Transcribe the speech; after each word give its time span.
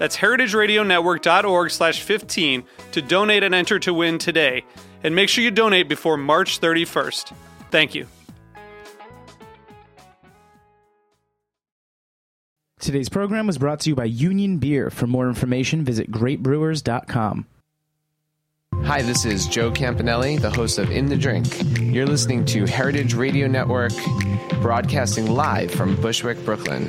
That's 0.00 0.16
heritageradionetwork.org 0.16 1.70
slash 1.70 2.00
15 2.00 2.64
to 2.92 3.02
donate 3.02 3.42
and 3.42 3.54
enter 3.54 3.78
to 3.80 3.92
win 3.92 4.16
today. 4.16 4.64
And 5.04 5.14
make 5.14 5.28
sure 5.28 5.44
you 5.44 5.50
donate 5.50 5.90
before 5.90 6.16
March 6.16 6.58
31st. 6.58 7.34
Thank 7.70 7.94
you. 7.94 8.06
Today's 12.78 13.10
program 13.10 13.46
was 13.46 13.58
brought 13.58 13.80
to 13.80 13.90
you 13.90 13.94
by 13.94 14.06
Union 14.06 14.56
Beer. 14.56 14.88
For 14.88 15.06
more 15.06 15.28
information, 15.28 15.84
visit 15.84 16.10
greatbrewers.com. 16.10 17.46
Hi, 18.84 19.02
this 19.02 19.26
is 19.26 19.46
Joe 19.46 19.70
Campanale, 19.70 20.40
the 20.40 20.48
host 20.48 20.78
of 20.78 20.90
In 20.90 21.10
the 21.10 21.16
Drink. 21.16 21.46
You're 21.78 22.06
listening 22.06 22.46
to 22.46 22.64
Heritage 22.64 23.12
Radio 23.12 23.48
Network, 23.48 23.92
broadcasting 24.62 25.26
live 25.26 25.70
from 25.70 25.94
Bushwick, 25.96 26.42
Brooklyn. 26.46 26.88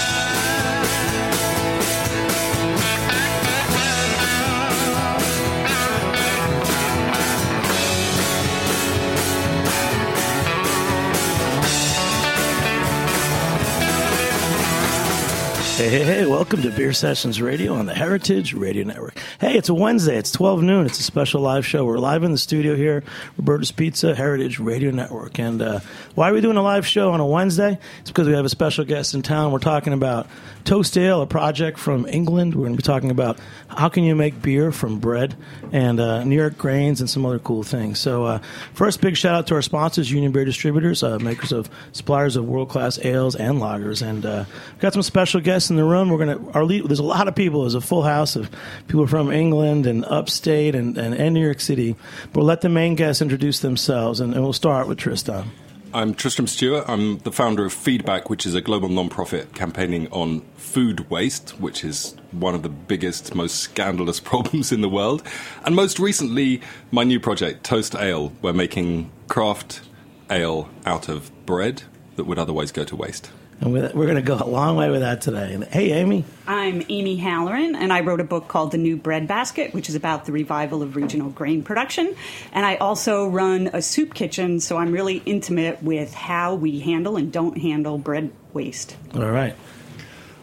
Hey, 15.77 15.89
hey, 15.89 16.03
hey, 16.03 16.25
welcome 16.27 16.61
to 16.61 16.69
Beer 16.69 16.93
Sessions 16.93 17.41
Radio 17.41 17.73
on 17.73 17.87
the 17.87 17.95
Heritage 17.95 18.53
Radio 18.53 18.83
Network. 18.83 19.17
Hey, 19.39 19.55
it's 19.57 19.67
a 19.67 19.73
Wednesday. 19.73 20.15
It's 20.15 20.29
12 20.29 20.61
noon. 20.61 20.85
It's 20.85 20.99
a 20.99 21.03
special 21.03 21.41
live 21.41 21.65
show. 21.65 21.85
We're 21.85 21.97
live 21.97 22.23
in 22.23 22.31
the 22.31 22.37
studio 22.37 22.75
here, 22.75 23.03
Roberta's 23.35 23.71
Pizza, 23.71 24.13
Heritage 24.13 24.59
Radio 24.59 24.91
Network. 24.91 25.39
And 25.39 25.59
uh, 25.59 25.79
why 26.13 26.29
are 26.29 26.33
we 26.33 26.41
doing 26.41 26.57
a 26.57 26.61
live 26.61 26.85
show 26.85 27.13
on 27.13 27.19
a 27.19 27.25
Wednesday? 27.25 27.79
It's 28.01 28.11
because 28.11 28.27
we 28.27 28.33
have 28.33 28.45
a 28.45 28.49
special 28.49 28.85
guest 28.85 29.15
in 29.15 29.23
town. 29.23 29.51
We're 29.51 29.57
talking 29.59 29.93
about 29.93 30.27
Toast 30.63 30.97
Ale, 30.97 31.21
a 31.21 31.27
project 31.27 31.79
from 31.79 32.05
England. 32.07 32.55
We're 32.55 32.63
going 32.63 32.73
to 32.73 32.77
be 32.77 32.83
talking 32.83 33.11
about 33.11 33.39
how 33.67 33.89
can 33.89 34.03
you 34.03 34.15
make 34.15 34.41
beer 34.41 34.71
from 34.71 34.99
bread 34.99 35.35
and 35.71 35.99
uh, 35.99 36.23
New 36.23 36.35
York 36.35 36.57
grains 36.57 37.01
and 37.01 37.09
some 37.09 37.25
other 37.25 37.39
cool 37.39 37.63
things. 37.63 37.99
So, 37.99 38.25
uh, 38.25 38.39
first, 38.73 39.01
big 39.01 39.17
shout 39.17 39.35
out 39.35 39.47
to 39.47 39.55
our 39.55 39.61
sponsors, 39.61 40.11
Union 40.11 40.31
Beer 40.31 40.45
Distributors, 40.45 41.03
uh, 41.03 41.19
makers 41.19 41.51
of 41.51 41.69
suppliers 41.91 42.35
of 42.35 42.45
world 42.45 42.69
class 42.69 42.99
ales 42.99 43.35
and 43.35 43.59
lagers. 43.59 44.05
And 44.05 44.25
uh, 44.25 44.45
we've 44.71 44.79
got 44.79 44.93
some 44.93 45.01
special 45.01 45.41
guests 45.41 45.69
in 45.69 45.75
the 45.75 45.83
room. 45.83 46.09
We're 46.09 46.25
going 46.25 46.45
to, 46.45 46.51
our 46.51 46.63
lead, 46.63 46.85
there's 46.87 46.99
a 46.99 47.03
lot 47.03 47.27
of 47.27 47.35
people. 47.35 47.61
There's 47.61 47.75
a 47.75 47.81
full 47.81 48.03
house 48.03 48.35
of 48.35 48.49
people 48.87 49.07
from 49.07 49.31
England 49.31 49.87
and 49.87 50.05
upstate 50.05 50.75
and, 50.75 50.97
and, 50.97 51.15
and 51.15 51.33
New 51.33 51.43
York 51.43 51.59
City. 51.59 51.95
But 52.25 52.37
we'll 52.37 52.45
let 52.45 52.61
the 52.61 52.69
main 52.69 52.95
guests 52.95 53.21
introduce 53.21 53.59
themselves, 53.59 54.19
and, 54.19 54.33
and 54.33 54.43
we'll 54.43 54.53
start 54.53 54.87
with 54.87 54.97
Tristan. 54.97 55.51
I'm 55.93 56.13
Tristram 56.13 56.47
Stuart. 56.47 56.85
I'm 56.87 57.17
the 57.19 57.33
founder 57.33 57.65
of 57.65 57.73
Feedback, 57.73 58.29
which 58.29 58.45
is 58.45 58.55
a 58.55 58.61
global 58.61 58.87
non-profit 58.87 59.53
campaigning 59.53 60.07
on 60.11 60.39
food 60.55 61.09
waste, 61.09 61.49
which 61.59 61.83
is 61.83 62.15
one 62.31 62.55
of 62.55 62.63
the 62.63 62.69
biggest, 62.69 63.35
most 63.35 63.57
scandalous 63.57 64.19
problems 64.21 64.71
in 64.71 64.79
the 64.79 64.87
world. 64.87 65.21
And 65.65 65.75
most 65.75 65.99
recently, 65.99 66.61
my 66.91 67.03
new 67.03 67.19
project, 67.19 67.65
Toast 67.65 67.93
Ale. 67.95 68.31
We're 68.41 68.53
making 68.53 69.11
craft 69.27 69.81
ale 70.29 70.69
out 70.85 71.09
of 71.09 71.29
bread 71.45 71.83
that 72.15 72.23
would 72.23 72.39
otherwise 72.39 72.71
go 72.71 72.85
to 72.85 72.95
waste. 72.95 73.29
And 73.61 73.73
we're 73.73 73.89
going 73.91 74.15
to 74.15 74.23
go 74.23 74.37
a 74.37 74.49
long 74.49 74.75
way 74.75 74.89
with 74.89 75.01
that 75.01 75.21
today. 75.21 75.55
Hey, 75.71 75.91
Amy. 75.91 76.25
I'm 76.47 76.81
Amy 76.89 77.17
Halloran, 77.17 77.75
and 77.75 77.93
I 77.93 77.99
wrote 77.99 78.19
a 78.19 78.23
book 78.23 78.47
called 78.47 78.71
The 78.71 78.79
New 78.79 78.97
Bread 78.97 79.27
Basket, 79.27 79.71
which 79.71 79.87
is 79.87 79.93
about 79.93 80.25
the 80.25 80.31
revival 80.31 80.81
of 80.81 80.95
regional 80.95 81.29
grain 81.29 81.61
production. 81.61 82.15
And 82.53 82.65
I 82.65 82.77
also 82.77 83.27
run 83.27 83.69
a 83.71 83.83
soup 83.83 84.15
kitchen, 84.15 84.61
so 84.61 84.77
I'm 84.77 84.91
really 84.91 85.21
intimate 85.27 85.83
with 85.83 86.11
how 86.11 86.55
we 86.55 86.79
handle 86.79 87.17
and 87.17 87.31
don't 87.31 87.59
handle 87.59 87.99
bread 87.99 88.31
waste. 88.51 88.97
All 89.13 89.29
right. 89.29 89.55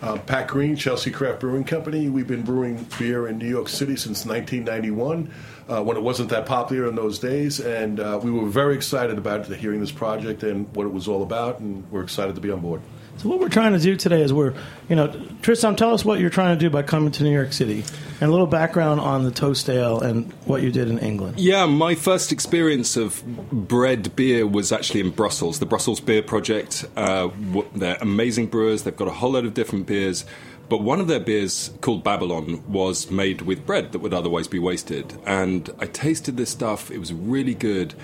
Uh, 0.00 0.16
Pat 0.18 0.46
Green, 0.46 0.76
Chelsea 0.76 1.10
Craft 1.10 1.40
Brewing 1.40 1.64
Company. 1.64 2.08
We've 2.08 2.28
been 2.28 2.42
brewing 2.42 2.86
beer 3.00 3.26
in 3.26 3.38
New 3.38 3.48
York 3.48 3.68
City 3.68 3.96
since 3.96 4.24
1991, 4.26 5.28
uh, 5.68 5.82
when 5.82 5.96
it 5.96 6.04
wasn't 6.04 6.30
that 6.30 6.46
popular 6.46 6.86
in 6.86 6.94
those 6.94 7.18
days. 7.18 7.58
And 7.58 7.98
uh, 7.98 8.20
we 8.22 8.30
were 8.30 8.46
very 8.46 8.76
excited 8.76 9.18
about 9.18 9.46
hearing 9.46 9.80
this 9.80 9.90
project 9.90 10.44
and 10.44 10.72
what 10.76 10.86
it 10.86 10.92
was 10.92 11.08
all 11.08 11.24
about, 11.24 11.58
and 11.58 11.90
we're 11.90 12.04
excited 12.04 12.36
to 12.36 12.40
be 12.40 12.52
on 12.52 12.60
board. 12.60 12.80
So 13.18 13.28
what 13.28 13.40
we're 13.40 13.48
trying 13.48 13.72
to 13.72 13.80
do 13.80 13.96
today 13.96 14.22
is 14.22 14.32
we're, 14.32 14.54
you 14.88 14.94
know, 14.94 15.12
Tristan, 15.42 15.74
tell 15.74 15.92
us 15.92 16.04
what 16.04 16.20
you're 16.20 16.30
trying 16.30 16.56
to 16.56 16.64
do 16.64 16.70
by 16.70 16.82
coming 16.82 17.10
to 17.10 17.24
New 17.24 17.32
York 17.32 17.52
City, 17.52 17.82
and 18.20 18.28
a 18.28 18.30
little 18.30 18.46
background 18.46 19.00
on 19.00 19.24
the 19.24 19.32
Toast 19.32 19.68
Ale 19.68 20.00
and 20.00 20.32
what 20.44 20.62
you 20.62 20.70
did 20.70 20.88
in 20.88 21.00
England. 21.00 21.40
Yeah, 21.40 21.66
my 21.66 21.96
first 21.96 22.30
experience 22.30 22.96
of 22.96 23.24
bread 23.50 24.14
beer 24.14 24.46
was 24.46 24.70
actually 24.70 25.00
in 25.00 25.10
Brussels, 25.10 25.58
the 25.58 25.66
Brussels 25.66 25.98
Beer 25.98 26.22
Project. 26.22 26.84
Uh, 26.96 27.30
they're 27.74 27.98
amazing 28.00 28.46
brewers. 28.46 28.84
They've 28.84 28.94
got 28.94 29.08
a 29.08 29.12
whole 29.12 29.32
load 29.32 29.46
of 29.46 29.54
different 29.54 29.86
beers. 29.86 30.24
But 30.68 30.82
one 30.82 31.00
of 31.00 31.08
their 31.08 31.18
beers, 31.18 31.72
called 31.80 32.04
Babylon, 32.04 32.62
was 32.68 33.10
made 33.10 33.42
with 33.42 33.66
bread 33.66 33.90
that 33.92 33.98
would 33.98 34.14
otherwise 34.14 34.46
be 34.46 34.60
wasted. 34.60 35.18
And 35.26 35.68
I 35.80 35.86
tasted 35.86 36.36
this 36.36 36.50
stuff, 36.50 36.88
it 36.92 36.98
was 36.98 37.12
really 37.12 37.54
good. 37.54 37.94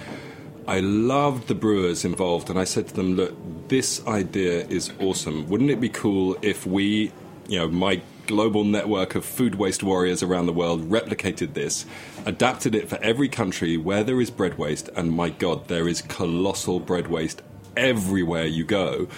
I 0.67 0.81
loved 0.81 1.49
the 1.49 1.55
brewers 1.55 2.05
involved, 2.05 2.49
and 2.49 2.59
I 2.59 2.65
said 2.65 2.89
to 2.89 2.95
them, 2.95 3.17
Look, 3.17 3.69
this 3.69 4.05
idea 4.07 4.67
is 4.67 4.91
awesome. 4.99 5.47
Wouldn't 5.49 5.71
it 5.71 5.81
be 5.81 5.91
cool 5.91 6.37
if 6.41 6.67
we, 6.67 7.13
you 7.49 7.59
know, 7.59 7.69
my 7.69 8.01
global 8.27 8.65
network 8.65 9.15
of 9.15 9.27
food 9.27 9.57
waste 9.57 9.83
warriors 9.83 10.23
around 10.23 10.47
the 10.47 10.53
world 10.53 10.89
replicated 10.89 11.53
this, 11.53 11.85
adapted 12.25 12.75
it 12.75 12.89
for 12.89 12.97
every 13.03 13.29
country 13.29 13.77
where 13.77 14.03
there 14.03 14.21
is 14.21 14.31
bread 14.31 14.57
waste, 14.57 14.89
and 14.97 15.13
my 15.13 15.29
God, 15.29 15.69
there 15.69 15.87
is 15.87 16.01
colossal 16.01 16.81
bread 16.81 17.09
waste 17.09 17.43
everywhere 17.77 18.47
you 18.47 18.65
go. 18.65 19.09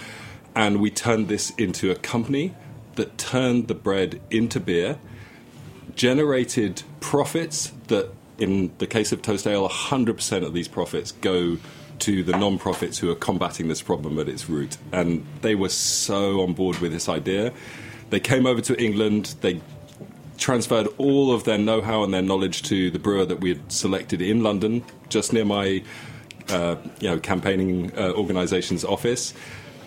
And 0.53 0.81
we 0.81 0.89
turned 0.89 1.29
this 1.29 1.51
into 1.51 1.91
a 1.91 1.95
company 1.95 2.55
that 2.95 3.17
turned 3.17 3.69
the 3.69 3.75
bread 3.75 4.19
into 4.29 4.59
beer, 4.59 4.99
generated 5.95 6.83
profits 6.99 7.71
that 7.87 8.11
in 8.37 8.71
the 8.77 8.87
case 8.87 9.11
of 9.11 9.21
Toast 9.21 9.47
Ale, 9.47 9.67
100% 9.67 10.45
of 10.45 10.53
these 10.53 10.67
profits 10.67 11.11
go 11.11 11.57
to 11.99 12.23
the 12.23 12.37
non-profits 12.37 12.99
who 12.99 13.09
are 13.09 13.15
combating 13.15 13.67
this 13.67 13.81
problem 13.81 14.19
at 14.19 14.29
its 14.29 14.49
root. 14.49 14.77
And 14.91 15.25
they 15.41 15.55
were 15.55 15.69
so 15.69 16.41
on 16.41 16.53
board 16.53 16.77
with 16.79 16.91
this 16.91 17.09
idea. 17.09 17.53
They 18.09 18.19
came 18.19 18.45
over 18.45 18.61
to 18.61 18.81
England. 18.81 19.35
They 19.41 19.61
transferred 20.37 20.87
all 20.97 21.33
of 21.33 21.43
their 21.43 21.57
know-how 21.57 22.03
and 22.03 22.13
their 22.13 22.21
knowledge 22.21 22.63
to 22.63 22.91
the 22.91 22.99
brewer 22.99 23.25
that 23.25 23.39
we 23.39 23.49
had 23.49 23.71
selected 23.71 24.21
in 24.21 24.43
London, 24.43 24.83
just 25.09 25.33
near 25.33 25.45
my, 25.45 25.83
uh, 26.49 26.75
you 26.99 27.09
know, 27.09 27.19
campaigning 27.19 27.91
uh, 27.97 28.11
organisation's 28.13 28.85
office. 28.85 29.33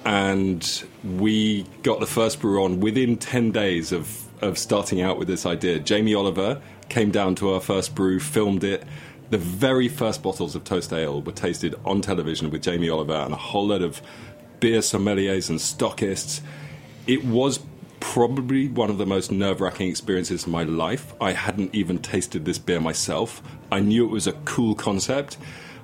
And 0.04 0.84
we 1.04 1.64
got 1.82 2.00
the 2.00 2.06
first 2.06 2.40
brewer 2.40 2.60
on 2.60 2.80
within 2.80 3.16
10 3.16 3.52
days 3.52 3.92
of, 3.92 4.24
of 4.42 4.58
starting 4.58 5.00
out 5.00 5.18
with 5.18 5.28
this 5.28 5.46
idea. 5.46 5.78
Jamie 5.78 6.14
Oliver 6.14 6.60
came 6.88 7.10
down 7.10 7.34
to 7.36 7.52
our 7.52 7.60
first 7.60 7.94
brew, 7.94 8.20
filmed 8.20 8.64
it. 8.64 8.84
The 9.30 9.38
very 9.38 9.88
first 9.88 10.22
bottles 10.22 10.54
of 10.54 10.64
Toast 10.64 10.92
Ale 10.92 11.22
were 11.22 11.32
tasted 11.32 11.74
on 11.84 12.00
television 12.00 12.50
with 12.50 12.62
Jamie 12.62 12.88
Oliver 12.88 13.14
and 13.14 13.32
a 13.32 13.36
whole 13.36 13.68
lot 13.68 13.82
of 13.82 14.02
beer 14.58 14.80
sommeliers 14.80 15.48
and 15.48 15.58
stockists. 15.58 16.40
It 17.06 17.24
was 17.24 17.60
probably 18.00 18.66
one 18.68 18.90
of 18.90 18.98
the 18.98 19.06
most 19.06 19.30
nerve 19.30 19.60
wracking 19.60 19.88
experiences 19.88 20.44
of 20.44 20.48
my 20.48 20.64
life. 20.64 21.14
I 21.20 21.32
hadn't 21.32 21.74
even 21.74 21.98
tasted 21.98 22.44
this 22.44 22.58
beer 22.58 22.80
myself. 22.80 23.42
I 23.70 23.80
knew 23.80 24.04
it 24.04 24.10
was 24.10 24.26
a 24.26 24.32
cool 24.32 24.74
concept. 24.74 25.36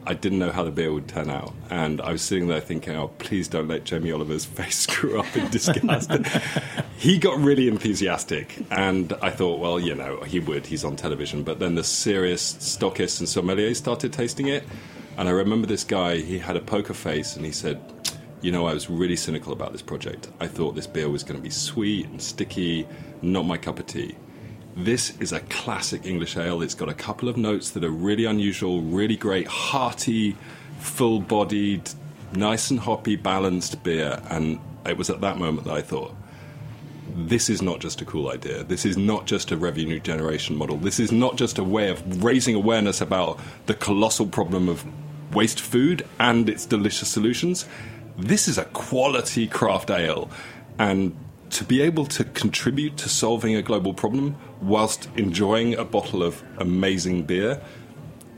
I 0.07 0.15
didn't 0.15 0.39
know 0.39 0.53
how 0.53 0.63
the 0.63 0.71
beer 0.71 0.93
would 0.93 1.09
turn 1.09 1.29
out. 1.29 1.53
And 1.69 2.01
I 2.01 2.13
was 2.13 2.23
sitting 2.23 2.47
there 2.47 2.61
thinking, 2.61 2.95
oh, 2.95 3.09
please 3.19 3.49
don't 3.49 3.67
let 3.67 3.85
Jamie 3.85 4.13
Oliver's 4.13 4.45
face 4.59 4.79
screw 4.79 5.19
up 5.19 5.37
in 5.37 5.51
disgust. 5.51 6.11
he 6.97 7.19
got 7.19 7.39
really 7.39 7.67
enthusiastic. 7.67 8.57
And 8.71 9.13
I 9.21 9.31
thought, 9.31 9.59
well, 9.59 9.81
you 9.81 9.95
know, 9.95 10.21
he 10.23 10.39
would. 10.39 10.67
He's 10.67 10.85
on 10.85 10.95
television. 10.95 11.43
But 11.43 11.59
then 11.59 11.75
the 11.75 11.85
serious 11.85 12.55
stockists 12.55 13.19
and 13.19 13.29
sommeliers 13.29 13.77
started 13.77 14.13
tasting 14.13 14.47
it. 14.47 14.65
And 15.17 15.29
I 15.29 15.33
remember 15.33 15.67
this 15.67 15.83
guy, 15.83 16.19
he 16.19 16.39
had 16.39 16.57
a 16.57 16.61
poker 16.61 16.95
face 16.95 17.37
and 17.37 17.45
he 17.45 17.53
said, 17.53 17.81
you 18.43 18.53
know, 18.53 18.67
I 18.67 18.75
was 18.75 18.89
really 18.89 19.17
cynical 19.17 19.53
about 19.53 19.73
this 19.73 19.83
project. 19.83 20.29
I 20.41 20.47
thought 20.47 20.77
this 20.77 20.87
beer 20.87 21.09
was 21.09 21.25
going 21.25 21.37
to 21.37 21.43
be 21.43 21.51
sweet 21.51 22.07
and 22.07 22.23
sticky, 22.23 22.87
not 23.23 23.45
my 23.45 23.57
cup 23.57 23.81
of 23.81 23.87
tea. 23.87 24.15
This 24.77 25.19
is 25.21 25.33
a 25.33 25.41
classic 25.41 26.05
English 26.05 26.37
ale. 26.37 26.61
It's 26.61 26.75
got 26.75 26.91
a 26.91 26.95
couple 26.95 27.31
of 27.31 27.39
notes 27.39 27.71
that 27.71 27.83
are 27.83 27.91
really 27.91 28.27
unusual, 28.27 28.83
really 28.83 29.17
great, 29.17 29.47
hearty, 29.47 30.37
full 30.81 31.21
bodied, 31.21 31.89
nice 32.35 32.71
and 32.71 32.79
hoppy, 32.79 33.17
balanced 33.17 33.83
beer. 33.83 34.21
And 34.29 34.61
it 34.85 34.99
was 34.99 35.09
at 35.09 35.23
that 35.23 35.39
moment 35.39 35.67
that 35.67 35.73
I 35.73 35.81
thought, 35.81 36.15
this 37.15 37.49
is 37.49 37.63
not 37.63 37.81
just 37.81 38.03
a 38.03 38.05
cool 38.05 38.29
idea. 38.29 38.65
This 38.65 38.85
is 38.85 38.99
not 38.99 39.25
just 39.25 39.51
a 39.51 39.57
revenue 39.57 39.99
generation 39.99 40.57
model. 40.57 40.77
This 40.77 41.01
is 41.01 41.11
not 41.11 41.37
just 41.37 41.57
a 41.57 41.65
way 41.65 41.89
of 41.89 42.23
raising 42.23 42.55
awareness 42.55 43.01
about 43.01 43.41
the 43.65 43.75
colossal 43.75 44.27
problem 44.27 44.69
of 44.69 44.85
waste 45.35 45.61
food 45.61 46.07
and 46.21 46.51
its 46.51 46.67
delicious 46.67 47.09
solutions. 47.09 47.67
This 48.19 48.47
is 48.47 48.59
a 48.59 48.65
quality 48.67 49.47
craft 49.47 49.91
ale. 49.91 50.29
And 50.79 51.17
to 51.51 51.65
be 51.65 51.81
able 51.83 52.07
to 52.07 52.25
contribute 52.25 52.97
to 52.99 53.09
solving 53.09 53.55
a 53.55 53.63
global 53.63 53.95
problem 53.95 54.37
whilst 54.61 55.09
enjoying 55.17 55.75
a 55.75 55.85
bottle 55.85 56.23
of 56.23 56.43
amazing 56.59 57.23
beer, 57.25 57.61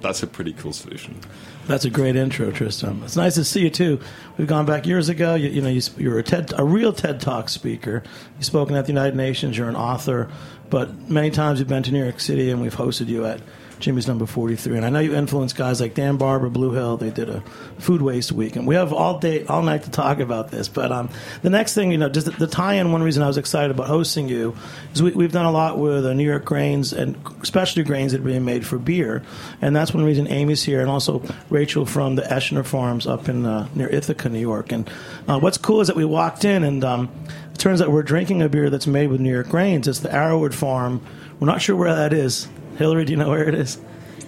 that's 0.00 0.22
a 0.22 0.26
pretty 0.26 0.52
cool 0.52 0.72
solution. 0.72 1.18
That's 1.66 1.84
a 1.84 1.90
great 1.90 2.16
intro, 2.16 2.50
Tristan. 2.50 3.02
It's 3.04 3.16
nice 3.16 3.34
to 3.34 3.44
see 3.44 3.60
you 3.60 3.70
too. 3.70 4.00
We've 4.38 4.46
gone 4.46 4.64
back 4.64 4.86
years 4.86 5.08
ago. 5.08 5.34
You, 5.34 5.50
you 5.50 5.60
know, 5.60 5.68
you, 5.68 5.82
you're 5.98 6.18
a 6.18 6.22
TED, 6.22 6.54
a 6.56 6.64
real 6.64 6.92
TED 6.92 7.20
Talk 7.20 7.48
speaker. 7.48 8.02
You've 8.36 8.44
spoken 8.46 8.74
at 8.74 8.86
the 8.86 8.92
United 8.92 9.16
Nations. 9.16 9.58
You're 9.58 9.68
an 9.68 9.76
author, 9.76 10.30
but 10.70 11.10
many 11.10 11.30
times 11.30 11.58
you've 11.58 11.68
been 11.68 11.82
to 11.82 11.92
New 11.92 12.02
York 12.02 12.20
City, 12.20 12.50
and 12.50 12.62
we've 12.62 12.76
hosted 12.76 13.08
you 13.08 13.26
at 13.26 13.40
Jimmy's 13.80 14.08
number 14.08 14.26
43. 14.26 14.76
And 14.76 14.86
I 14.86 14.90
know 14.90 14.98
you 14.98 15.14
influenced 15.14 15.56
guys 15.56 15.80
like 15.80 15.94
Dan 15.94 16.16
Barber, 16.16 16.48
Blue 16.48 16.72
Hill. 16.72 16.96
They 16.96 17.10
did 17.10 17.28
a 17.28 17.40
food 17.78 18.02
waste 18.02 18.32
week. 18.32 18.56
And 18.56 18.66
we 18.66 18.74
have 18.74 18.92
all 18.92 19.18
day, 19.18 19.44
all 19.46 19.62
night 19.62 19.84
to 19.84 19.90
talk 19.90 20.18
about 20.18 20.50
this. 20.50 20.68
But 20.68 20.92
um, 20.92 21.10
the 21.42 21.50
next 21.50 21.74
thing, 21.74 21.92
you 21.92 21.98
know, 21.98 22.08
just 22.08 22.26
the, 22.26 22.32
the 22.32 22.46
tie 22.46 22.74
in, 22.74 22.92
one 22.92 23.02
reason 23.02 23.22
I 23.22 23.26
was 23.26 23.36
excited 23.36 23.70
about 23.70 23.86
hosting 23.86 24.28
you 24.28 24.56
is 24.92 25.02
we, 25.02 25.22
have 25.22 25.32
done 25.32 25.46
a 25.46 25.50
lot 25.50 25.78
with 25.78 26.04
uh, 26.04 26.12
New 26.12 26.24
York 26.24 26.44
grains 26.44 26.92
and 26.92 27.16
specialty 27.42 27.84
grains 27.86 28.12
that 28.12 28.20
are 28.20 28.24
being 28.24 28.44
made 28.44 28.66
for 28.66 28.78
beer. 28.78 29.22
And 29.60 29.74
that's 29.74 29.94
one 29.94 30.04
reason 30.04 30.26
Amy's 30.28 30.62
here. 30.62 30.80
And 30.80 30.90
also 30.90 31.22
Rachel 31.50 31.86
from 31.86 32.16
the 32.16 32.22
Oechsner 32.22 32.64
Farms 32.64 33.06
up 33.06 33.28
in 33.28 33.46
uh, 33.46 33.68
near 33.74 33.88
Ithaca, 33.88 34.28
New 34.28 34.40
York. 34.40 34.72
And 34.72 34.90
uh, 35.26 35.38
what's 35.38 35.58
cool 35.58 35.80
is 35.80 35.88
that 35.88 35.96
we 35.96 36.04
walked 36.04 36.44
in 36.44 36.64
and 36.64 36.84
um, 36.84 37.10
it 37.52 37.58
turns 37.58 37.80
out 37.80 37.90
we're 37.90 38.02
drinking 38.02 38.42
a 38.42 38.48
beer 38.48 38.70
that's 38.70 38.86
made 38.86 39.08
with 39.08 39.20
New 39.20 39.32
York 39.32 39.48
grains. 39.48 39.88
It's 39.88 40.00
the 40.00 40.08
Arrowood 40.08 40.54
Farm. 40.54 41.04
We're 41.40 41.46
not 41.46 41.60
sure 41.62 41.76
where 41.76 41.94
that 41.94 42.12
is. 42.12 42.48
Hillary, 42.78 43.04
do 43.04 43.12
you 43.12 43.18
know 43.18 43.28
where 43.28 43.48
it 43.48 43.54
is? 43.54 43.78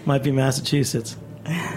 Might 0.05 0.23
be 0.23 0.33
Massachusetts. 0.33 1.17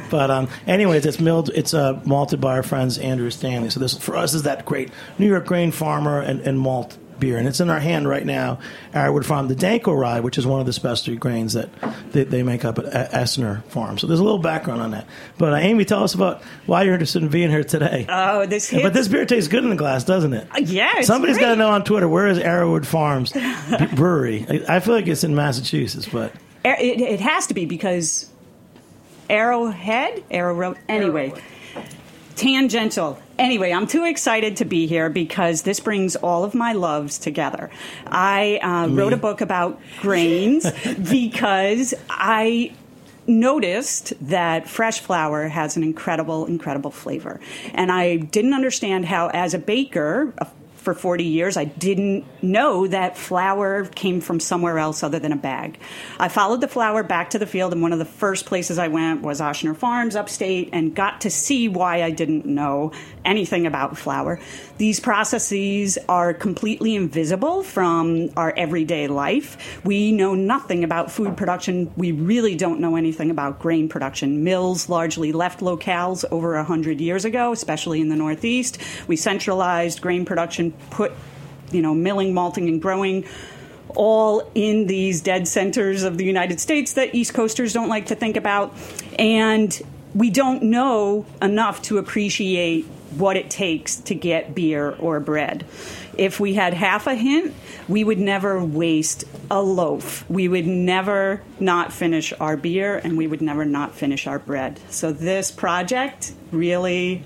But 0.10 0.30
um, 0.30 0.50
anyways, 0.68 1.06
it's 1.06 1.20
milled. 1.20 1.50
It's 1.50 1.74
uh, 1.74 2.02
malted 2.06 2.42
by 2.42 2.58
our 2.58 2.64
friends 2.64 2.98
Andrew 2.98 3.30
Stanley. 3.30 3.70
So 3.70 3.80
this 3.80 3.98
for 3.98 4.18
us 4.18 4.34
is 4.34 4.44
that 4.44 4.66
great 4.66 4.92
New 5.18 5.28
York 5.28 5.46
grain 5.46 5.72
farmer 5.72 6.20
and, 6.20 6.42
and 6.42 6.60
malt 6.60 6.98
beer, 7.20 7.38
and 7.38 7.48
it's 7.48 7.60
in 7.60 7.70
our 7.70 7.80
hand 7.80 8.08
right 8.08 8.26
now. 8.26 8.60
Arrowood 8.94 9.26
Farm, 9.26 9.48
the 9.48 9.56
Danko 9.56 9.94
rye, 9.94 10.20
which 10.20 10.38
is 10.38 10.46
one 10.46 10.60
of 10.60 10.66
the 10.66 10.74
specialty 10.74 11.16
grains 11.18 11.54
that 11.54 11.70
they, 12.12 12.24
they 12.24 12.44
make 12.44 12.66
up 12.66 12.78
at 12.80 13.12
Oechsner 13.12 13.64
Farm. 13.66 13.98
So 13.98 14.08
there's 14.08 14.20
a 14.20 14.24
little 14.24 14.40
background 14.40 14.82
on 14.82 14.92
that. 14.92 15.08
But 15.38 15.54
uh, 15.54 15.58
Amy, 15.58 15.86
tell 15.86 16.04
us 16.04 16.14
about 16.14 16.44
why 16.66 16.84
you're 16.84 16.94
interested 16.94 17.24
in 17.24 17.30
being 17.30 17.50
here 17.50 17.64
today. 17.64 18.06
Oh, 18.10 18.46
this. 18.46 18.70
Hits. 18.70 18.84
But 18.84 18.94
this 18.94 19.08
beer 19.08 19.26
tastes 19.26 19.48
good 19.48 19.64
in 19.64 19.70
the 19.70 19.76
glass, 19.76 20.04
doesn't 20.04 20.34
it? 20.34 20.48
Uh, 20.52 20.60
yeah, 20.60 21.02
somebody's 21.02 21.38
got 21.38 21.52
to 21.52 21.56
know 21.56 21.70
on 21.70 21.84
Twitter 21.84 22.08
where 22.08 22.28
is 22.28 22.38
Arrowood 22.38 22.86
Farms 22.86 23.32
Brewery. 23.96 24.46
I, 24.50 24.78
I 24.78 24.80
feel 24.82 24.94
like 24.94 25.08
it's 25.08 25.24
in 25.24 25.36
Massachusetts, 25.36 26.08
but 26.12 26.34
it, 26.64 27.02
it 27.02 27.20
has 27.20 27.48
to 27.48 27.54
be 27.54 27.66
because 27.66 28.30
Arrowhead, 29.30 30.24
Arrow 30.30 30.54
Road. 30.54 30.78
Anyway, 30.88 31.34
tangential. 32.36 33.20
Anyway, 33.40 33.72
I'm 33.72 33.88
too 33.88 34.06
excited 34.06 34.58
to 34.58 34.66
be 34.66 34.86
here 34.86 35.10
because 35.10 35.64
this 35.64 35.80
brings 35.80 36.16
all 36.16 36.44
of 36.44 36.54
my 36.54 36.74
loves 36.74 37.18
together. 37.18 37.70
I 38.06 38.58
uh, 38.58 38.88
wrote 38.88 39.14
a 39.14 39.18
book 39.18 39.42
about 39.42 39.80
grains 40.02 40.70
because 41.10 41.94
I 42.10 42.74
noticed 43.26 44.14
that 44.22 44.68
fresh 44.68 45.00
flour 45.00 45.48
has 45.48 45.78
an 45.78 45.84
incredible, 45.84 46.46
incredible 46.46 46.92
flavor. 46.92 47.40
And 47.74 47.92
I 47.92 48.18
didn't 48.18 48.54
understand 48.54 49.06
how, 49.06 49.30
as 49.30 49.54
a 49.54 49.60
baker, 49.60 50.34
a 50.38 50.48
for 50.84 50.94
40 50.94 51.24
years, 51.24 51.56
I 51.56 51.64
didn't 51.64 52.26
know 52.44 52.86
that 52.88 53.18
flour 53.18 53.86
came 53.86 54.20
from 54.20 54.40
somewhere 54.40 54.78
else 54.78 55.02
other 55.02 55.18
than 55.18 55.32
a 55.32 55.38
bag. 55.38 55.80
I 56.20 56.28
followed 56.28 56.60
the 56.62 56.68
flour 56.68 57.04
back 57.04 57.30
to 57.32 57.40
the 57.40 57.48
field, 57.48 57.72
and 57.72 57.82
one 57.82 57.94
of 57.94 58.00
the 58.00 58.06
first 58.06 58.46
places 58.46 58.78
I 58.78 58.90
went 58.90 59.22
was 59.22 59.40
Oechsner 59.40 59.76
Farms 59.76 60.16
upstate 60.16 60.70
and 60.74 60.94
got 60.94 61.22
to 61.22 61.30
see 61.30 61.70
why 61.70 62.04
I 62.04 62.12
didn't 62.12 62.46
know 62.46 62.92
anything 63.24 63.66
about 63.66 63.98
flour. 63.98 64.40
These 64.78 65.00
processes 65.00 65.98
are 66.10 66.34
completely 66.34 66.96
invisible 66.96 67.64
from 67.64 68.30
our 68.36 68.52
everyday 68.58 69.08
life. 69.08 69.80
We 69.86 70.12
know 70.12 70.36
nothing 70.36 70.84
about 70.84 71.12
food 71.12 71.38
production. 71.38 71.92
We 71.96 72.12
really 72.12 72.56
don't 72.56 72.82
know 72.82 72.98
anything 72.98 73.30
about 73.32 73.60
grain 73.60 73.88
production. 73.88 74.44
Mills 74.44 74.90
largely 74.90 75.32
left 75.32 75.62
locales 75.62 76.26
over 76.32 76.56
100 76.56 77.00
years 77.00 77.24
ago, 77.24 77.54
especially 77.54 78.02
in 78.02 78.10
the 78.10 78.16
Northeast. 78.18 78.78
We 79.08 79.16
centralized 79.16 80.02
grain 80.02 80.26
production, 80.26 80.73
put 80.90 81.12
you 81.74 81.82
know, 81.82 81.94
milling, 81.94 82.34
malting, 82.34 82.70
and 82.70 82.82
growing 82.82 83.26
all 83.96 84.50
in 84.56 84.88
these 84.88 85.22
dead 85.22 85.48
centers 85.48 86.04
of 86.04 86.18
the 86.18 86.26
United 86.26 86.60
States 86.60 86.94
that 86.94 87.14
East 87.14 87.34
Coasters 87.34 87.74
don't 87.74 87.90
like 87.90 88.08
to 88.08 88.16
think 88.16 88.38
about. 88.38 88.74
And 89.20 89.80
we 90.16 90.30
don't 90.30 90.64
know 90.64 91.26
enough 91.42 91.82
to 91.84 91.98
appreciate 91.98 92.86
what 93.18 93.38
it 93.38 93.50
takes 93.50 93.98
to 93.98 94.16
get 94.16 94.56
beer 94.56 94.92
or 94.92 95.20
bread. 95.20 95.66
If 96.18 96.40
we 96.40 96.54
had 96.54 96.74
half 96.74 97.08
a 97.08 97.16
hint, 97.16 97.54
we 97.88 98.04
would 98.04 98.20
never 98.20 98.64
waste 98.64 99.26
a 99.52 99.62
loaf. 99.62 100.28
We 100.30 100.48
would 100.48 100.66
never 100.66 101.42
not 101.60 101.92
finish 101.92 102.34
our 102.40 102.56
beer 102.56 102.98
and 102.98 103.18
we 103.18 103.28
would 103.28 103.42
never 103.42 103.66
not 103.66 103.94
finish 103.94 104.26
our 104.26 104.40
bread. 104.40 104.80
So 104.90 105.12
this 105.12 105.52
project 105.52 106.34
really 106.52 107.24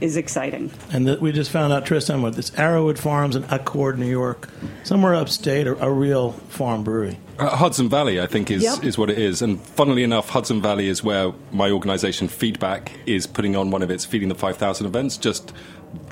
is 0.00 0.16
exciting. 0.16 0.70
And 0.92 1.06
the, 1.06 1.18
we 1.20 1.32
just 1.32 1.50
found 1.50 1.72
out, 1.72 1.86
Tristan, 1.86 2.22
with 2.22 2.34
this 2.34 2.50
Arrowood 2.50 2.98
Farms 2.98 3.36
in 3.36 3.44
Accord, 3.44 3.98
New 3.98 4.10
York, 4.10 4.48
somewhere 4.82 5.14
upstate, 5.14 5.66
a, 5.66 5.84
a 5.84 5.90
real 5.90 6.32
farm 6.32 6.84
brewery. 6.84 7.18
Uh, 7.38 7.48
Hudson 7.56 7.88
Valley, 7.88 8.20
I 8.20 8.26
think, 8.26 8.50
is, 8.50 8.62
yep. 8.62 8.84
is 8.84 8.96
what 8.96 9.10
it 9.10 9.18
is. 9.18 9.42
And 9.42 9.60
funnily 9.60 10.02
enough, 10.02 10.28
Hudson 10.28 10.62
Valley 10.62 10.88
is 10.88 11.02
where 11.02 11.32
my 11.52 11.70
organisation, 11.70 12.28
Feedback, 12.28 12.92
is 13.06 13.26
putting 13.26 13.56
on 13.56 13.70
one 13.70 13.82
of 13.82 13.90
its 13.90 14.04
Feeding 14.04 14.28
the 14.28 14.34
5,000 14.34 14.86
events 14.86 15.16
just 15.16 15.52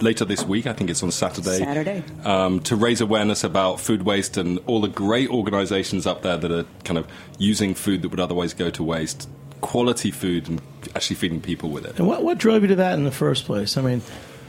later 0.01 0.25
this 0.25 0.45
week. 0.45 0.67
I 0.67 0.73
think 0.73 0.91
it's 0.91 1.03
on 1.03 1.11
Saturday. 1.11 1.59
Saturday. 1.59 2.03
Um, 2.25 2.61
to 2.61 2.77
raise 2.77 3.01
awareness 3.01 3.45
about 3.45 3.81
food 3.81 4.03
waste 4.03 4.37
and 4.37 4.59
all 4.67 4.81
the 4.81 4.89
great 4.89 5.29
organisations 5.31 6.07
up 6.07 6.23
there 6.23 6.37
that 6.37 6.51
are 6.51 6.65
kind 6.85 6.99
of 6.99 7.07
using 7.39 7.75
food 7.75 8.03
that 8.03 8.09
would 8.09 8.21
otherwise 8.21 8.55
go 8.55 8.71
to 8.71 8.83
waste 8.83 9.29
quality 9.61 10.11
food 10.11 10.49
and 10.49 10.61
actually 10.95 11.17
feeding 11.17 11.41
people 11.41 11.71
with 11.71 11.85
it. 11.85 11.99
And 11.99 12.07
what, 12.07 12.23
what 12.23 12.39
drove 12.39 12.63
you 12.63 12.69
to 12.69 12.77
that 12.77 12.95
in 12.95 13.05
the 13.05 13.11
first 13.11 13.45
place? 13.45 13.77
I 13.77 13.83
mean, 13.83 14.03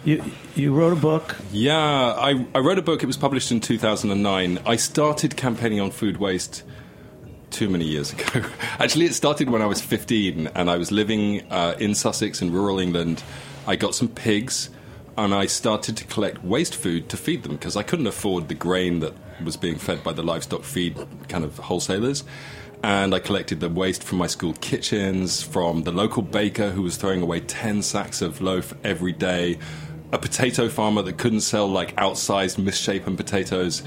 you 0.04 0.24
you 0.56 0.74
wrote 0.74 0.94
a 0.94 1.00
book. 1.00 1.38
Yeah, 1.52 1.78
I, 1.78 2.46
I 2.54 2.60
wrote 2.60 2.78
a 2.78 2.82
book. 2.82 3.04
It 3.04 3.08
was 3.08 3.18
published 3.18 3.52
in 3.52 3.60
2009. 3.60 4.60
I 4.66 4.76
started 4.76 5.38
campaigning 5.38 5.80
on 5.80 5.92
food 5.92 6.18
waste 6.18 6.64
too 7.50 7.70
many 7.70 7.86
years 7.86 8.12
ago. 8.12 8.44
Actually, 8.80 9.06
it 9.06 9.14
started 9.14 9.50
when 9.50 9.62
I 9.62 9.66
was 9.66 9.80
15 9.82 10.48
and 10.48 10.70
I 10.70 10.78
was 10.78 10.92
living 10.92 11.50
uh, 11.52 11.76
in 11.80 11.96
Sussex 11.96 12.42
in 12.42 12.52
rural 12.52 12.80
England. 12.80 13.24
I 13.68 13.76
got 13.76 13.96
some 13.96 14.08
pigs 14.08 14.70
and 15.18 15.34
I 15.34 15.46
started 15.46 15.96
to 15.98 16.06
collect 16.06 16.44
waste 16.44 16.76
food 16.76 17.10
to 17.10 17.18
feed 17.18 17.44
them 17.44 17.54
because 17.54 17.78
I 17.78 17.84
couldn't 17.84 18.08
afford 18.08 18.48
the 18.48 18.56
grain 18.56 19.00
that 19.00 19.14
was 19.44 19.56
being 19.56 19.76
fed 19.76 20.04
by 20.04 20.14
the 20.14 20.24
livestock 20.24 20.64
feed 20.64 20.98
kind 21.30 21.44
of 21.44 21.58
wholesalers 21.58 22.24
and 22.84 23.16
I 23.16 23.20
collected 23.20 23.62
the 23.62 23.70
waste 23.70 24.04
from 24.04 24.18
my 24.18 24.28
school 24.28 24.54
kitchens, 24.60 25.42
from 25.42 25.84
the 25.84 25.92
local 25.92 26.22
baker 26.22 26.72
who 26.72 26.82
was 26.82 26.98
throwing 26.98 27.22
away 27.22 27.40
10 27.40 27.82
sacks 27.82 28.22
of 28.22 28.42
loaf 28.42 28.74
every 28.84 29.14
day, 29.14 29.58
a 30.12 30.18
potato 30.18 30.68
farmer 30.68 31.02
that 31.02 31.18
couldn't 31.18 31.42
sell 31.42 31.66
like 31.66 31.96
outsized, 31.96 32.58
misshapen 32.58 33.16
potatoes. 33.16 33.84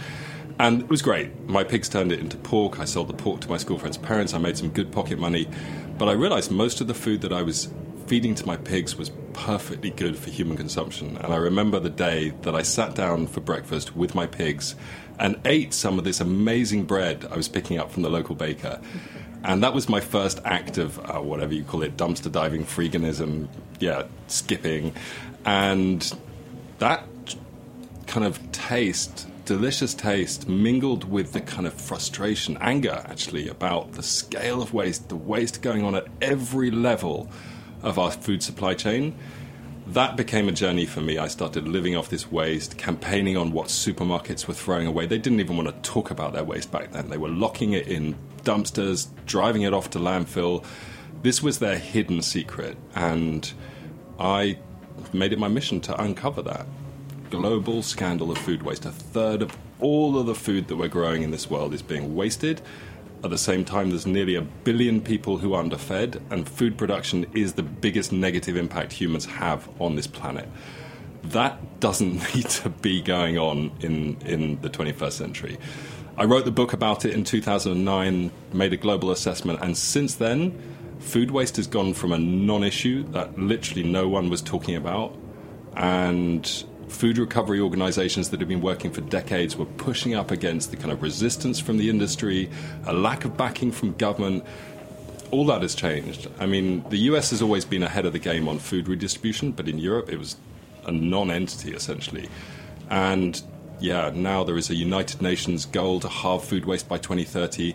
And 0.59 0.81
it 0.81 0.89
was 0.89 1.03
great. 1.03 1.47
My 1.47 1.63
pigs 1.63 1.91
turned 1.91 2.11
it 2.11 2.21
into 2.21 2.39
pork. 2.39 2.81
I 2.81 2.87
sold 2.87 3.09
the 3.09 3.15
pork 3.15 3.43
to 3.43 3.51
my 3.51 3.59
school 3.59 3.79
friends' 3.79 3.99
parents. 3.99 4.33
I 4.33 4.39
made 4.39 4.57
some 4.57 4.71
good 4.71 4.91
pocket 4.91 5.19
money. 5.19 5.47
But 5.99 6.09
I 6.09 6.13
realized 6.13 6.51
most 6.51 6.81
of 6.81 6.87
the 6.87 6.95
food 6.95 7.21
that 7.21 7.35
I 7.35 7.43
was 7.43 7.69
feeding 8.07 8.35
to 8.37 8.47
my 8.47 8.57
pigs 8.57 8.97
was 8.97 9.11
perfectly 9.35 9.91
good 9.91 10.17
for 10.17 10.31
human 10.31 10.57
consumption. 10.57 11.19
And 11.19 11.35
I 11.35 11.37
remember 11.37 11.79
the 11.81 11.91
day 11.91 12.33
that 12.43 12.55
I 12.55 12.63
sat 12.63 12.95
down 12.95 13.27
for 13.27 13.41
breakfast 13.41 13.95
with 13.95 14.15
my 14.15 14.27
pigs 14.27 14.75
and 15.19 15.41
ate 15.45 15.73
some 15.73 15.99
of 15.99 16.05
this 16.05 16.21
amazing 16.21 16.85
bread 16.85 17.27
I 17.31 17.37
was 17.37 17.49
picking 17.49 17.79
up 17.79 17.91
from 17.91 18.03
the 18.03 18.11
local 18.11 18.35
baker. 18.35 18.81
And 19.45 19.63
that 19.63 19.75
was 19.75 19.89
my 19.89 20.01
first 20.01 20.41
act 20.45 20.77
of 20.77 20.99
uh, 20.99 21.21
whatever 21.21 21.55
you 21.55 21.63
call 21.63 21.83
it, 21.83 21.97
dumpster 21.97 22.31
diving, 22.31 22.65
freeganism, 22.65 23.49
yeah, 23.79 24.05
skipping. 24.27 24.93
And 25.45 26.13
that 26.79 27.05
kind 28.07 28.27
of 28.27 28.51
taste, 28.51 29.29
delicious 29.45 29.95
taste, 29.95 30.49
mingled 30.49 31.05
with 31.05 31.33
the 31.33 31.41
kind 31.41 31.67
of 31.67 31.75
frustration, 31.75 32.59
anger 32.61 33.05
actually, 33.07 33.49
about 33.49 33.93
the 33.93 34.03
scale 34.03 34.61
of 34.61 34.75
waste, 34.75 35.09
the 35.09 35.17
waste 35.17 35.63
going 35.63 35.85
on 35.85 35.95
at 35.95 36.07
every 36.21 36.71
level 36.71 37.31
of 37.83 37.99
our 37.99 38.11
food 38.11 38.43
supply 38.43 38.75
chain. 38.75 39.17
That 39.89 40.17
became 40.17 40.49
a 40.49 40.53
journey 40.53 40.85
for 40.85 41.01
me. 41.01 41.17
I 41.17 41.29
started 41.29 41.69
living 41.69 41.95
off 41.95 42.09
this 42.09 42.31
waste, 42.31 42.77
campaigning 42.77 43.37
on 43.37 43.53
what 43.53 43.69
supermarkets 43.69 44.49
were 44.49 44.55
throwing 44.55 44.87
away. 44.87 45.07
They 45.07 45.19
didn't 45.19 45.39
even 45.39 45.57
want 45.57 45.69
to 45.69 45.91
talk 45.91 46.11
about 46.11 46.33
their 46.33 46.43
waste 46.43 46.73
back 46.73 46.91
then. 46.91 47.09
They 47.09 47.17
were 47.17 47.29
locking 47.29 47.73
it 47.73 47.87
in 47.87 48.17
dumpsters, 48.43 49.09
driving 49.27 49.63
it 49.63 49.73
off 49.73 49.91
to 49.91 50.01
landfill. 50.01 50.65
This 51.23 51.41
was 51.41 51.61
their 51.61 51.79
hidden 51.79 52.21
secret, 52.23 52.77
and 52.97 53.53
I 54.19 54.59
made 55.13 55.33
it 55.33 55.39
my 55.39 55.49
mission 55.49 55.81
to 55.83 56.03
uncover 56.03 56.43
that 56.43 56.67
global 57.31 57.83
scandal 57.83 58.33
of 58.33 58.39
food 58.39 58.63
waste. 58.63 58.87
A 58.87 58.91
third 58.91 59.41
of 59.41 59.57
all 59.79 60.19
of 60.19 60.27
the 60.27 60.35
food 60.35 60.67
that 60.69 60.77
we're 60.77 60.89
growing 60.89 61.23
in 61.23 61.31
this 61.31 61.49
world 61.49 61.73
is 61.73 61.83
being 61.83 62.17
wasted. 62.17 62.61
At 63.27 63.31
the 63.31 63.39
same 63.39 63.65
time, 63.65 63.91
there's 63.91 64.07
nearly 64.07 64.37
a 64.37 64.41
billion 64.41 65.01
people 65.01 65.39
who 65.39 65.55
are 65.55 65.61
underfed, 65.61 66.21
and 66.31 66.49
food 66.49 66.79
production 66.79 67.27
is 67.35 67.55
the 67.55 67.65
biggest 67.65 68.13
negative 68.13 68.57
impact 68.57 68.93
humans 68.93 69.25
have 69.25 69.69
on 69.81 69.97
this 69.97 70.07
planet. 70.07 70.49
That 71.25 71.81
doesn't 71.81 72.13
need 72.37 72.49
to 72.51 72.69
be 72.69 73.03
going 73.03 73.37
on 73.37 73.73
in, 73.81 74.17
in 74.21 74.61
the 74.61 74.71
21st 74.71 75.11
century. 75.11 75.59
I 76.17 76.25
wrote 76.25 76.45
the 76.45 76.53
book 76.53 76.73
about 76.73 77.05
it 77.05 77.15
in 77.15 77.25
2009, 77.25 78.31
made 78.53 78.73
a 78.73 78.77
global 78.77 79.11
assessment, 79.11 79.59
and 79.61 79.77
since 79.77 80.15
then, 80.15 80.57
food 81.01 81.33
waste 81.33 81.57
has 81.57 81.67
gone 81.67 81.95
from 81.95 82.13
a 82.13 82.19
non 82.19 82.63
issue 82.63 83.03
that 83.09 83.37
literally 83.37 83.83
no 83.83 84.07
one 84.07 84.31
was 84.31 84.41
talking 84.41 84.77
about, 84.77 85.17
and 85.75 86.65
food 86.89 87.19
recovery 87.19 87.61
organizations 87.61 88.31
that 88.31 88.41
have 88.41 88.49
been 88.49 88.61
working 88.61 88.91
for 88.91 89.01
decades 89.03 89.57
were 89.57 89.67
pushing 89.67 90.15
up 90.15 90.31
against 90.31 90.71
the 90.71 90.77
kind 90.77 90.93
of 90.93 91.03
resistance 91.03 91.59
from 91.59 91.79
the 91.79 91.91
industry, 91.91 92.49
a 92.87 92.93
lack 92.93 93.25
of 93.25 93.37
backing 93.37 93.73
from 93.73 93.93
government. 93.95 94.45
All 95.31 95.45
that 95.47 95.63
has 95.63 95.75
changed. 95.75 96.29
I 96.39 96.47
mean, 96.47 96.85
the 96.89 96.99
US 97.11 97.31
has 97.31 97.43
always 97.43 97.65
been 97.65 97.83
ahead 97.83 98.07
of 98.07 98.13
the 98.13 98.19
game 98.19 98.49
on 98.49 98.59
food 98.59 98.89
redistribution, 98.89 99.53
but 99.53 99.69
in 99.69 99.79
Europe 99.79 100.09
it 100.11 100.19
was 100.19 100.37
a 100.87 100.93
non 100.93 101.31
entity 101.31 101.75
essentially. 101.75 102.29
And 102.89 103.43
yeah, 103.81 104.11
now 104.15 104.45
there 104.45 104.57
is 104.57 104.71
a 104.71 104.75
United 104.75 105.21
Nations 105.21 105.67
goal 105.67 106.01
to 106.01 106.09
halve 106.09 106.45
food 106.45 106.65
waste 106.65 106.89
by 106.89 106.99
2030. 106.99 107.75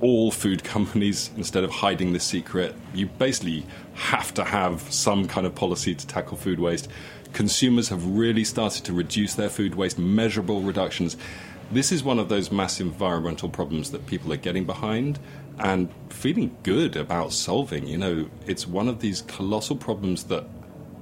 All 0.00 0.30
food 0.30 0.64
companies, 0.74 1.30
instead 1.36 1.64
of 1.64 1.70
hiding 1.70 2.12
the 2.12 2.20
secret, 2.20 2.74
you 2.94 3.06
basically 3.06 3.66
have 3.94 4.32
to 4.34 4.44
have 4.44 4.80
some 4.92 5.26
kind 5.26 5.46
of 5.46 5.54
policy 5.54 5.94
to 5.94 6.06
tackle 6.06 6.36
food 6.36 6.60
waste. 6.60 6.88
Consumers 7.34 7.88
have 7.90 8.06
really 8.06 8.44
started 8.44 8.84
to 8.84 8.92
reduce 8.92 9.34
their 9.34 9.50
food 9.50 9.74
waste, 9.74 9.98
measurable 9.98 10.62
reductions. 10.62 11.16
This 11.70 11.92
is 11.92 12.02
one 12.02 12.18
of 12.18 12.28
those 12.28 12.52
massive 12.52 12.86
environmental 12.86 13.48
problems 13.48 13.90
that 13.90 14.06
people 14.06 14.32
are 14.32 14.38
getting 14.38 14.64
behind 14.64 15.18
and 15.58 15.92
feeling 16.10 16.56
good 16.62 16.96
about 16.96 17.32
solving. 17.32 17.86
You 17.86 17.98
know, 17.98 18.30
it's 18.46 18.66
one 18.66 18.88
of 18.88 19.00
these 19.00 19.22
colossal 19.22 19.76
problems 19.76 20.24
that 20.24 20.46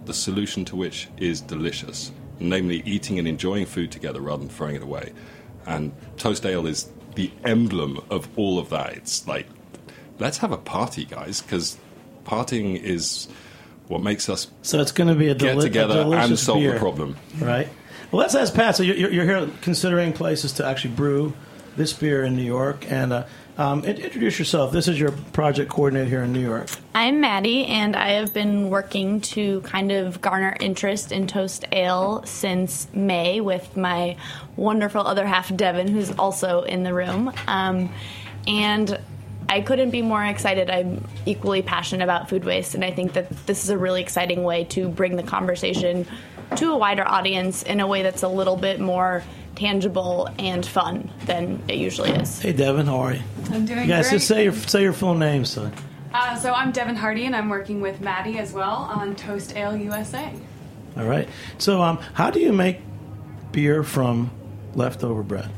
the 0.07 0.15
solution 0.15 0.65
to 0.65 0.77
which 0.77 1.09
is 1.19 1.41
delicious, 1.41 2.11
namely 2.41 2.83
eating 2.87 3.19
and 3.19 3.29
enjoying 3.29 3.67
food 3.67 3.93
together 3.93 4.21
rather 4.21 4.41
than 4.41 4.49
throwing 4.49 4.77
it 4.77 4.83
away. 4.83 5.13
And 5.67 5.93
toast 6.17 6.45
ale 6.47 6.67
is 6.67 6.89
the 7.15 7.31
emblem 7.45 8.01
of 8.11 8.27
all 8.37 8.59
of 8.59 8.71
that. 8.71 8.95
It's 8.95 9.27
like, 9.29 9.47
let's 10.19 10.39
have 10.39 10.51
a 10.51 10.59
party, 10.59 11.05
guys, 11.05 11.43
because 11.43 11.77
partying 12.25 12.83
is 12.83 13.29
what 13.93 14.03
makes 14.03 14.29
us 14.29 14.49
So 14.63 14.81
it's 14.81 14.93
going 14.93 15.09
to 15.09 15.15
be 15.15 15.29
a, 15.29 15.35
get 15.35 15.53
deli- 15.55 15.59
a 15.67 15.69
together 15.69 16.01
and 16.15 16.39
solve 16.39 16.61
beer, 16.61 16.73
the 16.75 16.79
problem. 16.79 17.17
right? 17.41 17.69
Well, 18.11 18.21
let's 18.21 18.35
ask 18.35 18.55
Pat. 18.55 18.77
So 18.77 18.83
you're, 18.83 19.11
you're 19.11 19.25
here 19.25 19.49
considering 19.63 20.13
places 20.13 20.53
to 20.55 20.67
actually 20.67 20.95
brew 20.95 21.33
this 21.77 21.93
beer 21.93 22.23
in 22.25 22.37
New 22.37 22.43
York, 22.43 22.91
and 22.91 23.13
uh, 23.15 23.25
um, 23.57 23.83
introduce 23.85 24.39
yourself. 24.39 24.73
This 24.73 24.89
is 24.89 25.01
your 25.01 25.13
project 25.33 25.71
coordinator 25.71 26.07
here 26.09 26.23
in 26.23 26.33
New 26.33 26.41
York. 26.41 26.69
I'm 26.95 27.21
Maddie, 27.21 27.65
and 27.65 27.97
I 27.97 28.11
have 28.11 28.35
been 28.35 28.69
working 28.69 29.23
to 29.23 29.63
kind 29.63 29.91
of 29.91 30.21
garner 30.21 30.55
interest 30.61 31.13
in 31.13 31.27
toast 31.27 31.65
ale 31.73 32.23
since 32.27 32.89
May 32.93 33.41
with 33.41 33.75
my 33.75 34.17
wonderful 34.57 35.01
other 35.01 35.27
half, 35.27 35.55
Devin, 35.55 35.89
who's 35.89 36.11
also 36.19 36.63
in 36.63 36.83
the 36.83 36.93
room. 36.93 37.33
Um, 37.47 37.91
and 38.47 38.99
I 39.53 39.61
couldn't 39.61 39.91
be 39.91 40.01
more 40.01 40.25
excited. 40.25 40.71
I'm 40.71 41.05
equally 41.27 41.61
passionate 41.61 42.03
about 42.03 42.31
food 42.31 42.43
waste, 42.43 42.75
and 42.75 42.83
I 42.83 42.91
think 42.91 43.13
that 43.13 43.29
this 43.47 43.65
is 43.65 43.69
a 43.69 43.77
really 43.77 44.01
exciting 44.01 44.45
way 44.45 44.65
to 44.71 44.89
bring 44.89 45.17
the 45.17 45.23
conversation 45.23 46.07
to 46.57 46.73
a 46.73 46.77
wider 46.79 47.07
audience 47.07 47.63
in 47.63 47.79
a 47.81 47.87
way 47.87 48.03
that's 48.03 48.23
a 48.23 48.29
little 48.29 48.57
bit 48.57 48.81
more 48.81 49.23
tangible 49.55 50.27
and 50.39 50.65
fun 50.65 51.11
than 51.27 51.63
it 51.69 51.77
usually 51.77 52.13
is. 52.13 52.41
Hey, 52.41 52.55
Devin, 52.55 52.87
how 52.87 53.01
are 53.01 53.13
you? 53.13 53.23
I'm 53.51 53.67
doing 53.67 53.81
You 53.81 53.87
guys, 53.89 54.09
great. 54.09 54.17
just 54.17 54.27
say 54.27 54.45
your 54.45 54.55
say 54.55 54.83
your 54.83 54.95
full 54.95 55.15
name, 55.15 55.45
son. 55.45 55.71
Uh, 56.15 56.35
so 56.37 56.55
I'm 56.55 56.73
Devin 56.73 56.97
Hardy, 56.97 57.27
and 57.27 57.37
I'm 57.37 57.51
working 57.51 57.83
with 57.83 58.01
Maddie 58.01 58.39
as 58.39 58.55
well 58.55 58.71
on 58.71 59.15
Toast 59.17 59.55
Ale 59.55 59.77
USA. 59.77 60.33
All 60.97 61.05
right. 61.05 61.29
So, 61.59 61.83
um, 61.83 61.99
how 62.15 62.31
do 62.31 62.41
you 62.41 62.55
make 62.55 62.79
beer 63.51 63.83
from 63.83 64.31
leftover 64.75 65.23
bread? 65.23 65.51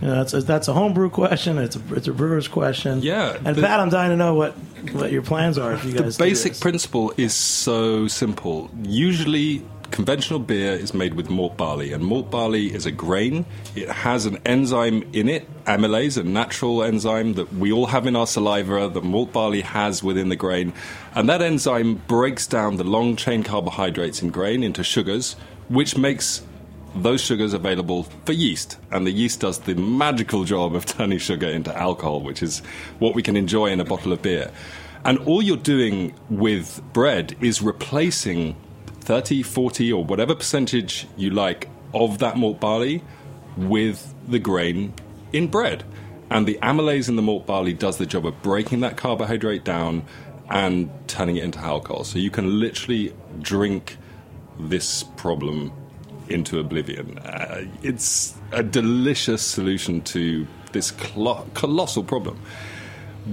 You 0.00 0.08
know, 0.08 0.14
that's 0.16 0.32
a, 0.34 0.40
that's 0.40 0.68
a 0.68 0.72
homebrew 0.72 1.10
question. 1.10 1.58
It's 1.58 1.76
a, 1.76 1.80
it's 1.94 2.08
a 2.08 2.12
brewer's 2.12 2.48
question. 2.48 3.02
Yeah, 3.02 3.36
And 3.44 3.54
the- 3.56 3.62
Pat, 3.62 3.80
I'm 3.80 3.90
dying 3.90 4.10
to 4.10 4.16
know 4.16 4.34
what 4.34 4.52
what 4.92 5.12
your 5.12 5.20
plans 5.22 5.58
are. 5.58 5.74
If 5.74 5.84
you 5.84 5.92
The 5.92 6.04
guys 6.04 6.16
do 6.16 6.24
basic 6.24 6.58
principle 6.58 7.12
is 7.18 7.34
so 7.34 8.08
simple. 8.08 8.70
Usually, 8.82 9.62
conventional 9.90 10.38
beer 10.38 10.72
is 10.72 10.94
made 10.94 11.12
with 11.14 11.28
malt 11.28 11.58
barley, 11.58 11.92
and 11.92 12.02
malt 12.02 12.30
barley 12.30 12.72
is 12.72 12.86
a 12.86 12.90
grain. 12.90 13.44
It 13.76 13.90
has 13.90 14.24
an 14.24 14.38
enzyme 14.46 15.02
in 15.12 15.28
it, 15.28 15.46
amylase, 15.66 16.16
a 16.16 16.22
natural 16.22 16.82
enzyme 16.82 17.34
that 17.34 17.52
we 17.52 17.70
all 17.72 17.86
have 17.86 18.06
in 18.06 18.16
our 18.16 18.26
saliva, 18.26 18.88
that 18.88 19.04
malt 19.04 19.32
barley 19.34 19.60
has 19.60 20.02
within 20.02 20.30
the 20.30 20.36
grain. 20.36 20.72
And 21.14 21.28
that 21.28 21.42
enzyme 21.42 21.96
breaks 22.06 22.46
down 22.46 22.76
the 22.76 22.84
long 22.84 23.16
chain 23.16 23.42
carbohydrates 23.42 24.22
in 24.22 24.30
grain 24.30 24.62
into 24.62 24.82
sugars, 24.82 25.34
which 25.68 25.98
makes 25.98 26.40
those 26.94 27.20
sugars 27.20 27.52
available 27.52 28.04
for 28.24 28.32
yeast. 28.32 28.78
And 28.90 29.06
the 29.06 29.10
yeast 29.10 29.40
does 29.40 29.60
the 29.60 29.74
magical 29.74 30.44
job 30.44 30.74
of 30.74 30.86
turning 30.98 31.18
sugar 31.18 31.48
into 31.48 31.76
alcohol, 31.76 32.20
which 32.20 32.42
is 32.42 32.60
what 32.98 33.14
we 33.14 33.22
can 33.22 33.36
enjoy 33.36 33.66
in 33.66 33.80
a 33.80 33.84
bottle 33.84 34.12
of 34.12 34.22
beer. 34.22 34.50
And 35.04 35.18
all 35.20 35.42
you're 35.42 35.56
doing 35.56 36.14
with 36.28 36.82
bread 36.92 37.36
is 37.40 37.62
replacing 37.62 38.56
30, 39.00 39.42
40, 39.42 39.92
or 39.92 40.04
whatever 40.04 40.34
percentage 40.34 41.06
you 41.16 41.30
like 41.30 41.68
of 41.94 42.18
that 42.18 42.36
malt 42.36 42.60
barley 42.60 43.02
with 43.56 44.14
the 44.28 44.38
grain 44.38 44.92
in 45.32 45.48
bread. 45.48 45.84
And 46.30 46.46
the 46.46 46.58
amylase 46.62 47.08
in 47.08 47.16
the 47.16 47.22
malt 47.22 47.46
barley 47.46 47.72
does 47.72 47.96
the 47.96 48.06
job 48.06 48.26
of 48.26 48.40
breaking 48.42 48.80
that 48.80 48.96
carbohydrate 48.96 49.64
down 49.64 50.04
and 50.48 50.90
turning 51.06 51.36
it 51.36 51.44
into 51.44 51.58
alcohol. 51.58 52.04
So 52.04 52.18
you 52.18 52.30
can 52.30 52.60
literally 52.60 53.14
drink 53.40 53.96
this 54.58 55.02
problem 55.16 55.72
into 56.30 56.58
oblivion. 56.58 57.18
Uh, 57.18 57.64
it's 57.82 58.34
a 58.52 58.62
delicious 58.62 59.42
solution 59.42 60.00
to 60.02 60.46
this 60.72 60.90
colossal 60.92 62.04
problem. 62.04 62.40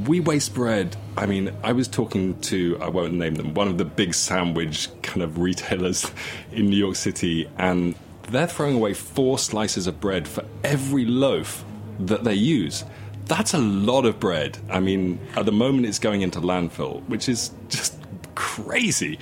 We 0.05 0.19
waste 0.19 0.53
bread. 0.53 0.95
I 1.15 1.25
mean, 1.25 1.51
I 1.63 1.71
was 1.71 1.87
talking 1.87 2.39
to, 2.41 2.77
I 2.81 2.89
won't 2.89 3.13
name 3.13 3.35
them, 3.35 3.53
one 3.53 3.67
of 3.67 3.77
the 3.77 3.85
big 3.85 4.13
sandwich 4.13 4.89
kind 5.01 5.21
of 5.21 5.37
retailers 5.39 6.11
in 6.51 6.69
New 6.69 6.77
York 6.77 6.95
City, 6.95 7.49
and 7.57 7.95
they're 8.23 8.47
throwing 8.47 8.75
away 8.75 8.93
four 8.93 9.39
slices 9.39 9.87
of 9.87 9.99
bread 10.01 10.27
for 10.27 10.43
every 10.63 11.05
loaf 11.05 11.63
that 11.99 12.23
they 12.23 12.33
use. 12.33 12.83
That's 13.25 13.53
a 13.53 13.59
lot 13.59 14.05
of 14.05 14.19
bread. 14.19 14.57
I 14.69 14.79
mean, 14.79 15.19
at 15.35 15.45
the 15.45 15.51
moment 15.51 15.85
it's 15.85 15.99
going 15.99 16.21
into 16.21 16.39
landfill, 16.41 17.03
which 17.07 17.29
is 17.29 17.51
just 17.69 17.95
crazy. 18.35 19.19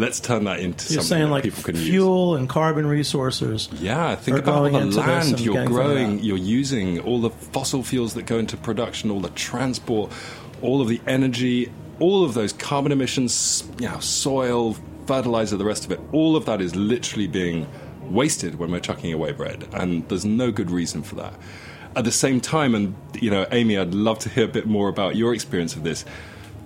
Let's 0.00 0.18
turn 0.18 0.44
that 0.44 0.60
into 0.60 0.94
You're 0.94 1.02
something 1.02 1.08
saying 1.08 1.24
that 1.24 1.30
like 1.30 1.44
people 1.44 1.62
can 1.62 1.76
use. 1.76 1.84
fuel 1.84 2.34
and 2.36 2.48
carbon 2.48 2.86
resources. 2.86 3.68
Yeah, 3.74 4.16
think 4.16 4.38
about 4.38 4.54
all 4.54 4.70
the 4.70 4.98
land 4.98 5.38
you're 5.40 5.66
growing, 5.66 6.20
you're 6.20 6.38
using, 6.38 7.00
all 7.00 7.20
the 7.20 7.28
fossil 7.28 7.82
fuels 7.82 8.14
that 8.14 8.24
go 8.24 8.38
into 8.38 8.56
production, 8.56 9.10
all 9.10 9.20
the 9.20 9.28
transport, 9.30 10.10
all 10.62 10.80
of 10.80 10.88
the 10.88 11.02
energy, 11.06 11.70
all 11.98 12.24
of 12.24 12.32
those 12.32 12.54
carbon 12.54 12.92
emissions, 12.92 13.62
you 13.78 13.88
know, 13.88 14.00
soil, 14.00 14.74
fertilizer, 15.04 15.58
the 15.58 15.66
rest 15.66 15.84
of 15.84 15.92
it. 15.92 16.00
All 16.12 16.34
of 16.34 16.46
that 16.46 16.62
is 16.62 16.74
literally 16.74 17.26
being 17.26 17.68
wasted 18.04 18.54
when 18.58 18.70
we're 18.70 18.80
chucking 18.80 19.12
away 19.12 19.32
bread, 19.32 19.68
and 19.74 20.08
there's 20.08 20.24
no 20.24 20.50
good 20.50 20.70
reason 20.70 21.02
for 21.02 21.16
that. 21.16 21.34
At 21.94 22.04
the 22.04 22.12
same 22.12 22.40
time, 22.40 22.74
and 22.74 22.94
you 23.20 23.30
know, 23.30 23.46
Amy, 23.52 23.76
I'd 23.76 23.92
love 23.92 24.18
to 24.20 24.30
hear 24.30 24.44
a 24.46 24.48
bit 24.48 24.66
more 24.66 24.88
about 24.88 25.14
your 25.14 25.34
experience 25.34 25.76
of 25.76 25.82
this. 25.82 26.06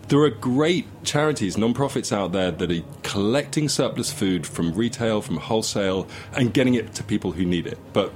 There 0.08 0.20
are 0.20 0.30
great 0.30 0.86
charities, 1.02 1.56
non-profits 1.56 2.12
out 2.12 2.32
there 2.32 2.50
that 2.50 2.70
are 2.70 2.82
collecting 3.02 3.68
surplus 3.70 4.12
food 4.12 4.46
from 4.46 4.74
retail, 4.74 5.22
from 5.22 5.38
wholesale, 5.38 6.06
and 6.34 6.52
getting 6.52 6.74
it 6.74 6.94
to 6.94 7.02
people 7.02 7.32
who 7.32 7.44
need 7.46 7.66
it. 7.66 7.78
But 7.94 8.10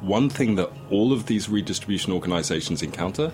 one 0.00 0.28
thing 0.30 0.54
that 0.56 0.70
all 0.90 1.12
of 1.12 1.26
these 1.26 1.48
redistribution 1.48 2.12
organizations 2.12 2.82
encounter 2.82 3.32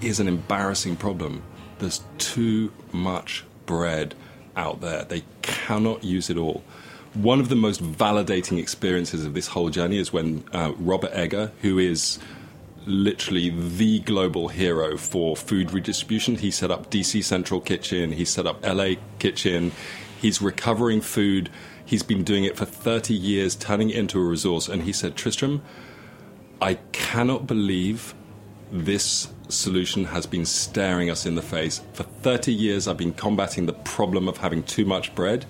is 0.00 0.18
an 0.18 0.26
embarrassing 0.26 0.96
problem. 0.96 1.42
There's 1.78 2.02
too 2.18 2.72
much 2.92 3.44
bread 3.66 4.16
out 4.56 4.80
there. 4.80 5.04
They 5.04 5.22
cannot 5.42 6.02
use 6.02 6.28
it 6.28 6.36
all. 6.36 6.64
One 7.14 7.38
of 7.38 7.48
the 7.48 7.56
most 7.56 7.82
validating 7.82 8.58
experiences 8.58 9.24
of 9.24 9.34
this 9.34 9.48
whole 9.48 9.70
journey 9.70 9.98
is 9.98 10.12
when 10.12 10.44
uh, 10.52 10.72
Robert 10.78 11.10
Egger, 11.12 11.52
who 11.62 11.78
is 11.78 12.18
literally 12.86 13.50
the 13.50 14.00
global 14.00 14.48
hero 14.48 14.96
for 14.96 15.36
food 15.36 15.72
redistribution, 15.72 16.36
he 16.36 16.50
set 16.50 16.70
up 16.70 16.90
DC 16.90 17.22
Central 17.24 17.60
Kitchen, 17.60 18.12
he 18.12 18.24
set 18.24 18.46
up 18.46 18.64
LA 18.64 18.94
Kitchen, 19.18 19.72
he's 20.20 20.40
recovering 20.40 21.00
food. 21.00 21.50
He's 21.84 22.02
been 22.04 22.22
doing 22.22 22.44
it 22.44 22.56
for 22.56 22.64
30 22.64 23.14
years, 23.14 23.56
turning 23.56 23.90
it 23.90 23.96
into 23.96 24.20
a 24.20 24.22
resource. 24.22 24.68
And 24.68 24.84
he 24.84 24.92
said, 24.92 25.16
Tristram, 25.16 25.60
I 26.60 26.74
cannot 26.92 27.48
believe 27.48 28.14
this 28.70 29.32
solution 29.48 30.04
has 30.04 30.26
been 30.26 30.46
staring 30.46 31.10
us 31.10 31.26
in 31.26 31.34
the 31.34 31.42
face. 31.42 31.80
For 31.92 32.04
30 32.04 32.52
years, 32.52 32.86
I've 32.86 32.96
been 32.96 33.12
combating 33.12 33.66
the 33.66 33.72
problem 33.72 34.28
of 34.28 34.36
having 34.36 34.62
too 34.62 34.84
much 34.84 35.14
bread, 35.16 35.46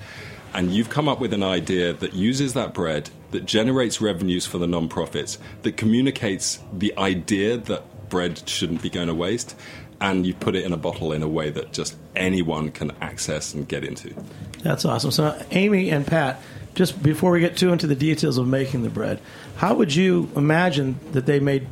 and 0.55 0.73
you've 0.73 0.91
come 0.91 1.09
up 1.09 1.21
with 1.21 1.33
an 1.33 1.43
idea 1.43 1.93
that 1.93 2.15
uses 2.15 2.55
that 2.55 2.75
bread, 2.75 3.11
that 3.31 3.47
generates 3.47 4.01
revenues 4.01 4.47
for 4.47 4.59
the 4.59 4.67
nonprofits, 4.67 5.39
that 5.63 5.77
communicates 5.77 6.59
the 6.73 6.97
idea 6.99 7.57
that 7.57 8.09
bread 8.09 8.49
shouldn't 8.49 8.83
be 8.83 8.91
going 8.91 9.09
to 9.09 9.15
waste, 9.15 9.57
and 10.01 10.27
you 10.27 10.35
put 10.35 10.55
it 10.55 10.65
in 10.65 10.73
a 10.73 10.77
bottle 10.77 11.13
in 11.13 11.23
a 11.23 11.29
way 11.29 11.51
that 11.51 11.73
just 11.73 11.97
anyone 12.17 12.71
can 12.71 12.91
access 13.01 13.55
and 13.55 13.69
get 13.69 13.85
into. 13.85 14.15
That's 14.63 14.85
awesome. 14.85 15.11
So, 15.11 15.41
Amy 15.51 15.91
and 15.91 16.07
Pat, 16.07 16.41
just 16.75 17.03
before 17.03 17.31
we 17.33 17.41
get 17.41 17.57
too 17.57 17.73
into 17.73 17.87
the 17.87 17.95
details 17.95 18.39
of 18.39 18.47
making 18.47 18.83
the 18.83 18.91
bread, 18.91 19.21
how 19.57 19.75
would 19.75 19.95
you 19.95 20.31
imagine 20.37 20.99
that 21.13 21.27
they 21.27 21.41
made 21.41 21.67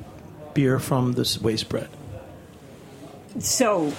beer 0.54 0.78
from 0.78 1.12
this 1.12 1.40
waste 1.40 1.68
bread? 1.68 1.88
So, 3.38 3.92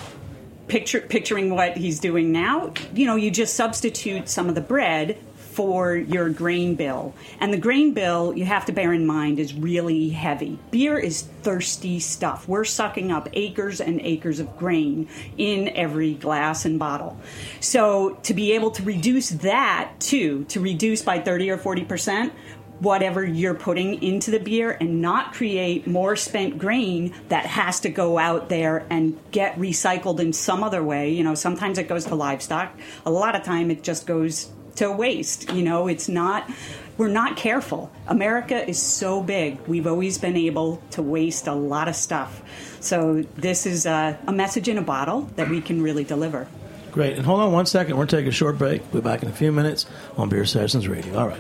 picture 0.70 1.02
picturing 1.02 1.50
what 1.50 1.76
he's 1.76 2.00
doing 2.00 2.32
now, 2.32 2.74
you 2.94 3.06
know, 3.06 3.16
you 3.16 3.32
just 3.32 3.56
substitute 3.56 4.30
some 4.30 4.48
of 4.48 4.56
the 4.56 4.62
bread 4.62 5.18
for 5.60 5.94
your 5.94 6.30
grain 6.30 6.76
bill. 6.76 7.14
And 7.42 7.52
the 7.52 7.58
grain 7.58 7.94
bill, 7.94 8.34
you 8.34 8.46
have 8.46 8.66
to 8.68 8.72
bear 8.72 8.94
in 8.94 9.06
mind, 9.06 9.40
is 9.40 9.54
really 9.54 10.08
heavy. 10.08 10.58
Beer 10.72 10.98
is 10.98 11.24
thirsty 11.42 12.00
stuff. 12.00 12.48
We're 12.48 12.64
sucking 12.64 13.12
up 13.12 13.28
acres 13.34 13.82
and 13.82 14.00
acres 14.00 14.40
of 14.40 14.58
grain 14.58 15.10
in 15.38 15.68
every 15.70 16.14
glass 16.14 16.64
and 16.64 16.80
bottle. 16.80 17.20
So 17.60 18.12
to 18.24 18.34
be 18.34 18.54
able 18.54 18.72
to 18.72 18.84
reduce 18.84 19.32
that 19.32 19.92
too, 20.00 20.46
to 20.46 20.62
reduce 20.62 21.02
by 21.02 21.20
30 21.20 21.50
or 21.50 21.58
40 21.58 21.84
percent, 21.84 22.34
whatever 22.80 23.24
you're 23.24 23.54
putting 23.54 24.02
into 24.02 24.32
the 24.32 24.40
beer 24.40 24.78
and 24.80 25.02
not 25.02 25.34
create 25.34 25.86
more 25.86 26.16
spent 26.16 26.58
grain 26.58 27.14
that 27.28 27.46
has 27.46 27.82
to 27.82 27.90
go 27.90 28.18
out 28.18 28.50
there 28.50 28.86
and 28.90 29.18
get 29.32 29.56
recycled 29.58 30.20
in 30.20 30.34
some 30.34 30.64
other 30.64 30.84
way. 30.84 31.12
You 31.12 31.24
know, 31.24 31.36
sometimes 31.36 31.78
it 31.78 31.88
goes 31.88 32.06
to 32.06 32.16
livestock. 32.16 32.74
A 33.06 33.12
lot 33.12 33.36
of 33.36 33.44
time 33.44 33.70
it 33.72 33.84
just 33.84 34.08
goes 34.08 34.50
to 34.76 34.92
waste. 34.92 35.52
You 35.52 35.64
know, 35.64 35.88
it's 35.88 36.10
not. 36.10 36.50
We're 36.98 37.08
not 37.08 37.38
careful. 37.38 37.92
America 38.08 38.68
is 38.68 38.82
so 38.82 39.24
big. 39.24 39.58
We've 39.68 39.88
always 39.88 40.18
been 40.18 40.36
able 40.36 40.84
to 40.92 41.02
waste 41.02 41.48
a 41.48 41.54
lot 41.54 41.88
of 41.88 41.96
stuff. 41.96 42.42
So 42.82 43.24
this 43.36 43.66
is 43.66 43.86
a, 43.86 44.20
a 44.28 44.34
message 44.34 44.68
in 44.68 44.78
a 44.78 44.82
bottle 44.82 45.22
that 45.38 45.50
we 45.50 45.62
can 45.62 45.82
really 45.82 46.04
deliver. 46.04 46.48
Great. 46.92 47.16
And 47.16 47.26
hold 47.26 47.40
on 47.40 47.54
one 47.54 47.66
second. 47.66 47.96
We're 47.96 48.06
going 48.06 48.08
to 48.10 48.18
take 48.18 48.28
a 48.28 48.32
short 48.32 48.58
break. 48.58 48.82
We'll 48.92 49.02
be 49.02 49.08
back 49.08 49.24
in 49.24 49.30
a 49.30 49.34
few 49.34 49.54
minutes 49.54 49.86
on 50.18 50.28
Beer 50.28 50.46
Sessions 50.46 50.88
Radio. 50.90 51.18
All 51.18 51.28
right. 51.28 51.40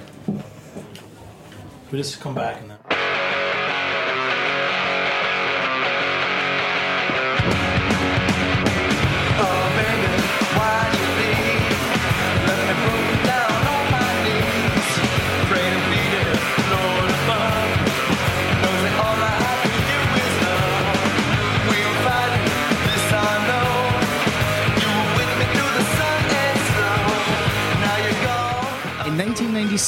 We 1.91 1.97
just 1.97 2.19
come 2.21 2.35
back 2.35 2.61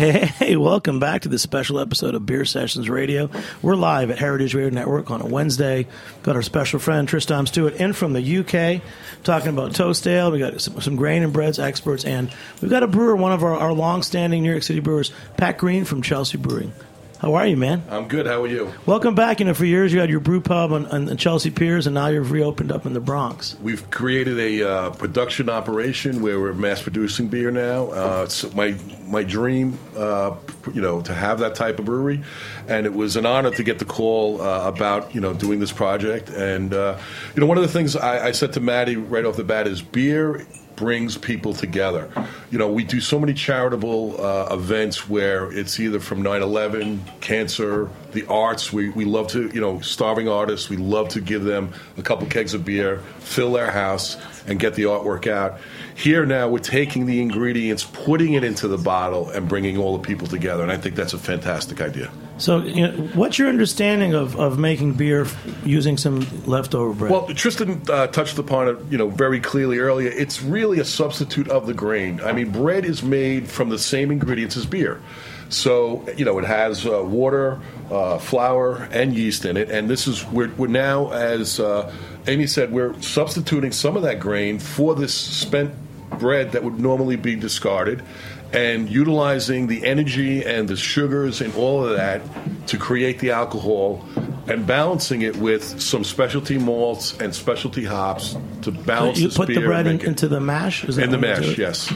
Hey, 0.00 0.56
welcome 0.56 0.98
back 0.98 1.20
to 1.22 1.28
this 1.28 1.42
special 1.42 1.78
episode 1.78 2.14
of 2.14 2.24
Beer 2.24 2.46
Sessions 2.46 2.88
Radio. 2.88 3.28
We're 3.60 3.76
live 3.76 4.10
at 4.10 4.18
Heritage 4.18 4.54
Radio 4.54 4.70
Network 4.70 5.10
on 5.10 5.20
a 5.20 5.26
Wednesday. 5.26 5.86
Got 6.22 6.36
our 6.36 6.42
special 6.42 6.78
friend 6.78 7.06
Tristan 7.06 7.44
Stuart 7.44 7.74
in 7.74 7.92
from 7.92 8.14
the 8.14 8.38
UK 8.38 8.80
talking 9.24 9.50
about 9.50 9.74
toast 9.74 10.06
ale. 10.06 10.30
We 10.30 10.38
got 10.38 10.58
some, 10.58 10.80
some 10.80 10.96
grain 10.96 11.22
and 11.22 11.34
breads 11.34 11.58
experts, 11.58 12.06
and 12.06 12.34
we've 12.62 12.70
got 12.70 12.82
a 12.82 12.86
brewer, 12.86 13.14
one 13.14 13.32
of 13.32 13.44
our, 13.44 13.54
our 13.54 13.74
long-standing 13.74 14.42
New 14.42 14.50
York 14.50 14.62
City 14.62 14.80
brewers, 14.80 15.12
Pat 15.36 15.58
Green 15.58 15.84
from 15.84 16.00
Chelsea 16.00 16.38
Brewing. 16.38 16.72
How 17.20 17.34
are 17.34 17.46
you, 17.46 17.58
man? 17.58 17.82
I'm 17.90 18.08
good. 18.08 18.26
How 18.26 18.42
are 18.42 18.46
you? 18.46 18.72
Welcome 18.86 19.14
back. 19.14 19.40
You 19.40 19.44
know, 19.44 19.52
for 19.52 19.66
years 19.66 19.92
you 19.92 20.00
had 20.00 20.08
your 20.08 20.20
brew 20.20 20.40
pub 20.40 20.72
on, 20.72 20.86
on 20.86 21.14
Chelsea 21.18 21.50
Piers, 21.50 21.86
and 21.86 21.92
now 21.92 22.06
you've 22.06 22.30
reopened 22.30 22.72
up 22.72 22.86
in 22.86 22.94
the 22.94 23.00
Bronx. 23.00 23.56
We've 23.60 23.90
created 23.90 24.38
a 24.38 24.66
uh, 24.66 24.90
production 24.92 25.50
operation 25.50 26.22
where 26.22 26.40
we're 26.40 26.54
mass 26.54 26.80
producing 26.80 27.28
beer 27.28 27.50
now. 27.50 27.90
Uh, 27.90 28.22
it's 28.24 28.54
my 28.54 28.74
my 29.06 29.22
dream, 29.22 29.78
uh, 29.98 30.34
you 30.72 30.80
know, 30.80 31.02
to 31.02 31.12
have 31.12 31.40
that 31.40 31.54
type 31.54 31.78
of 31.78 31.84
brewery, 31.84 32.22
and 32.68 32.86
it 32.86 32.94
was 32.94 33.16
an 33.16 33.26
honor 33.26 33.50
to 33.50 33.62
get 33.62 33.78
the 33.78 33.84
call 33.84 34.40
uh, 34.40 34.66
about 34.66 35.14
you 35.14 35.20
know 35.20 35.34
doing 35.34 35.60
this 35.60 35.72
project. 35.72 36.30
And 36.30 36.72
uh, 36.72 36.98
you 37.34 37.40
know, 37.40 37.46
one 37.46 37.58
of 37.58 37.62
the 37.62 37.68
things 37.68 37.96
I, 37.96 38.28
I 38.28 38.32
said 38.32 38.54
to 38.54 38.60
Maddie 38.60 38.96
right 38.96 39.26
off 39.26 39.36
the 39.36 39.44
bat 39.44 39.66
is 39.66 39.82
beer 39.82 40.46
brings 40.80 41.18
people 41.18 41.52
together. 41.52 42.10
You 42.50 42.56
know, 42.56 42.72
we 42.72 42.84
do 42.84 43.02
so 43.02 43.20
many 43.20 43.34
charitable 43.34 44.18
uh, 44.18 44.48
events 44.50 45.06
where 45.10 45.52
it's 45.52 45.78
either 45.78 46.00
from 46.00 46.22
9 46.22 46.40
11, 46.40 47.04
cancer, 47.20 47.90
the 48.12 48.24
arts. 48.28 48.72
We, 48.72 48.88
we 48.88 49.04
love 49.04 49.28
to, 49.32 49.50
you 49.52 49.60
know, 49.60 49.80
starving 49.80 50.26
artists, 50.26 50.70
we 50.70 50.78
love 50.78 51.10
to 51.10 51.20
give 51.20 51.44
them 51.44 51.74
a 51.98 52.02
couple 52.02 52.26
kegs 52.28 52.54
of 52.54 52.64
beer, 52.64 53.00
fill 53.18 53.52
their 53.52 53.70
house, 53.70 54.16
and 54.46 54.58
get 54.58 54.72
the 54.74 54.84
artwork 54.84 55.26
out. 55.26 55.60
Here 55.94 56.24
now, 56.24 56.48
we're 56.48 56.60
taking 56.60 57.04
the 57.04 57.20
ingredients, 57.20 57.84
putting 57.84 58.32
it 58.32 58.42
into 58.42 58.66
the 58.66 58.78
bottle, 58.78 59.28
and 59.28 59.46
bringing 59.46 59.76
all 59.76 59.98
the 59.98 60.02
people 60.02 60.28
together. 60.28 60.62
And 60.62 60.72
I 60.72 60.78
think 60.78 60.94
that's 60.94 61.12
a 61.12 61.18
fantastic 61.18 61.82
idea. 61.82 62.10
So, 62.40 62.62
you 62.62 62.88
know, 62.88 62.92
what's 63.14 63.38
your 63.38 63.48
understanding 63.48 64.14
of, 64.14 64.34
of 64.40 64.58
making 64.58 64.94
beer 64.94 65.26
using 65.62 65.98
some 65.98 66.26
leftover 66.46 66.94
bread? 66.94 67.12
Well, 67.12 67.26
Tristan 67.28 67.82
uh, 67.90 68.06
touched 68.06 68.38
upon 68.38 68.68
it, 68.68 68.78
you 68.90 68.96
know, 68.96 69.08
very 69.08 69.40
clearly 69.40 69.78
earlier. 69.78 70.08
It's 70.08 70.42
really 70.42 70.80
a 70.80 70.84
substitute 70.84 71.48
of 71.48 71.66
the 71.66 71.74
grain. 71.74 72.20
I 72.22 72.32
mean, 72.32 72.50
bread 72.50 72.86
is 72.86 73.02
made 73.02 73.46
from 73.48 73.68
the 73.68 73.78
same 73.78 74.10
ingredients 74.10 74.56
as 74.56 74.64
beer. 74.64 75.02
So, 75.50 76.08
you 76.16 76.24
know, 76.24 76.38
it 76.38 76.46
has 76.46 76.86
uh, 76.86 77.02
water, 77.04 77.60
uh, 77.90 78.18
flour, 78.18 78.88
and 78.90 79.14
yeast 79.14 79.44
in 79.44 79.58
it. 79.58 79.70
And 79.70 79.90
this 79.90 80.06
is, 80.06 80.24
we're, 80.26 80.50
we're 80.54 80.68
now, 80.68 81.10
as 81.10 81.60
uh, 81.60 81.92
Amy 82.26 82.46
said, 82.46 82.72
we're 82.72 82.98
substituting 83.02 83.72
some 83.72 83.96
of 83.96 84.02
that 84.04 84.18
grain 84.18 84.58
for 84.58 84.94
this 84.94 85.12
spent 85.12 85.74
bread 86.18 86.52
that 86.52 86.64
would 86.64 86.80
normally 86.80 87.16
be 87.16 87.36
discarded 87.36 88.02
and 88.52 88.90
utilizing 88.90 89.66
the 89.66 89.84
energy 89.86 90.44
and 90.44 90.68
the 90.68 90.76
sugars 90.76 91.40
and 91.40 91.54
all 91.54 91.84
of 91.84 91.96
that 91.96 92.20
to 92.66 92.78
create 92.78 93.18
the 93.20 93.30
alcohol 93.30 94.04
and 94.48 94.66
balancing 94.66 95.22
it 95.22 95.36
with 95.36 95.80
some 95.80 96.02
specialty 96.02 96.58
malts 96.58 97.18
and 97.20 97.34
specialty 97.34 97.84
hops 97.84 98.36
to 98.62 98.72
balance 98.72 99.18
you 99.18 99.28
this 99.28 99.36
put 99.36 99.48
the 99.48 99.60
bread 99.60 99.86
in, 99.86 100.00
into 100.00 100.26
the 100.26 100.40
mash. 100.40 100.84
Is 100.84 100.98
in 100.98 101.10
the 101.10 101.18
mash, 101.18 101.56
yes. 101.56 101.92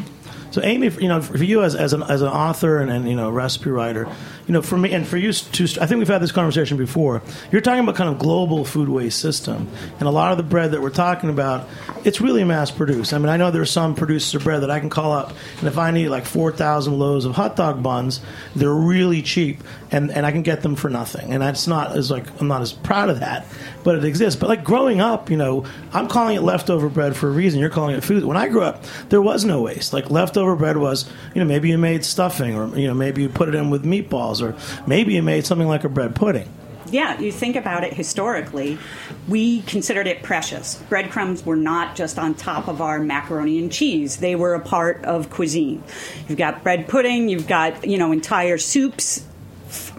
So, 0.53 0.63
Amy, 0.63 0.89
you 1.01 1.09
know, 1.09 1.21
for 1.21 1.43
you 1.43 1.65
as, 1.65 1.75
as 1.75 1.93
an 1.95 2.05
as 2.05 2.23
an 2.23 2.29
author 2.29 2.79
and, 2.79 2.89
and 2.89 3.09
you 3.09 3.17
know 3.17 3.29
recipe 3.29 3.71
writer, 3.71 4.09
you 4.47 4.53
know, 4.53 4.63
for 4.63 4.77
me 4.77 4.93
and 4.93 5.07
for 5.07 5.17
you 5.17 5.33
too, 5.33 5.65
I 5.81 5.87
think 5.87 5.99
we've 5.99 6.09
had 6.09 6.21
this 6.21 6.33
conversation 6.33 6.77
before. 6.77 7.23
You're 7.51 7.61
talking 7.61 7.81
about 7.81 7.95
kind 7.95 8.11
of 8.11 8.19
global 8.19 8.65
food 8.65 8.89
waste 8.89 9.21
system, 9.21 9.69
and 9.99 10.03
a 10.03 10.11
lot 10.11 10.33
of 10.33 10.39
the 10.39 10.45
bread 10.45 10.73
that 10.73 10.83
we're 10.83 10.91
talking 10.91 11.31
about, 11.31 11.69
it's 12.05 12.21
really 12.21 12.45
mass 12.45 12.71
produced. 12.71 13.15
I 13.15 13.19
mean, 13.19 13.29
I 13.29 13.37
know 13.37 13.51
there's 13.51 13.71
some 13.71 13.95
producers 13.95 14.35
of 14.35 14.45
bread 14.45 14.63
that 14.63 14.71
I 14.71 14.81
can 14.81 14.91
call 14.91 15.13
up, 15.13 15.33
and 15.59 15.69
if 15.69 15.79
I 15.79 15.91
need 15.91 16.09
like 16.09 16.27
four 16.27 16.53
thousand 16.53 16.99
loaves 16.99 17.25
of 17.25 17.35
hot 17.35 17.57
dog 17.57 17.83
buns, 17.83 18.21
they're 18.55 18.73
really 18.73 19.23
cheap, 19.23 19.63
and 19.91 20.11
and 20.11 20.27
I 20.27 20.33
can 20.33 20.43
get 20.43 20.63
them 20.63 20.77
for 20.77 20.91
nothing. 20.91 21.33
And 21.33 21.43
that's 21.43 21.67
not 21.67 21.97
as 21.97 22.11
like 22.11 22.41
I'm 22.41 22.49
not 22.49 22.63
as 22.63 22.73
proud 22.73 23.09
of 23.09 23.21
that, 23.21 23.47
but 23.83 23.97
it 23.97 24.05
exists. 24.05 24.39
But 24.39 24.49
like 24.49 24.65
growing 24.65 25.01
up, 25.01 25.31
you 25.31 25.37
know, 25.37 25.65
I'm 25.93 26.09
calling 26.09 26.37
it 26.37 26.43
leftover 26.43 26.89
bread 26.89 27.17
for 27.17 27.29
a 27.29 27.33
reason. 27.33 27.61
You're 27.61 27.71
calling 27.71 27.97
it 27.97 28.05
food. 28.05 28.25
When 28.25 28.37
I 28.37 28.49
grew 28.49 28.63
up, 28.63 28.85
there 29.09 29.23
was 29.23 29.45
no 29.45 29.63
waste. 29.63 29.93
Like 29.93 30.11
leftover 30.11 30.57
bread 30.57 30.77
was, 30.77 31.09
you 31.35 31.41
know, 31.41 31.47
maybe 31.47 31.69
you 31.69 31.79
made 31.79 32.05
stuffing, 32.05 32.55
or 32.55 32.77
you 32.77 32.87
know, 32.87 32.95
maybe 32.95 33.23
you 33.23 33.29
put 33.29 33.49
it 33.49 33.55
in 33.55 33.71
with 33.71 33.85
meatballs, 33.85 34.34
or 34.41 34.55
maybe 34.87 35.15
you 35.15 35.23
made 35.23 35.47
something 35.47 35.69
like 35.69 35.85
a 35.85 35.89
bread 35.89 36.15
pudding. 36.15 36.49
yeah, 36.91 37.19
you 37.19 37.33
think 37.33 37.57
about 37.57 37.83
it 37.85 37.93
historically, 37.93 38.79
we 39.29 39.63
considered 39.63 40.07
it 40.07 40.23
precious. 40.23 40.77
Breadcrumbs 40.89 41.45
were 41.45 41.57
not 41.57 41.97
just 41.97 42.19
on 42.19 42.35
top 42.35 42.69
of 42.69 42.81
our 42.81 43.01
macaroni 43.01 43.59
and 43.59 43.73
cheese, 43.73 44.19
they 44.19 44.37
were 44.37 44.55
a 44.55 44.61
part 44.61 45.05
of 45.05 45.31
cuisine. 45.31 45.83
You've 46.29 46.39
got 46.39 46.63
bread 46.63 46.89
pudding, 46.89 47.29
you've 47.29 47.49
got, 47.49 47.87
you 47.87 47.99
know, 47.99 48.13
entire 48.13 48.59
soups 48.59 49.25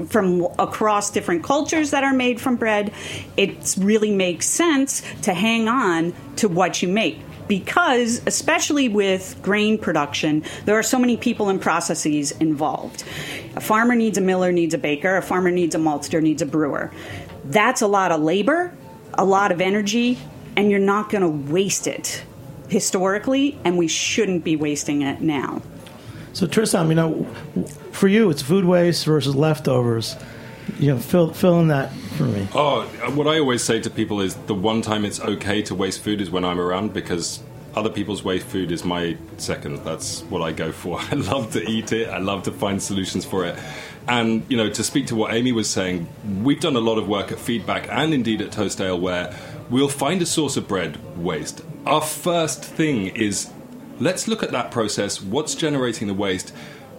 from 0.08 0.48
across 0.58 1.12
different 1.12 1.44
cultures 1.44 1.92
that 1.92 2.04
are 2.04 2.14
made 2.14 2.40
from 2.40 2.56
bread. 2.56 2.94
It 3.36 3.76
really 3.78 4.16
makes 4.16 4.48
sense 4.48 5.02
to 5.24 5.34
hang 5.34 5.68
on 5.68 6.14
to 6.38 6.48
what 6.48 6.82
you 6.82 6.88
make. 6.88 7.20
Because, 7.48 8.22
especially 8.26 8.90
with 8.90 9.38
grain 9.42 9.78
production, 9.78 10.44
there 10.66 10.78
are 10.80 10.84
so 10.84 10.98
many 10.98 11.16
people 11.16 11.50
and 11.50 11.62
processes 11.62 12.32
involved. 12.32 13.04
A 13.56 13.62
farmer 13.62 13.96
needs 13.96 14.18
a 14.18 14.22
miller, 14.22 14.52
needs 14.52 14.74
a 14.74 14.80
baker. 14.80 15.18
A 15.18 15.22
farmer 15.22 15.52
needs 15.52 15.76
a 15.76 15.78
maltster, 15.78 16.22
needs 16.22 16.42
a 16.42 16.46
brewer. 16.46 16.92
That's 17.44 17.82
a 17.82 17.88
lot 17.88 18.12
of 18.12 18.22
labor, 18.22 18.74
a 19.14 19.26
lot 19.26 19.52
of 19.52 19.62
energy, 19.62 20.18
and 20.56 20.72
you're 20.72 20.80
not 20.80 21.10
going 21.10 21.22
to 21.22 21.52
waste 21.52 21.86
it 21.86 22.24
historically, 22.68 23.60
and 23.64 23.78
we 23.78 23.88
shouldn't 23.88 24.44
be 24.44 24.56
wasting 24.56 25.04
it 25.04 25.22
now. 25.22 25.62
So 26.34 26.48
Tristan, 26.48 26.90
you 26.90 26.96
know, 26.96 27.24
for 27.92 28.08
you, 28.08 28.30
it's 28.30 28.42
food 28.42 28.66
waste 28.66 29.06
versus 29.06 29.36
leftovers. 29.36 30.16
You 30.80 30.94
know, 30.94 31.00
fill 31.00 31.34
fill 31.34 31.60
in 31.60 31.68
that 31.70 31.92
for 32.18 32.24
me. 32.24 32.48
Oh, 32.54 32.84
what 33.14 33.28
I 33.28 33.40
always 33.40 33.64
say 33.64 33.80
to 33.82 33.90
people 33.90 34.22
is 34.22 34.36
the 34.36 34.56
one 34.56 34.82
time 34.82 35.06
it's 35.06 35.20
okay 35.20 35.62
to 35.64 35.76
waste 35.76 36.02
food 36.02 36.22
is 36.22 36.30
when 36.30 36.44
I'm 36.44 36.60
around 36.60 36.94
because 36.94 37.42
other 37.76 37.90
people's 37.90 38.24
waste 38.24 38.48
food 38.48 38.72
is 38.72 38.84
my 38.84 39.18
second. 39.38 39.84
That's 39.84 40.22
what 40.24 40.42
I 40.42 40.52
go 40.52 40.72
for. 40.72 41.00
I 41.12 41.16
love 41.16 41.52
to 41.54 41.70
eat 41.70 41.92
it. 41.92 42.10
I 42.10 42.18
love 42.18 42.44
to 42.44 42.52
find 42.52 42.82
solutions 42.82 43.26
for 43.26 43.46
it. 43.46 43.58
And 44.08 44.46
you 44.50 44.58
know, 44.58 44.70
to 44.70 44.84
speak 44.84 45.08
to 45.08 45.16
what 45.16 45.34
Amy 45.34 45.52
was 45.52 45.70
saying, 45.70 46.08
we've 46.44 46.60
done 46.60 46.76
a 46.76 46.80
lot 46.80 46.98
of 46.98 47.08
work 47.08 47.32
at 47.32 47.40
Feedback 47.40 47.88
and 47.90 48.14
indeed 48.14 48.42
at 48.42 48.52
Toast 48.52 48.80
Ale 48.80 49.00
where 49.00 49.38
we'll 49.70 49.90
find 49.90 50.22
a 50.22 50.26
source 50.26 50.58
of 50.58 50.68
bread 50.68 50.98
waste. 51.18 51.62
Our 51.86 52.02
first 52.02 52.64
thing 52.64 53.08
is 53.08 53.52
let's 54.00 54.28
look 54.28 54.44
at 54.44 54.52
that 54.52 54.72
process. 54.72 55.22
What's 55.22 55.56
generating 55.56 56.08
the 56.08 56.14
waste? 56.14 56.54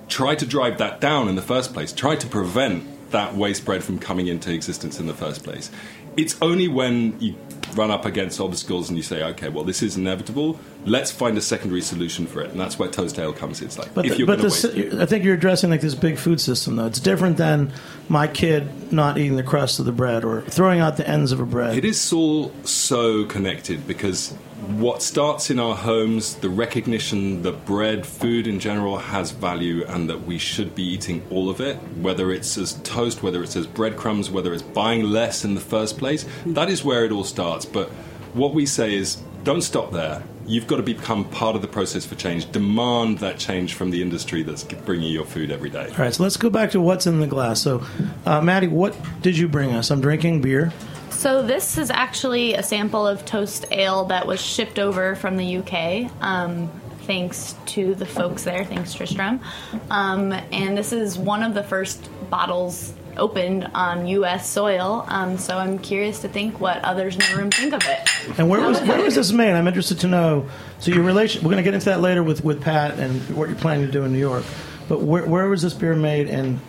Try 0.08 0.34
to 0.36 0.46
drive 0.46 0.78
that 0.78 1.00
down 1.00 1.28
in 1.28 1.36
the 1.36 1.42
first 1.42 1.72
place. 1.72 1.92
Try 1.92 2.16
to 2.16 2.26
prevent 2.26 2.86
that 3.10 3.34
waste 3.34 3.64
bread 3.64 3.84
from 3.84 3.98
coming 3.98 4.26
into 4.26 4.52
existence 4.52 4.98
in 5.00 5.06
the 5.06 5.14
first 5.14 5.44
place. 5.44 5.70
It's 6.16 6.36
only 6.40 6.66
when 6.66 7.18
you 7.20 7.34
run 7.74 7.90
up 7.90 8.06
against 8.06 8.40
obstacles 8.40 8.88
and 8.88 8.96
you 8.96 9.02
say, 9.02 9.22
okay, 9.22 9.48
well, 9.50 9.64
this 9.64 9.82
is 9.82 9.96
inevitable. 9.96 10.58
Let's 10.86 11.10
find 11.10 11.36
a 11.36 11.40
secondary 11.40 11.82
solution 11.82 12.26
for 12.26 12.40
it, 12.40 12.50
and 12.50 12.58
that's 12.58 12.78
where 12.78 12.88
Toast 12.88 13.16
comes. 13.16 13.60
in. 13.60 13.66
It's 13.66 13.78
like 13.78 13.92
But, 13.92 14.06
if 14.06 14.12
the, 14.12 14.18
you're 14.18 14.26
but 14.26 14.38
going 14.38 14.50
the, 14.50 14.68
to 14.68 14.84
waste, 14.90 14.94
I 15.00 15.06
think 15.06 15.24
you're 15.24 15.34
addressing 15.34 15.70
like 15.70 15.80
this 15.82 15.94
big 15.94 16.16
food 16.16 16.40
system 16.40 16.76
though. 16.76 16.86
It's 16.86 17.00
different 17.00 17.36
than 17.36 17.72
my 18.08 18.28
kid 18.28 18.92
not 18.92 19.18
eating 19.18 19.36
the 19.36 19.42
crust 19.42 19.78
of 19.78 19.84
the 19.84 19.92
bread 19.92 20.24
or 20.24 20.42
throwing 20.42 20.80
out 20.80 20.96
the 20.96 21.08
ends 21.08 21.32
of 21.32 21.40
a 21.40 21.46
bread. 21.46 21.76
It 21.76 21.84
is 21.84 22.12
all 22.12 22.52
so 22.64 23.24
connected 23.26 23.86
because 23.86 24.34
what 24.56 25.02
starts 25.02 25.50
in 25.50 25.58
our 25.58 25.76
homes, 25.76 26.36
the 26.36 26.48
recognition 26.48 27.42
that 27.42 27.66
bread, 27.66 28.06
food 28.06 28.46
in 28.46 28.58
general, 28.58 28.96
has 28.96 29.30
value 29.30 29.84
and 29.86 30.08
that 30.08 30.26
we 30.26 30.38
should 30.38 30.74
be 30.74 30.82
eating 30.82 31.22
all 31.30 31.50
of 31.50 31.60
it, 31.60 31.76
whether 31.98 32.32
it's 32.32 32.56
as 32.56 32.74
toast, 32.82 33.22
whether 33.22 33.42
it's 33.42 33.54
as 33.54 33.66
breadcrumbs, 33.66 34.30
whether 34.30 34.52
it's 34.52 34.62
buying 34.62 35.02
less 35.04 35.44
in 35.44 35.54
the 35.54 35.60
first 35.60 35.98
place, 35.98 36.24
that 36.46 36.70
is 36.70 36.82
where 36.82 37.04
it 37.04 37.12
all 37.12 37.24
starts. 37.24 37.66
But 37.66 37.90
what 38.32 38.54
we 38.54 38.66
say 38.66 38.94
is 38.94 39.16
don't 39.44 39.62
stop 39.62 39.92
there. 39.92 40.22
You've 40.46 40.66
got 40.66 40.76
to 40.76 40.82
become 40.82 41.24
part 41.26 41.54
of 41.54 41.62
the 41.62 41.68
process 41.68 42.06
for 42.06 42.14
change. 42.14 42.50
Demand 42.50 43.18
that 43.18 43.38
change 43.38 43.74
from 43.74 43.90
the 43.90 44.00
industry 44.00 44.42
that's 44.42 44.64
bringing 44.64 45.08
you 45.08 45.14
your 45.14 45.24
food 45.24 45.50
every 45.50 45.70
day. 45.70 45.88
All 45.90 45.98
right, 45.98 46.14
so 46.14 46.22
let's 46.22 46.36
go 46.36 46.50
back 46.50 46.70
to 46.70 46.80
what's 46.80 47.06
in 47.06 47.20
the 47.20 47.26
glass. 47.26 47.60
So, 47.60 47.84
uh, 48.24 48.40
Maddie, 48.40 48.68
what 48.68 48.96
did 49.22 49.36
you 49.36 49.48
bring 49.48 49.72
us? 49.72 49.90
I'm 49.90 50.00
drinking 50.00 50.40
beer. 50.40 50.72
So 51.16 51.40
this 51.40 51.78
is 51.78 51.90
actually 51.90 52.52
a 52.54 52.62
sample 52.62 53.06
of 53.06 53.24
toast 53.24 53.64
ale 53.70 54.04
that 54.04 54.26
was 54.26 54.38
shipped 54.38 54.78
over 54.78 55.14
from 55.14 55.38
the 55.38 55.56
UK. 55.56 56.12
Um, 56.20 56.68
thanks 57.04 57.54
to 57.66 57.94
the 57.94 58.04
folks 58.04 58.44
there. 58.44 58.66
Thanks 58.66 58.92
Tristram. 58.92 59.40
Um, 59.88 60.32
and 60.52 60.76
this 60.76 60.92
is 60.92 61.18
one 61.18 61.42
of 61.42 61.54
the 61.54 61.62
first 61.62 62.10
bottles 62.28 62.92
opened 63.16 63.64
on 63.72 64.06
U.S. 64.08 64.46
soil. 64.46 65.06
Um, 65.08 65.38
so 65.38 65.56
I'm 65.56 65.78
curious 65.78 66.20
to 66.20 66.28
think 66.28 66.60
what 66.60 66.84
others 66.84 67.14
in 67.14 67.20
the 67.20 67.38
room 67.38 67.50
think 67.50 67.72
of 67.72 67.82
it. 67.86 68.38
And 68.38 68.50
where 68.50 68.60
was 68.60 68.78
where 68.82 69.02
was 69.02 69.14
this 69.14 69.32
made? 69.32 69.54
I'm 69.54 69.66
interested 69.66 69.98
to 70.00 70.08
know. 70.08 70.46
So 70.80 70.90
your 70.90 71.02
relation. 71.02 71.42
We're 71.42 71.52
going 71.52 71.64
to 71.64 71.68
get 71.68 71.72
into 71.72 71.86
that 71.86 72.02
later 72.02 72.22
with, 72.22 72.44
with 72.44 72.60
Pat 72.60 72.98
and 72.98 73.22
what 73.34 73.48
you're 73.48 73.58
planning 73.58 73.86
to 73.86 73.92
do 73.92 74.04
in 74.04 74.12
New 74.12 74.18
York. 74.18 74.44
But 74.86 75.00
where 75.00 75.24
where 75.24 75.48
was 75.48 75.62
this 75.62 75.72
beer 75.72 75.96
made 75.96 76.28
in 76.28 76.60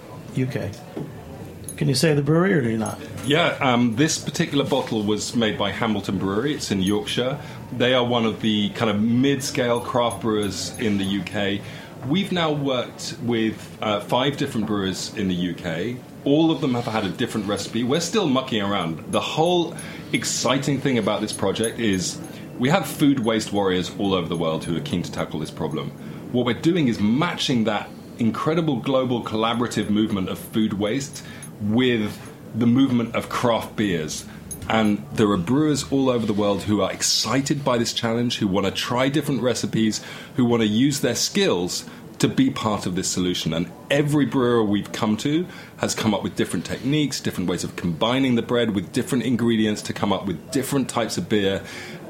UK? 0.42 0.72
Can 1.76 1.90
you 1.90 1.96
say 1.96 2.14
the 2.14 2.22
brewery 2.22 2.54
or 2.54 2.62
do 2.62 2.70
you 2.70 2.78
not? 2.78 2.98
Yeah, 3.28 3.58
um, 3.60 3.98
this 3.98 4.18
particular 4.18 4.64
bottle 4.64 5.04
was 5.04 5.36
made 5.36 5.58
by 5.58 5.72
Hambleton 5.72 6.18
Brewery. 6.18 6.54
It's 6.54 6.72
in 6.72 6.82
Yorkshire. 6.82 7.38
They 7.74 7.94
are 7.94 8.06
one 8.06 8.26
of 8.26 8.40
the 8.40 8.70
kind 8.70 8.90
of 8.90 9.02
mid-scale 9.02 9.82
craft 9.82 10.22
brewers 10.22 10.74
in 10.80 10.98
the 10.98 11.20
UK. 11.20 11.62
We've 12.08 12.32
now 12.32 12.54
worked 12.54 13.18
with 13.24 13.78
uh, 13.82 14.00
five 14.00 14.38
different 14.38 14.66
brewers 14.66 15.14
in 15.18 15.28
the 15.28 15.52
UK. 15.52 15.98
All 16.24 16.52
of 16.52 16.62
them 16.62 16.74
have 16.76 16.86
had 16.86 17.04
a 17.04 17.10
different 17.10 17.48
recipe. 17.48 17.84
We're 17.84 18.00
still 18.00 18.30
mucking 18.30 18.62
around. 18.62 19.12
The 19.12 19.20
whole 19.20 19.76
exciting 20.14 20.80
thing 20.80 20.98
about 20.98 21.20
this 21.20 21.34
project 21.34 21.80
is 21.80 22.22
we 22.58 22.70
have 22.70 22.88
food 22.88 23.20
waste 23.20 23.52
warriors 23.52 23.92
all 24.00 24.14
over 24.14 24.30
the 24.30 24.38
world 24.38 24.64
who 24.64 24.78
are 24.78 24.82
keen 24.82 25.04
to 25.04 25.12
tackle 25.12 25.42
this 25.42 25.52
problem. 25.52 25.90
What 26.32 26.46
we're 26.46 26.54
doing 26.54 26.88
is 26.88 27.02
matching 27.02 27.66
that 27.66 27.90
incredible 28.20 28.78
global 28.78 29.22
collaborative 29.22 29.90
movement 29.90 30.30
of 30.30 30.40
food 30.40 30.72
waste 30.72 31.26
with 31.60 32.27
the 32.60 32.68
movement 32.68 33.16
of 33.16 33.30
craft 33.30 33.76
beers. 33.76 34.26
And 34.70 35.06
there 35.14 35.30
are 35.32 35.38
brewers 35.38 35.90
all 35.92 36.10
over 36.10 36.26
the 36.26 36.34
world 36.34 36.64
who 36.64 36.82
are 36.82 36.92
excited 36.92 37.64
by 37.64 37.78
this 37.78 37.94
challenge, 37.94 38.40
who 38.40 38.48
want 38.48 38.66
to 38.66 38.72
try 38.72 39.08
different 39.08 39.42
recipes, 39.42 40.02
who 40.36 40.44
want 40.44 40.62
to 40.62 40.68
use 40.68 41.00
their 41.00 41.16
skills 41.16 41.86
to 42.20 42.28
be 42.28 42.50
part 42.50 42.86
of 42.86 42.96
this 42.96 43.08
solution. 43.08 43.54
And 43.54 43.72
every 43.90 44.26
brewer 44.26 44.64
we've 44.64 44.92
come 44.92 45.18
to 45.18 45.46
has 45.78 45.94
come 45.96 46.14
up 46.14 46.24
with 46.24 46.36
different 46.36 46.66
techniques, 46.66 47.22
different 47.22 47.50
ways 47.50 47.64
of 47.64 47.76
combining 47.76 48.36
the 48.36 48.42
bread 48.42 48.76
with 48.76 48.92
different 48.92 49.24
ingredients 49.24 49.82
to 49.84 49.94
come 49.94 50.12
up 50.12 50.26
with 50.26 50.52
different 50.52 50.90
types 50.90 51.18
of 51.18 51.30
beer. 51.30 51.62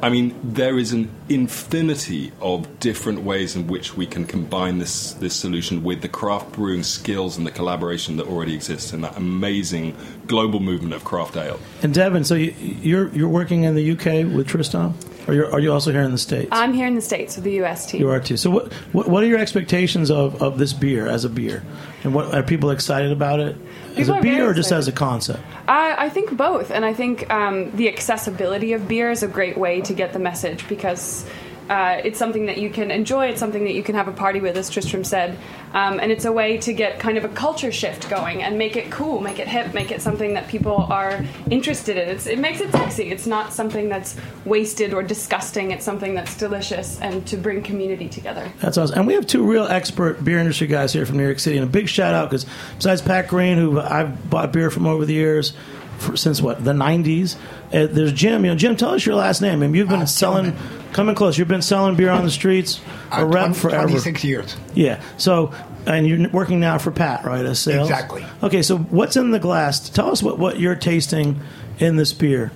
I 0.01 0.09
mean, 0.09 0.35
there 0.43 0.77
is 0.77 0.93
an 0.93 1.09
infinity 1.27 2.31
of 2.39 2.79
different 2.79 3.23
ways 3.23 3.55
in 3.55 3.67
which 3.67 3.97
we 3.97 4.05
can 4.05 4.25
combine 4.25 4.77
this, 4.77 5.13
this 5.13 5.35
solution 5.35 5.83
with 5.83 6.01
the 6.01 6.09
craft 6.09 6.51
brewing 6.51 6.83
skills 6.83 7.37
and 7.37 7.47
the 7.47 7.51
collaboration 7.51 8.17
that 8.17 8.27
already 8.27 8.53
exists 8.53 8.93
in 8.93 9.01
that 9.01 9.17
amazing 9.17 9.95
global 10.27 10.59
movement 10.59 10.93
of 10.93 11.03
craft 11.03 11.35
ale. 11.35 11.59
And 11.81 11.93
Devin, 11.93 12.25
so 12.25 12.35
you, 12.35 12.53
you're 12.59 13.07
you're 13.09 13.29
working 13.29 13.63
in 13.63 13.75
the 13.75 13.91
UK 13.91 14.31
with 14.31 14.47
Tristan, 14.47 14.93
or 15.27 15.33
you're, 15.33 15.59
you 15.59 15.73
also 15.73 15.91
here 15.91 16.01
in 16.01 16.11
the 16.11 16.17
states? 16.17 16.49
I'm 16.51 16.73
here 16.73 16.87
in 16.87 16.95
the 16.95 17.01
States 17.01 17.35
with 17.35 17.43
the 17.43 17.53
U.S. 17.53 17.85
team. 17.85 18.01
You 18.01 18.09
are 18.09 18.19
too. 18.19 18.37
So 18.37 18.49
what, 18.49 18.73
what 18.93 19.07
what 19.07 19.23
are 19.23 19.27
your 19.27 19.39
expectations 19.39 20.09
of, 20.09 20.41
of 20.41 20.57
this 20.57 20.73
beer 20.73 21.07
as 21.07 21.25
a 21.25 21.29
beer, 21.29 21.63
and 22.03 22.13
what 22.13 22.33
are 22.33 22.43
people 22.43 22.69
excited 22.71 23.11
about 23.11 23.39
it 23.39 23.55
as 23.91 24.07
People 24.07 24.15
a 24.15 24.21
beer 24.21 24.49
or 24.49 24.53
just 24.53 24.67
excited. 24.67 24.79
as 24.79 24.87
a 24.87 24.91
concept? 24.93 25.43
I, 25.67 26.05
I 26.05 26.09
think 26.09 26.35
both, 26.37 26.71
and 26.71 26.85
I 26.85 26.93
think 26.93 27.29
um, 27.31 27.75
the 27.75 27.89
accessibility 27.89 28.73
of 28.73 28.87
beer 28.87 29.11
is 29.11 29.23
a 29.23 29.27
great 29.27 29.57
way 29.57 29.81
to 29.81 29.93
get 29.93 30.13
the 30.13 30.19
message 30.19 30.67
because 30.69 31.25
Uh, 31.69 32.01
it's 32.03 32.17
something 32.17 32.45
that 32.45 32.57
you 32.57 32.69
can 32.69 32.91
enjoy. 32.91 33.27
It's 33.27 33.39
something 33.39 33.63
that 33.65 33.73
you 33.73 33.83
can 33.83 33.95
have 33.95 34.07
a 34.07 34.11
party 34.11 34.39
with, 34.39 34.55
as 34.57 34.69
Tristram 34.69 35.03
said, 35.03 35.37
um, 35.73 35.99
and 35.99 36.11
it's 36.11 36.25
a 36.25 36.31
way 36.31 36.57
to 36.59 36.73
get 36.73 36.99
kind 36.99 37.17
of 37.17 37.25
a 37.25 37.29
culture 37.29 37.71
shift 37.71 38.09
going 38.09 38.41
and 38.41 38.57
make 38.57 38.75
it 38.75 38.89
cool, 38.89 39.19
make 39.19 39.39
it 39.39 39.47
hip, 39.47 39.73
make 39.73 39.91
it 39.91 40.01
something 40.01 40.33
that 40.33 40.47
people 40.47 40.87
are 40.89 41.23
interested 41.51 41.97
in. 41.97 42.09
It's, 42.09 42.25
it 42.25 42.39
makes 42.39 42.61
it 42.61 42.71
sexy. 42.71 43.11
It's 43.11 43.27
not 43.27 43.53
something 43.53 43.89
that's 43.89 44.15
wasted 44.45 44.93
or 44.93 45.03
disgusting. 45.03 45.71
It's 45.71 45.83
something 45.83 46.15
that's 46.15 46.37
delicious 46.37 46.99
and 47.01 47.25
to 47.27 47.37
bring 47.37 47.61
community 47.61 48.07
together. 48.07 48.49
That's 48.59 48.77
awesome. 48.77 48.99
And 48.99 49.07
we 49.07 49.13
have 49.13 49.27
two 49.27 49.43
real 49.43 49.65
expert 49.65 50.23
beer 50.23 50.39
industry 50.39 50.67
guys 50.67 50.93
here 50.93 51.05
from 51.05 51.17
New 51.17 51.25
York 51.25 51.39
City. 51.39 51.57
And 51.57 51.67
a 51.67 51.69
big 51.69 51.89
shout 51.89 52.13
out 52.13 52.29
because 52.29 52.45
besides 52.77 53.01
Pat 53.01 53.27
Green, 53.27 53.57
who 53.57 53.79
I've 53.79 54.29
bought 54.29 54.53
beer 54.53 54.69
from 54.69 54.85
over 54.85 55.05
the 55.05 55.13
years, 55.13 55.53
for, 55.97 56.15
since 56.17 56.41
what, 56.41 56.63
the 56.63 56.73
90s, 56.73 57.35
uh, 57.73 57.87
there's 57.87 58.13
Jim. 58.13 58.45
You 58.45 58.51
know, 58.51 58.57
Jim, 58.57 58.75
tell 58.75 58.91
us 58.91 59.05
your 59.05 59.15
last 59.15 59.41
name. 59.41 59.63
I 59.63 59.67
mean, 59.67 59.73
you've 59.75 59.89
been 59.89 60.07
selling, 60.07 60.55
coming 60.93 61.15
close, 61.15 61.37
you've 61.37 61.47
been 61.47 61.61
selling 61.61 61.95
beer 61.95 62.09
on 62.09 62.23
the 62.23 62.31
streets, 62.31 62.79
a 63.11 63.21
Uh, 63.21 63.25
rep 63.25 63.45
20 63.45 63.59
forever. 63.59 63.87
26 63.89 64.23
years. 64.23 64.55
Yeah. 64.73 65.01
So, 65.17 65.53
and 65.85 66.07
you're 66.07 66.29
working 66.29 66.59
now 66.59 66.77
for 66.77 66.91
Pat, 66.91 67.23
right, 67.25 67.45
as 67.45 67.59
sales? 67.59 67.89
Exactly. 67.89 68.25
Okay, 68.43 68.61
so 68.61 68.77
what's 68.77 69.15
in 69.15 69.31
the 69.31 69.39
glass? 69.39 69.89
Tell 69.89 70.11
us 70.11 70.21
what, 70.21 70.37
what 70.37 70.59
you're 70.59 70.75
tasting 70.75 71.39
in 71.79 71.95
this 71.95 72.13
beer. 72.13 72.51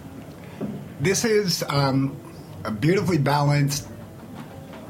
This 1.00 1.26
is 1.26 1.64
um, 1.68 2.16
a 2.64 2.72
beautifully 2.72 3.18
balanced, 3.18 3.88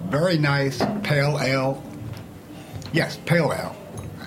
very 0.05 0.37
nice 0.37 0.81
pale 1.03 1.39
ale. 1.39 1.81
Yes, 2.91 3.17
pale 3.25 3.53
ale. 3.53 3.75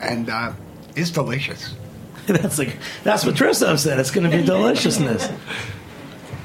And 0.01 0.31
uh, 0.31 0.53
it's 0.97 1.11
delicious. 1.11 1.75
that's 2.27 2.59
like 2.59 2.79
that's 3.03 3.25
what 3.25 3.37
Tristan 3.37 3.77
said. 3.79 3.99
It's 3.99 4.11
going 4.11 4.31
to 4.31 4.37
be 4.37 4.43
deliciousness. 4.43 5.31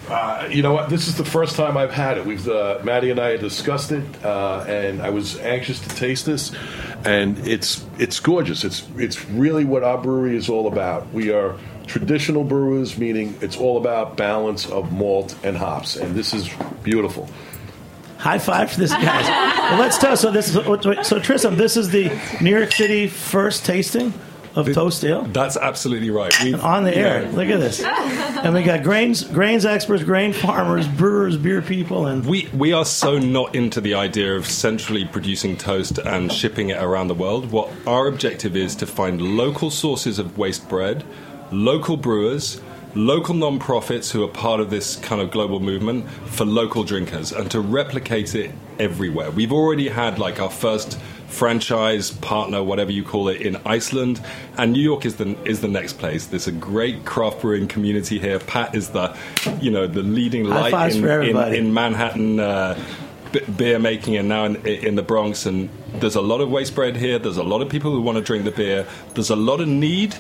Uh, 0.10 0.48
you 0.50 0.63
know 0.63 0.74
what? 0.74 0.89
This 0.89 1.08
is 1.08 1.18
the 1.18 1.26
first 1.26 1.56
time 1.56 1.78
I've 1.78 1.94
had 1.94 2.18
it. 2.18 2.26
We've 2.26 2.48
uh, 2.48 2.80
Maddie 2.84 3.12
and 3.12 3.20
I 3.20 3.30
had 3.30 3.42
discussed 3.42 3.92
it, 3.92 4.04
uh, 4.26 4.65
and 4.68 5.02
I 5.02 5.12
was 5.12 5.38
anxious 5.39 5.80
to 5.82 5.89
taste 5.89 6.26
this. 6.26 6.52
And 7.06 7.38
it's 7.48 7.86
it's 8.00 8.20
gorgeous. 8.20 8.63
It's 8.63 8.88
it's 8.98 9.24
really 9.30 9.65
what 9.65 9.84
our 9.84 10.00
brewery 10.00 10.36
is 10.36 10.50
all 10.50 10.68
about. 10.68 11.13
We 11.13 11.32
are 11.32 11.56
traditional 11.86 12.44
brewers, 12.44 12.98
meaning 12.98 13.38
it's 13.42 13.56
all 13.56 13.78
about 13.78 14.18
balance 14.18 14.68
of 14.70 14.92
malt 14.92 15.36
and 15.44 15.56
hops, 15.56 15.96
and 15.96 16.15
this 16.15 16.34
is 16.34 16.50
beautiful. 16.84 17.30
High 18.18 18.39
five 18.39 18.72
for 18.72 18.80
this 18.80 18.92
guy. 18.92 19.22
well, 19.70 19.80
let's 19.80 20.00
tell. 20.00 20.18
So 20.18 20.32
this 20.32 20.50
is 20.50 20.65
wait, 20.65 20.86
wait, 20.86 21.06
so 21.06 21.20
Tristan. 21.20 21.56
This 21.56 21.78
is 21.78 21.92
the 21.92 22.10
New 22.42 22.58
York 22.58 22.72
City 22.72 23.08
first 23.08 23.63
tasting 23.63 24.12
of 24.56 24.74
toast 24.74 25.04
ale. 25.04 25.24
That's 25.24 25.58
absolutely 25.58 26.10
right. 26.10 26.34
We've, 26.44 26.64
on 26.64 26.84
the 26.84 26.96
air. 26.96 27.24
yeah. 27.24 27.32
Look 27.32 27.50
at 27.50 27.60
this. 27.60 27.84
And 27.84 28.54
we 28.54 28.64
got 28.64 28.84
grains, 28.84 29.24
grains 29.24 29.66
experts, 29.66 30.04
grain 30.04 30.34
farmers, 30.34 30.88
brewers, 30.88 31.38
beer 31.38 31.62
people, 31.62 32.08
and 32.08 32.26
We 32.26 32.50
we 32.54 32.74
are 32.74 32.86
so 32.86 33.18
not 33.20 33.56
into 33.56 33.82
the 33.82 33.94
idea 33.96 34.36
of 34.36 34.48
centrally 34.48 35.06
producing 35.06 35.58
toast 35.58 35.98
and 35.98 36.32
shipping 36.32 36.70
it 36.70 36.82
around 36.82 37.08
the 37.10 37.16
world. 37.16 37.52
What 37.52 37.70
our 37.86 38.08
objective 38.08 38.56
is 38.56 38.76
to 38.78 38.88
find 38.88 39.22
local 39.22 39.70
sources 39.72 40.20
of 40.20 40.38
waste 40.38 40.68
bread, 40.70 41.04
local 41.52 41.98
brewers, 41.98 42.62
local 42.96 43.36
non-profits 43.36 44.10
who 44.12 44.24
are 44.24 44.28
part 44.28 44.60
of 44.60 44.70
this 44.70 44.96
kind 44.98 45.22
of 45.22 45.30
global 45.32 45.60
movement 45.60 46.10
for 46.26 46.46
local 46.46 46.84
drinkers 46.84 47.32
and 47.32 47.52
to 47.52 47.60
replicate 47.60 48.34
it 48.36 48.52
everywhere. 48.80 49.30
We've 49.32 49.52
already 49.54 49.90
had 49.90 50.18
like 50.18 50.40
our 50.40 50.50
first 50.50 51.00
franchise 51.30 52.12
partner, 52.12 52.63
whatever 52.63 52.92
you 52.92 53.04
call 53.04 53.30
it, 53.30 53.42
in 53.42 53.58
Iceland, 53.65 54.22
and 54.58 54.74
New 54.74 54.82
York 54.82 55.06
is 55.06 55.15
the 55.15 55.38
is 55.48 55.62
the 55.62 55.68
next 55.68 55.94
place. 55.94 56.28
There's 56.28 56.48
a 56.48 56.52
great 56.52 57.06
craft 57.06 57.42
brewing 57.42 57.68
community 57.68 58.20
here. 58.20 58.39
Pat 58.39 58.76
is 58.76 58.89
the, 58.89 59.15
you 59.62 59.72
know, 59.72 59.88
the 59.88 60.04
leading 60.04 60.44
light 60.44 60.96
in, 60.96 61.06
in, 61.06 61.54
in 61.54 61.74
Manhattan. 61.74 62.39
Uh, 62.39 62.80
Beer 63.58 63.78
making, 63.78 64.18
and 64.18 64.28
now 64.28 64.46
in, 64.46 64.56
in 64.65 64.96
the 64.96 65.04
Bronx, 65.04 65.46
and 65.46 65.70
there's 65.94 66.15
a 66.15 66.22
lot 66.22 66.42
of 66.42 66.50
waste 66.50 66.74
bread 66.74 66.96
here. 66.96 67.20
There's 67.20 67.38
a 67.38 67.44
lot 67.44 67.62
of 67.62 67.70
people 67.70 67.92
who 67.92 68.02
want 68.02 68.18
to 68.18 68.24
drink 68.24 68.44
the 68.44 68.50
beer. 68.50 68.88
There's 69.13 69.30
a 69.30 69.36
lot 69.36 69.62
of 69.62 69.68
need 69.68 70.15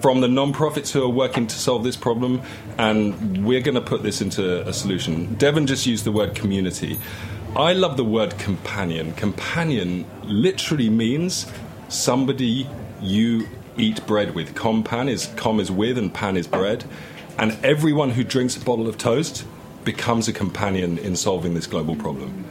from 0.00 0.22
the 0.22 0.28
non-profits 0.28 0.90
who 0.92 1.02
are 1.02 1.10
working 1.10 1.46
to 1.46 1.58
solve 1.58 1.84
this 1.84 1.96
problem, 1.96 2.40
and 2.78 3.44
we're 3.44 3.60
going 3.60 3.74
to 3.74 3.82
put 3.82 4.02
this 4.02 4.22
into 4.22 4.66
a 4.66 4.72
solution. 4.72 5.34
Devin 5.34 5.66
just 5.66 5.84
used 5.84 6.04
the 6.04 6.12
word 6.12 6.34
community. 6.34 6.98
I 7.56 7.72
love 7.72 7.96
the 7.96 8.04
word 8.04 8.38
companion. 8.38 9.12
Companion 9.14 10.04
literally 10.24 10.90
means 10.90 11.50
somebody 11.88 12.68
you 13.00 13.48
eat 13.76 14.06
bread 14.06 14.34
with. 14.34 14.54
Compan 14.54 15.08
is 15.08 15.26
com 15.36 15.58
is 15.60 15.70
with, 15.70 15.98
and 15.98 16.12
pan 16.12 16.36
is 16.36 16.46
bread, 16.46 16.84
and 17.38 17.56
everyone 17.64 18.10
who 18.10 18.22
drinks 18.22 18.56
a 18.56 18.60
bottle 18.60 18.86
of 18.86 18.98
toast 18.98 19.46
becomes 19.84 20.28
a 20.28 20.32
companion 20.32 20.98
in 20.98 21.16
solving 21.16 21.54
this 21.54 21.66
global 21.66 21.96
problem. 21.96 22.44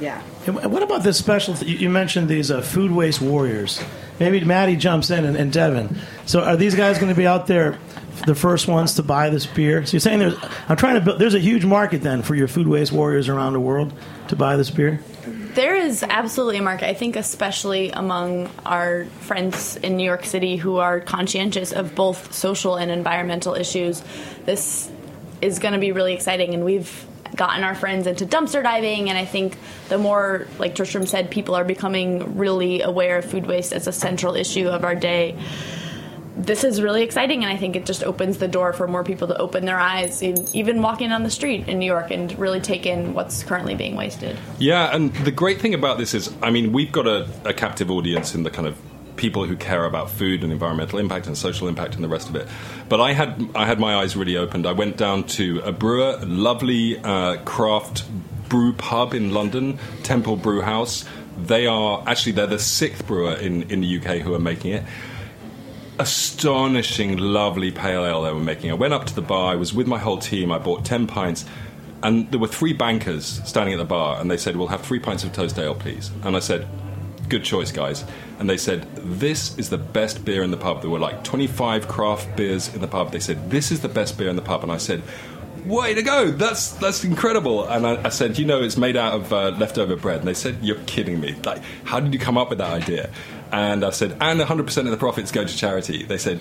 Yeah. 0.00 0.20
And 0.46 0.56
what 0.72 0.82
about 0.82 1.02
this 1.02 1.16
special? 1.16 1.54
You 1.56 1.76
you 1.76 1.88
mentioned 1.88 2.28
these 2.28 2.50
uh, 2.50 2.60
food 2.60 2.90
waste 2.90 3.20
warriors. 3.20 3.82
Maybe 4.18 4.44
Maddie 4.44 4.76
jumps 4.76 5.10
in 5.10 5.24
and, 5.24 5.36
and 5.36 5.52
Devin. 5.52 5.96
So 6.26 6.42
are 6.42 6.56
these 6.56 6.74
guys 6.74 6.98
going 6.98 7.10
to 7.12 7.16
be 7.16 7.26
out 7.26 7.46
there, 7.46 7.78
the 8.24 8.34
first 8.34 8.68
ones 8.68 8.94
to 8.94 9.02
buy 9.02 9.30
this 9.30 9.46
beer? 9.46 9.84
So 9.84 9.92
you're 9.92 10.00
saying 10.00 10.20
there's? 10.20 10.36
I'm 10.68 10.76
trying 10.76 10.94
to 10.94 11.00
build. 11.00 11.18
There's 11.18 11.34
a 11.34 11.40
huge 11.40 11.64
market 11.64 12.02
then 12.02 12.22
for 12.22 12.34
your 12.34 12.48
food 12.48 12.66
waste 12.66 12.92
warriors 12.92 13.28
around 13.28 13.52
the 13.52 13.60
world 13.60 13.92
to 14.28 14.36
buy 14.36 14.56
this 14.56 14.70
beer. 14.70 15.00
There 15.54 15.74
is 15.74 16.02
absolutely 16.02 16.58
a 16.58 16.62
market. 16.62 16.88
I 16.88 16.94
think, 16.94 17.16
especially 17.16 17.90
among 17.90 18.50
our 18.64 19.06
friends 19.20 19.76
in 19.76 19.96
New 19.96 20.04
York 20.04 20.24
City 20.24 20.56
who 20.56 20.76
are 20.76 21.00
conscientious 21.00 21.72
of 21.72 21.94
both 21.94 22.32
social 22.32 22.76
and 22.76 22.90
environmental 22.90 23.54
issues. 23.54 24.02
This 24.44 24.90
is 25.40 25.58
going 25.58 25.74
to 25.74 25.80
be 25.80 25.92
really 25.92 26.14
exciting, 26.14 26.54
and 26.54 26.64
we've 26.64 27.06
gotten 27.34 27.64
our 27.64 27.74
friends 27.74 28.06
into 28.06 28.24
dumpster 28.24 28.62
diving. 28.62 29.08
And 29.08 29.18
I 29.18 29.24
think 29.24 29.56
the 29.88 29.98
more, 29.98 30.46
like 30.58 30.74
Tristram 30.74 31.06
said, 31.06 31.30
people 31.30 31.54
are 31.54 31.64
becoming 31.64 32.36
really 32.36 32.82
aware 32.82 33.18
of 33.18 33.24
food 33.24 33.46
waste 33.46 33.72
as 33.72 33.86
a 33.86 33.92
central 33.92 34.34
issue 34.34 34.68
of 34.68 34.84
our 34.84 34.94
day. 34.94 35.38
This 36.36 36.64
is 36.64 36.82
really 36.82 37.02
exciting, 37.02 37.44
and 37.44 37.50
I 37.50 37.56
think 37.56 37.76
it 37.76 37.86
just 37.86 38.04
opens 38.04 38.36
the 38.36 38.46
door 38.46 38.74
for 38.74 38.86
more 38.86 39.02
people 39.02 39.26
to 39.28 39.38
open 39.38 39.64
their 39.64 39.78
eyes, 39.78 40.22
even 40.22 40.82
walking 40.82 41.10
on 41.10 41.22
the 41.22 41.30
street 41.30 41.66
in 41.66 41.78
New 41.78 41.86
York, 41.86 42.10
and 42.10 42.38
really 42.38 42.60
take 42.60 42.84
in 42.84 43.14
what's 43.14 43.42
currently 43.42 43.74
being 43.74 43.96
wasted. 43.96 44.36
Yeah, 44.58 44.94
and 44.94 45.14
the 45.16 45.30
great 45.30 45.62
thing 45.62 45.72
about 45.72 45.96
this 45.96 46.12
is, 46.12 46.30
I 46.42 46.50
mean, 46.50 46.74
we've 46.74 46.92
got 46.92 47.06
a, 47.06 47.26
a 47.46 47.54
captive 47.54 47.90
audience 47.90 48.34
in 48.34 48.42
the 48.42 48.50
kind 48.50 48.68
of 48.68 48.78
people 49.16 49.46
who 49.46 49.56
care 49.56 49.86
about 49.86 50.10
food 50.10 50.44
and 50.44 50.52
environmental 50.52 50.98
impact 50.98 51.26
and 51.26 51.38
social 51.38 51.68
impact 51.68 51.94
and 51.94 52.04
the 52.04 52.08
rest 52.08 52.28
of 52.28 52.36
it. 52.36 52.46
But 52.90 53.00
I 53.00 53.14
had 53.14 53.48
I 53.54 53.64
had 53.64 53.80
my 53.80 53.96
eyes 53.96 54.14
really 54.14 54.36
opened. 54.36 54.66
I 54.66 54.72
went 54.72 54.98
down 54.98 55.24
to 55.24 55.60
a 55.60 55.72
brewer, 55.72 56.18
lovely 56.22 56.98
uh, 56.98 57.38
craft 57.44 58.04
brew 58.50 58.74
pub 58.74 59.14
in 59.14 59.32
London, 59.32 59.78
Temple 60.02 60.36
Brew 60.36 60.60
House. 60.60 61.06
They 61.38 61.66
are 61.66 62.04
actually 62.06 62.32
they're 62.32 62.46
the 62.46 62.58
sixth 62.58 63.06
brewer 63.06 63.32
in, 63.32 63.70
in 63.70 63.80
the 63.80 63.98
UK 63.98 64.18
who 64.18 64.34
are 64.34 64.38
making 64.38 64.72
it 64.72 64.84
astonishing, 65.98 67.16
lovely 67.16 67.70
pale 67.70 68.04
ale 68.04 68.22
they 68.22 68.32
were 68.32 68.40
making. 68.40 68.70
I 68.70 68.74
went 68.74 68.94
up 68.94 69.06
to 69.06 69.14
the 69.14 69.22
bar. 69.22 69.52
I 69.52 69.56
was 69.56 69.72
with 69.72 69.86
my 69.86 69.98
whole 69.98 70.18
team. 70.18 70.52
I 70.52 70.58
bought 70.58 70.84
ten 70.84 71.06
pints, 71.06 71.44
and 72.02 72.30
there 72.30 72.40
were 72.40 72.48
three 72.48 72.72
bankers 72.72 73.40
standing 73.44 73.74
at 73.74 73.78
the 73.78 73.84
bar, 73.84 74.20
and 74.20 74.30
they 74.30 74.36
said, 74.36 74.56
"We'll 74.56 74.68
have 74.68 74.82
three 74.82 75.00
pints 75.00 75.24
of 75.24 75.32
toast 75.32 75.58
ale, 75.58 75.74
please." 75.74 76.10
And 76.24 76.36
I 76.36 76.40
said, 76.40 76.66
"Good 77.28 77.44
choice, 77.44 77.72
guys." 77.72 78.04
And 78.38 78.48
they 78.50 78.58
said, 78.58 78.86
"This 78.96 79.58
is 79.58 79.70
the 79.70 79.78
best 79.78 80.24
beer 80.24 80.42
in 80.42 80.50
the 80.50 80.56
pub." 80.56 80.82
There 80.82 80.90
were 80.90 80.98
like 80.98 81.24
twenty-five 81.24 81.88
craft 81.88 82.36
beers 82.36 82.74
in 82.74 82.80
the 82.80 82.88
pub. 82.88 83.12
They 83.12 83.20
said, 83.20 83.50
"This 83.50 83.72
is 83.72 83.80
the 83.80 83.88
best 83.88 84.18
beer 84.18 84.28
in 84.28 84.36
the 84.36 84.42
pub," 84.42 84.62
and 84.62 84.72
I 84.72 84.78
said. 84.78 85.02
Way 85.64 85.94
to 85.94 86.02
go! 86.02 86.30
That's 86.30 86.70
that's 86.74 87.02
incredible. 87.02 87.66
And 87.66 87.84
I, 87.84 88.04
I 88.04 88.08
said, 88.10 88.38
you 88.38 88.44
know, 88.44 88.62
it's 88.62 88.76
made 88.76 88.96
out 88.96 89.14
of 89.14 89.32
uh, 89.32 89.48
leftover 89.58 89.96
bread. 89.96 90.20
And 90.20 90.28
they 90.28 90.34
said, 90.34 90.58
you're 90.62 90.78
kidding 90.86 91.18
me. 91.18 91.34
Like, 91.44 91.60
how 91.82 91.98
did 91.98 92.12
you 92.14 92.20
come 92.20 92.38
up 92.38 92.50
with 92.50 92.58
that 92.58 92.70
idea? 92.70 93.10
And 93.56 93.86
I 93.86 93.90
said, 93.90 94.18
and 94.20 94.38
100 94.38 94.66
percent 94.66 94.86
of 94.86 94.90
the 94.90 94.98
profits 94.98 95.32
go 95.32 95.42
to 95.42 95.56
charity. 95.56 96.04
They 96.04 96.18
said, 96.18 96.40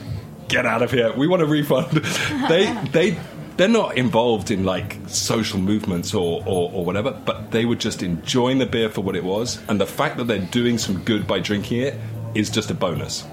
get 0.49 0.65
out 0.65 0.81
of 0.81 0.91
here. 0.91 1.13
We 1.13 1.27
want 1.27 1.41
a 1.41 1.45
refund. 1.45 1.91
they 2.49 2.73
they 2.91 3.17
they're 3.55 3.69
not 3.69 3.97
involved 3.97 4.51
in 4.51 4.65
like 4.65 4.97
social 5.07 5.57
movements 5.57 6.13
or, 6.13 6.43
or 6.45 6.69
or 6.73 6.83
whatever, 6.83 7.11
but 7.11 7.51
they 7.51 7.63
were 7.63 7.77
just 7.77 8.03
enjoying 8.03 8.57
the 8.57 8.65
beer 8.65 8.89
for 8.89 8.99
what 8.99 9.15
it 9.15 9.23
was. 9.23 9.61
And 9.69 9.79
the 9.79 9.85
fact 9.85 10.17
that 10.17 10.25
they're 10.25 10.39
doing 10.39 10.77
some 10.77 11.03
good 11.03 11.25
by 11.25 11.39
drinking 11.39 11.83
it 11.83 11.95
is 12.33 12.49
just 12.49 12.69
a 12.69 12.73
bonus. 12.73 13.23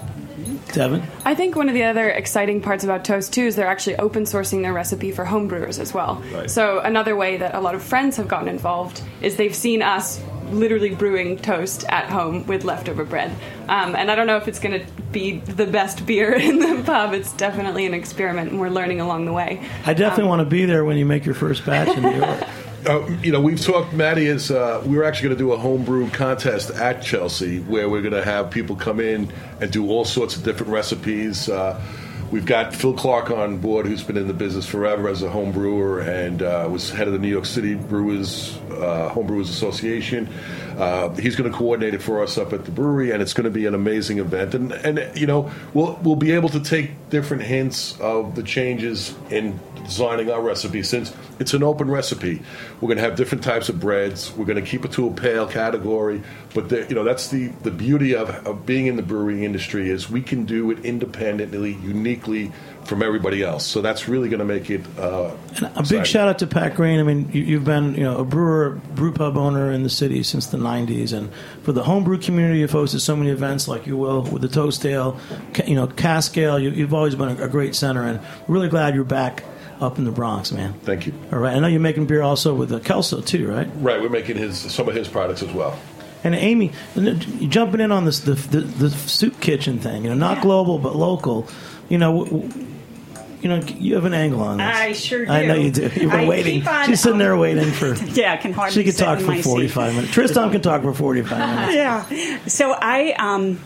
Devin? 0.73 1.03
I 1.23 1.35
think 1.35 1.55
one 1.55 1.69
of 1.69 1.73
the 1.73 1.83
other 1.83 2.09
exciting 2.09 2.61
parts 2.61 2.83
about 2.83 3.05
Toast 3.05 3.33
too 3.33 3.43
is 3.43 3.55
they're 3.55 3.67
actually 3.67 3.95
open 3.97 4.23
sourcing 4.23 4.61
their 4.61 4.73
recipe 4.73 5.11
for 5.11 5.25
homebrewers 5.25 5.79
as 5.79 5.93
well. 5.93 6.21
Right. 6.33 6.49
So 6.49 6.79
another 6.79 7.15
way 7.15 7.37
that 7.37 7.55
a 7.55 7.61
lot 7.61 7.75
of 7.75 7.83
friends 7.83 8.17
have 8.17 8.27
gotten 8.27 8.49
involved 8.49 9.01
is 9.21 9.37
they've 9.37 9.55
seen 9.55 9.81
us 9.81 10.21
literally 10.51 10.93
brewing 10.93 11.37
toast 11.37 11.85
at 11.89 12.05
home 12.09 12.45
with 12.47 12.63
leftover 12.63 13.03
bread. 13.03 13.31
Um, 13.67 13.95
and 13.95 14.11
I 14.11 14.15
don't 14.15 14.27
know 14.27 14.37
if 14.37 14.47
it's 14.47 14.59
going 14.59 14.79
to 14.79 14.91
be 15.11 15.39
the 15.39 15.65
best 15.65 16.05
beer 16.05 16.33
in 16.39 16.59
the 16.59 16.83
pub. 16.83 17.13
It's 17.13 17.33
definitely 17.33 17.85
an 17.85 17.93
experiment, 17.93 18.51
and 18.51 18.59
we're 18.59 18.69
learning 18.69 19.01
along 19.01 19.25
the 19.25 19.33
way. 19.33 19.67
I 19.85 19.93
definitely 19.93 20.29
want 20.29 20.41
to 20.41 20.45
be 20.45 20.65
there 20.65 20.83
when 20.85 20.97
you 20.97 21.05
make 21.05 21.25
your 21.25 21.35
first 21.35 21.65
batch 21.65 21.95
in 21.95 22.03
New 22.03 22.17
York. 22.17 22.43
Uh, 22.85 23.07
you 23.21 23.31
know, 23.31 23.39
we've 23.39 23.61
talked. 23.61 23.93
Maddie 23.93 24.25
is. 24.25 24.51
Uh, 24.51 24.83
We're 24.85 25.03
actually 25.03 25.29
going 25.29 25.37
to 25.37 25.43
do 25.43 25.51
a 25.53 25.57
homebrew 25.57 26.09
contest 26.09 26.69
at 26.71 27.01
Chelsea, 27.01 27.59
where 27.61 27.87
we're 27.89 28.01
going 28.01 28.13
to 28.13 28.23
have 28.23 28.51
people 28.51 28.75
come 28.75 28.99
in 28.99 29.31
and 29.61 29.71
do 29.71 29.89
all 29.89 30.05
sorts 30.05 30.35
of 30.35 30.43
different 30.43 30.71
recipes. 30.71 31.47
Uh, 31.49 31.79
We've 32.33 32.47
got 32.47 32.73
Phil 32.73 32.95
Clark 32.95 33.29
on 33.29 33.59
board, 33.59 33.85
who's 33.85 34.01
been 34.01 34.17
in 34.17 34.25
the 34.25 34.33
business 34.33 34.65
forever 34.65 35.07
as 35.07 35.21
a 35.21 35.29
home 35.29 35.51
brewer 35.51 35.99
and 35.99 36.41
uh, 36.41 36.67
was 36.67 36.89
head 36.89 37.05
of 37.05 37.13
the 37.13 37.19
New 37.19 37.27
York 37.27 37.45
City 37.45 37.75
Brewers 37.75 38.57
uh, 38.71 39.09
Home 39.09 39.27
Brewers 39.27 39.51
Association. 39.51 40.27
Uh, 40.77 41.09
he's 41.13 41.35
going 41.35 41.51
to 41.51 41.55
coordinate 41.55 41.93
it 41.93 42.01
for 42.01 42.23
us 42.23 42.39
up 42.39 42.51
at 42.51 42.65
the 42.65 42.71
brewery, 42.71 43.11
and 43.11 43.21
it's 43.21 43.33
going 43.33 43.45
to 43.45 43.51
be 43.51 43.67
an 43.67 43.75
amazing 43.75 44.17
event. 44.17 44.55
And 44.55 44.71
and 44.71 45.15
you 45.15 45.27
know 45.27 45.51
we'll 45.75 45.99
we'll 46.01 46.15
be 46.15 46.31
able 46.31 46.49
to 46.49 46.59
take 46.59 47.09
different 47.09 47.43
hints 47.43 47.99
of 47.99 48.33
the 48.33 48.41
changes 48.41 49.15
in 49.29 49.59
designing 49.83 50.31
our 50.31 50.41
recipe 50.41 50.81
since 50.81 51.13
it's 51.39 51.53
an 51.53 51.61
open 51.61 51.91
recipe. 51.91 52.41
We're 52.79 52.87
going 52.87 52.97
to 52.97 53.03
have 53.03 53.15
different 53.15 53.43
types 53.43 53.69
of 53.69 53.79
breads. 53.79 54.31
We're 54.35 54.45
going 54.45 54.63
to 54.63 54.67
keep 54.67 54.85
it 54.85 54.93
to 54.93 55.07
a 55.07 55.11
pale 55.11 55.45
category, 55.45 56.23
but 56.53 56.69
the, 56.69 56.87
you 56.87 56.95
know 56.95 57.03
that's 57.03 57.27
the 57.27 57.47
the 57.61 57.71
beauty 57.71 58.15
of, 58.15 58.29
of 58.47 58.65
being 58.65 58.87
in 58.87 58.95
the 58.95 59.03
brewing 59.03 59.43
industry 59.43 59.89
is 59.89 60.09
we 60.09 60.21
can 60.21 60.45
do 60.45 60.71
it 60.71 60.83
independently, 60.83 61.73
uniquely 62.23 62.55
from 62.85 63.01
everybody 63.01 63.41
else. 63.43 63.65
So 63.65 63.81
that's 63.81 64.09
really 64.09 64.27
going 64.27 64.39
to 64.39 64.45
make 64.45 64.69
it 64.69 64.81
uh, 64.97 65.31
A 65.75 65.83
big 65.83 66.05
shout 66.05 66.27
out 66.27 66.39
to 66.39 66.47
Pat 66.47 66.75
Green. 66.75 66.99
I 66.99 67.03
mean, 67.03 67.29
you, 67.31 67.41
you've 67.41 67.63
been 67.63 67.95
you 67.95 68.03
know 68.03 68.17
a 68.19 68.25
brewer, 68.25 68.81
brew 68.95 69.13
pub 69.13 69.37
owner 69.37 69.71
in 69.71 69.83
the 69.83 69.89
city 69.89 70.23
since 70.23 70.47
the 70.47 70.57
'90s, 70.57 71.13
and 71.13 71.31
for 71.63 71.71
the 71.71 71.83
homebrew 71.83 72.17
community, 72.17 72.59
you've 72.59 72.71
hosted 72.71 72.99
so 72.99 73.15
many 73.15 73.31
events 73.31 73.67
like 73.67 73.87
you 73.87 73.95
will 73.97 74.23
with 74.23 74.41
the 74.41 74.49
Toast 74.49 74.85
Ale, 74.85 75.19
you 75.65 75.75
know, 75.75 75.87
Cask 75.87 76.37
Ale. 76.37 76.59
You, 76.59 76.71
you've 76.71 76.93
always 76.93 77.15
been 77.15 77.39
a, 77.39 77.45
a 77.45 77.47
great 77.47 77.75
center, 77.75 78.03
and 78.03 78.19
we're 78.47 78.55
really 78.55 78.69
glad 78.69 78.95
you're 78.95 79.03
back 79.03 79.43
up 79.79 79.97
in 79.97 80.03
the 80.03 80.11
Bronx, 80.11 80.51
man. 80.51 80.73
Thank 80.81 81.07
you. 81.07 81.13
All 81.31 81.39
right, 81.39 81.55
I 81.55 81.59
know 81.59 81.67
you're 81.67 81.79
making 81.79 82.05
beer 82.05 82.21
also 82.21 82.53
with 82.53 82.69
the 82.69 82.79
Kelso 82.79 83.21
too, 83.21 83.49
right? 83.49 83.67
Right, 83.75 84.01
we're 84.01 84.09
making 84.09 84.37
his 84.37 84.57
some 84.57 84.89
of 84.89 84.95
his 84.95 85.07
products 85.07 85.41
as 85.41 85.51
well. 85.53 85.79
And 86.25 86.35
Amy, 86.35 86.71
jumping 87.49 87.81
in 87.81 87.91
on 87.91 88.05
this 88.05 88.21
the 88.21 88.33
the, 88.33 88.59
the 88.61 88.89
soup 88.89 89.39
kitchen 89.39 89.79
thing, 89.79 90.03
you 90.03 90.09
know, 90.09 90.15
not 90.15 90.41
global 90.41 90.79
but 90.79 90.95
local. 90.95 91.47
You 91.89 91.97
know, 91.97 92.23
w- 92.25 92.43
w- 92.47 92.65
you 93.41 93.49
know, 93.49 93.57
you 93.57 93.95
have 93.95 94.05
an 94.05 94.13
angle 94.13 94.41
on 94.41 94.57
this. 94.57 94.65
I 94.65 94.93
sure 94.93 95.25
do. 95.25 95.31
I 95.31 95.45
know 95.45 95.55
you 95.55 95.69
do. 95.69 95.81
You've 95.83 95.93
been 95.93 96.11
I 96.11 96.27
waiting. 96.27 96.61
keep 96.61 96.67
on- 96.71 96.85
She's 96.85 97.01
sitting 97.01 97.17
there 97.19 97.35
waiting 97.35 97.71
for. 97.71 97.93
Yeah, 98.13 98.33
I 98.33 98.37
can 98.37 98.53
hardly 98.53 98.73
She 98.73 98.83
could 98.85 98.95
sit 98.95 99.03
talk 99.03 99.19
in 99.19 99.25
for 99.25 99.31
my 99.31 99.37
seat. 99.41 99.43
45 99.49 99.95
minutes. 99.95 100.13
Tristram 100.13 100.49
can 100.51 100.61
talk 100.61 100.81
for 100.81 100.93
45 100.93 101.37
minutes. 101.37 101.75
yeah. 102.13 102.39
So 102.47 102.71
I, 102.71 103.11
um, 103.19 103.59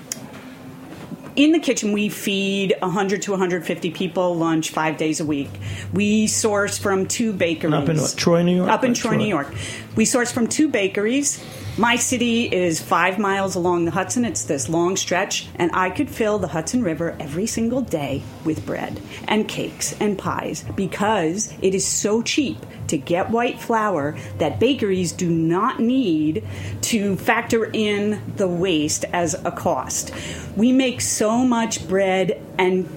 in 1.35 1.51
the 1.51 1.59
kitchen, 1.59 1.91
we 1.91 2.09
feed 2.09 2.73
100 2.79 3.21
to 3.23 3.31
150 3.31 3.91
people 3.91 4.35
lunch 4.35 4.71
five 4.71 4.97
days 4.97 5.19
a 5.19 5.25
week. 5.25 5.49
We 5.93 6.25
source 6.25 6.79
from 6.79 7.05
two 7.05 7.31
bakeries. 7.31 7.73
Up 7.75 7.87
in 7.89 7.97
what, 7.97 8.15
Troy, 8.17 8.41
New 8.41 8.55
York? 8.55 8.69
Up 8.71 8.83
in 8.83 8.91
Or 8.91 8.95
Troy, 8.95 9.09
Troy? 9.11 9.17
New 9.19 9.27
York. 9.29 9.53
We 9.97 10.05
source 10.05 10.31
from 10.31 10.45
two 10.45 10.67
bakeries. 10.67 11.43
My 11.75 11.95
city 11.95 12.43
is 12.43 12.79
five 12.79 13.17
miles 13.17 13.55
along 13.55 13.85
the 13.85 13.91
Hudson. 13.91 14.25
It's 14.25 14.43
this 14.43 14.69
long 14.69 14.95
stretch, 14.95 15.47
and 15.55 15.71
I 15.73 15.89
could 15.89 16.07
fill 16.07 16.37
the 16.37 16.49
Hudson 16.49 16.83
River 16.83 17.17
every 17.19 17.47
single 17.47 17.81
day 17.81 18.21
with 18.45 18.63
bread 18.63 19.01
and 19.27 19.47
cakes 19.47 19.99
and 19.99 20.15
pies 20.15 20.63
because 20.75 21.51
it 21.63 21.73
is 21.73 21.83
so 21.83 22.21
cheap 22.21 22.59
to 22.89 22.97
get 22.99 23.31
white 23.31 23.59
flour 23.59 24.15
that 24.37 24.59
bakeries 24.59 25.13
do 25.13 25.31
not 25.31 25.79
need 25.79 26.45
to 26.81 27.15
factor 27.15 27.65
in 27.65 28.21
the 28.35 28.47
waste 28.47 29.03
as 29.13 29.33
a 29.33 29.51
cost. 29.51 30.13
We 30.55 30.71
make 30.73 31.01
so 31.01 31.43
much 31.43 31.87
bread 31.87 32.39
and 32.59 32.87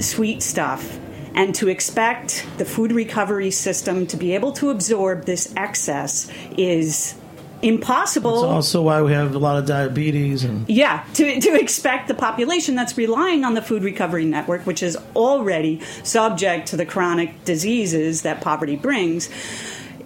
sweet 0.00 0.42
stuff. 0.42 0.98
And 1.34 1.54
to 1.56 1.68
expect 1.68 2.46
the 2.58 2.64
food 2.64 2.92
recovery 2.92 3.50
system 3.50 4.06
to 4.08 4.16
be 4.16 4.34
able 4.34 4.52
to 4.52 4.70
absorb 4.70 5.24
this 5.24 5.52
excess 5.56 6.30
is 6.56 7.14
impossible. 7.62 8.34
It's 8.34 8.44
also 8.44 8.82
why 8.82 9.00
we 9.02 9.12
have 9.12 9.34
a 9.34 9.38
lot 9.38 9.56
of 9.56 9.66
diabetes 9.66 10.44
and 10.44 10.68
Yeah, 10.68 11.04
to, 11.14 11.40
to 11.40 11.54
expect 11.54 12.08
the 12.08 12.14
population 12.14 12.74
that's 12.74 12.98
relying 12.98 13.44
on 13.44 13.54
the 13.54 13.62
Food 13.62 13.84
Recovery 13.84 14.24
Network, 14.24 14.66
which 14.66 14.82
is 14.82 14.98
already 15.14 15.80
subject 16.02 16.68
to 16.68 16.76
the 16.76 16.84
chronic 16.84 17.44
diseases 17.44 18.22
that 18.22 18.40
poverty 18.40 18.76
brings, 18.76 19.30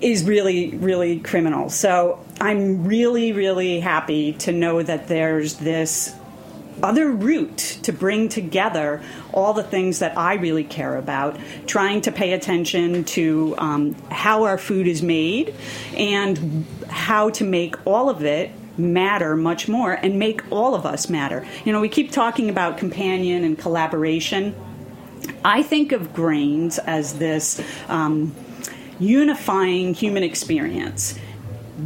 is 0.01 0.25
really, 0.25 0.77
really 0.77 1.19
criminal. 1.21 1.71
So 1.71 2.23
I'm 2.41 2.85
really, 2.85 3.33
really 3.33 3.81
happy 3.81 4.35
to 4.35 4.53
know 4.53 4.83
that 4.83 5.09
there's 5.09 5.55
this 5.55 6.15
other 6.83 7.11
route 7.11 7.79
to 7.83 7.93
bring 7.93 8.29
together 8.29 9.03
all 9.33 9.53
the 9.53 9.63
things 9.63 10.01
that 10.01 10.17
I 10.17 10.35
really 10.35 10.65
care 10.65 10.97
about, 10.97 11.39
trying 11.67 12.03
to 12.03 12.13
pay 12.13 12.33
attention 12.33 13.05
to 13.05 13.55
um, 13.59 13.95
how 14.11 14.45
our 14.45 14.59
food 14.59 14.87
is 14.87 15.03
made 15.03 15.55
and 15.97 16.67
how 16.89 17.31
to 17.31 17.45
make 17.45 17.87
all 17.87 18.11
of 18.11 18.25
it 18.25 18.51
matter 18.79 19.37
much 19.37 19.69
more 19.69 19.93
and 19.93 20.19
make 20.19 20.43
all 20.51 20.75
of 20.75 20.85
us 20.85 21.09
matter. 21.09 21.47
You 21.65 21.73
know, 21.73 21.81
we 21.81 21.89
keep 21.89 22.13
talking 22.13 22.51
about 22.51 22.79
companion 22.79 23.45
and 23.45 23.59
collaboration. 23.59 24.55
I 25.45 25.63
think 25.63 25.93
of 25.93 26.13
grains 26.13 26.79
as 26.79 27.19
this 27.19 27.61
um, 27.89 28.35
unifying 28.99 29.95
human 29.95 30.23
experience. 30.23 31.19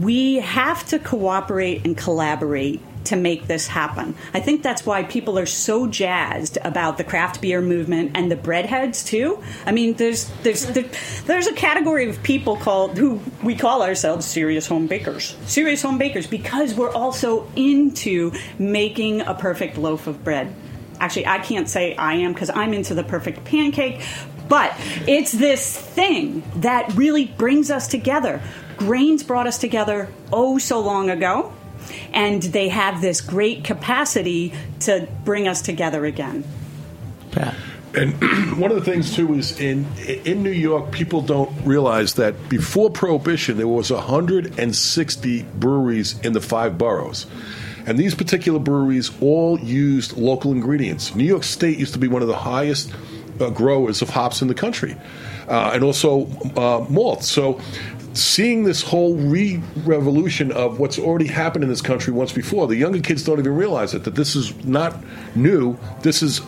We 0.00 0.36
have 0.36 0.86
to 0.88 0.98
cooperate 0.98 1.84
and 1.84 1.96
collaborate 1.96 2.80
to 3.04 3.16
make 3.16 3.46
this 3.46 3.66
happen. 3.66 4.14
I 4.34 4.40
think 4.40 4.62
that's 4.62 4.84
why 4.84 5.02
people 5.02 5.38
are 5.38 5.46
so 5.46 5.86
jazzed 5.86 6.58
about 6.62 6.98
the 6.98 7.04
craft 7.04 7.40
beer 7.40 7.60
movement 7.60 8.12
and 8.14 8.30
the 8.30 8.36
breadheads 8.36 9.06
too. 9.06 9.42
I 9.66 9.72
mean, 9.72 9.94
there's 9.94 10.28
there's 10.42 10.66
there, 10.66 10.84
there's 11.26 11.46
a 11.46 11.54
category 11.54 12.08
of 12.08 12.22
people 12.22 12.56
called 12.56 12.98
who 12.98 13.20
we 13.42 13.54
call 13.54 13.82
ourselves 13.82 14.26
serious 14.26 14.66
home 14.66 14.86
bakers. 14.86 15.36
Serious 15.46 15.82
home 15.82 15.98
bakers 15.98 16.26
because 16.26 16.74
we're 16.74 16.92
also 16.92 17.50
into 17.56 18.32
making 18.58 19.22
a 19.22 19.34
perfect 19.34 19.78
loaf 19.78 20.06
of 20.06 20.22
bread. 20.24 20.54
Actually, 21.00 21.26
I 21.26 21.38
can't 21.38 21.68
say 21.68 21.94
I 21.96 22.14
am 22.14 22.34
because 22.34 22.50
I'm 22.50 22.74
into 22.74 22.92
the 22.92 23.02
perfect 23.02 23.44
pancake, 23.44 24.02
but 24.48 24.74
it's 25.06 25.32
this 25.32 25.78
thing 25.78 26.42
that 26.56 26.92
really 26.94 27.24
brings 27.24 27.70
us 27.70 27.88
together. 27.88 28.42
Grains 28.76 29.22
brought 29.22 29.46
us 29.46 29.58
together 29.58 30.12
oh 30.32 30.58
so 30.58 30.80
long 30.80 31.08
ago, 31.08 31.52
and 32.12 32.42
they 32.42 32.68
have 32.68 33.00
this 33.00 33.20
great 33.20 33.64
capacity 33.64 34.52
to 34.80 35.08
bring 35.24 35.48
us 35.48 35.62
together 35.62 36.04
again. 36.04 36.44
Pat. 37.30 37.54
And 37.94 38.12
one 38.60 38.70
of 38.70 38.76
the 38.76 38.84
things 38.84 39.14
too 39.14 39.34
is 39.34 39.58
in 39.58 39.86
in 40.24 40.42
New 40.42 40.50
York, 40.50 40.92
people 40.92 41.22
don't 41.22 41.50
realize 41.64 42.14
that 42.14 42.48
before 42.48 42.90
Prohibition, 42.90 43.56
there 43.56 43.68
was 43.68 43.90
160 43.90 45.42
breweries 45.42 46.18
in 46.20 46.32
the 46.32 46.40
five 46.40 46.78
boroughs. 46.78 47.26
And 47.86 47.98
these 47.98 48.14
particular 48.14 48.58
breweries 48.58 49.10
all 49.20 49.58
used 49.58 50.16
local 50.16 50.52
ingredients. 50.52 51.14
New 51.14 51.24
York 51.24 51.44
State 51.44 51.78
used 51.78 51.94
to 51.94 51.98
be 51.98 52.08
one 52.08 52.22
of 52.22 52.28
the 52.28 52.36
highest 52.36 52.92
uh, 53.40 53.50
growers 53.50 54.02
of 54.02 54.10
hops 54.10 54.42
in 54.42 54.48
the 54.48 54.54
country, 54.54 54.96
uh, 55.48 55.72
and 55.74 55.82
also 55.82 56.26
uh, 56.56 56.86
malt. 56.88 57.24
So, 57.24 57.60
seeing 58.12 58.64
this 58.64 58.82
whole 58.82 59.14
re-revolution 59.16 60.52
of 60.52 60.78
what's 60.78 60.98
already 60.98 61.26
happened 61.26 61.64
in 61.64 61.70
this 61.70 61.82
country 61.82 62.12
once 62.12 62.32
before, 62.32 62.66
the 62.66 62.76
younger 62.76 63.00
kids 63.00 63.24
don't 63.24 63.38
even 63.38 63.54
realize 63.54 63.94
it. 63.94 64.04
That 64.04 64.14
this 64.14 64.34
is 64.36 64.54
not 64.64 64.96
new. 65.36 65.78
This 66.02 66.22
is 66.22 66.40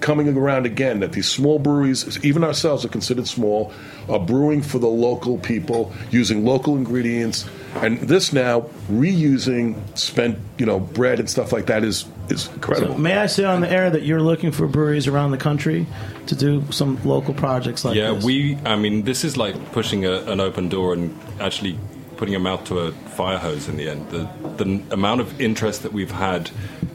coming 0.00 0.34
around 0.36 0.66
again 0.66 1.00
that 1.00 1.12
these 1.12 1.28
small 1.28 1.58
breweries, 1.58 2.22
even 2.24 2.42
ourselves, 2.42 2.84
are 2.84 2.88
considered 2.88 3.26
small, 3.26 3.72
are 4.08 4.18
brewing 4.18 4.62
for 4.62 4.78
the 4.78 4.88
local 4.88 5.38
people 5.38 5.92
using 6.10 6.44
local 6.44 6.76
ingredients, 6.76 7.48
and 7.76 7.98
this 8.00 8.32
now 8.32 8.62
reusing 8.90 9.76
spent 9.96 10.38
you 10.58 10.66
know 10.66 10.80
bread 10.80 11.20
and 11.20 11.28
stuff 11.28 11.52
like 11.52 11.66
that 11.66 11.84
is 11.84 12.04
is 12.30 12.48
incredible. 12.48 12.94
So 12.94 12.98
may 12.98 13.16
I 13.16 13.26
say 13.26 13.44
on 13.44 13.60
the 13.60 13.70
air 13.70 13.90
that 13.90 14.02
you're 14.02 14.20
looking 14.20 14.52
for 14.52 14.66
breweries 14.66 15.06
around 15.06 15.30
the 15.30 15.38
country 15.38 15.86
to 16.26 16.34
do 16.34 16.64
some 16.70 17.02
local 17.04 17.34
projects 17.34 17.84
like 17.84 17.96
yeah, 17.96 18.12
this? 18.12 18.24
we. 18.24 18.56
I 18.64 18.76
mean, 18.76 19.02
this 19.02 19.24
is 19.24 19.36
like 19.36 19.72
pushing 19.72 20.04
a, 20.04 20.22
an 20.30 20.40
open 20.40 20.68
door 20.68 20.92
and 20.92 21.18
actually 21.40 21.78
putting 22.16 22.32
your 22.32 22.40
mouth 22.42 22.64
to 22.64 22.78
a 22.78 22.92
fire 22.92 23.38
hose 23.38 23.66
in 23.66 23.78
the 23.78 23.88
end. 23.88 24.10
The, 24.10 24.28
the 24.62 24.82
amount 24.90 25.22
of 25.22 25.40
interest 25.40 25.82
that 25.84 25.92
we've 25.94 26.10
had, 26.10 26.50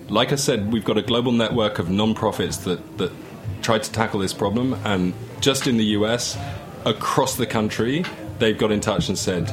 like 0.07 0.31
I 0.31 0.35
said, 0.35 0.71
we've 0.71 0.85
got 0.85 0.99
a 0.99 1.01
global 1.01 1.31
network 1.31 1.79
of 1.79 1.89
non-profits 1.89 2.57
that 2.57 2.97
that 2.97 3.11
try 3.61 3.79
to 3.79 3.91
tackle 3.91 4.19
this 4.19 4.33
problem, 4.33 4.73
and 4.85 5.13
just 5.41 5.65
in 5.65 5.77
the 5.77 5.85
US, 5.97 6.37
across 6.85 7.35
the 7.35 7.47
country, 7.47 8.05
they've 8.39 8.57
got 8.57 8.71
in 8.71 8.79
touch 8.79 9.09
and 9.09 9.17
said. 9.17 9.51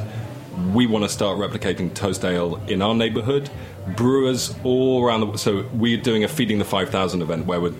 We 0.71 0.85
want 0.85 1.03
to 1.03 1.09
start 1.09 1.39
replicating 1.39 1.91
toast 1.95 2.23
ale 2.23 2.61
in 2.67 2.83
our 2.83 2.93
neighborhood. 2.93 3.49
Brewers 3.95 4.55
all 4.63 5.03
around 5.03 5.19
the 5.19 5.25
world. 5.27 5.39
so 5.39 5.65
we're 5.73 6.01
doing 6.01 6.23
a 6.23 6.27
feeding 6.27 6.57
the 6.57 6.65
five 6.65 6.89
thousand 6.89 7.21
event 7.21 7.45
where 7.45 7.59
we're 7.59 7.73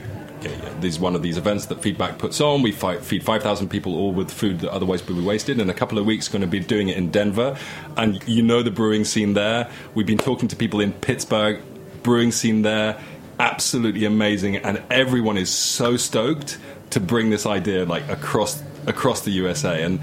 is 0.84 1.00
one 1.00 1.16
of 1.16 1.22
these 1.22 1.38
events 1.38 1.68
that 1.68 1.82
Feedback 1.82 2.18
puts 2.18 2.42
on. 2.42 2.62
We 2.62 2.72
fi- 2.72 2.98
feed 2.98 3.24
5,000 3.24 3.70
people 3.70 3.96
all 3.96 4.12
with 4.12 4.32
food 4.32 4.60
that 4.60 4.72
otherwise 4.72 5.06
would 5.08 5.18
be 5.18 5.24
wasted. 5.24 5.60
In 5.60 5.70
a 5.70 5.74
couple 5.74 5.98
of 5.98 6.06
weeks, 6.06 6.28
going 6.28 6.42
to 6.42 6.48
be 6.48 6.60
doing 6.60 6.90
it 6.90 6.98
in 6.98 7.12
Denver. 7.12 7.58
And 7.98 8.22
you 8.28 8.44
know 8.44 8.64
the 8.64 8.72
brewing 8.72 9.06
scene 9.06 9.34
there. 9.34 9.70
We've 9.96 10.06
been 10.06 10.18
talking 10.18 10.48
to 10.50 10.56
people 10.56 10.80
in 10.80 10.94
Pittsburgh, 10.94 11.62
brewing 12.04 12.32
scene 12.32 12.62
there. 12.62 13.02
Absolutely 13.40 14.06
amazing. 14.06 14.58
And 14.58 14.82
everyone 14.90 15.38
is 15.38 15.50
so 15.50 15.98
stoked 15.98 16.58
to 16.92 17.00
bring 17.00 17.30
this 17.30 17.46
idea 17.46 17.86
like 17.86 18.08
across 18.10 18.62
across 18.86 19.22
the 19.22 19.32
USA. 19.32 19.82
And 19.84 20.00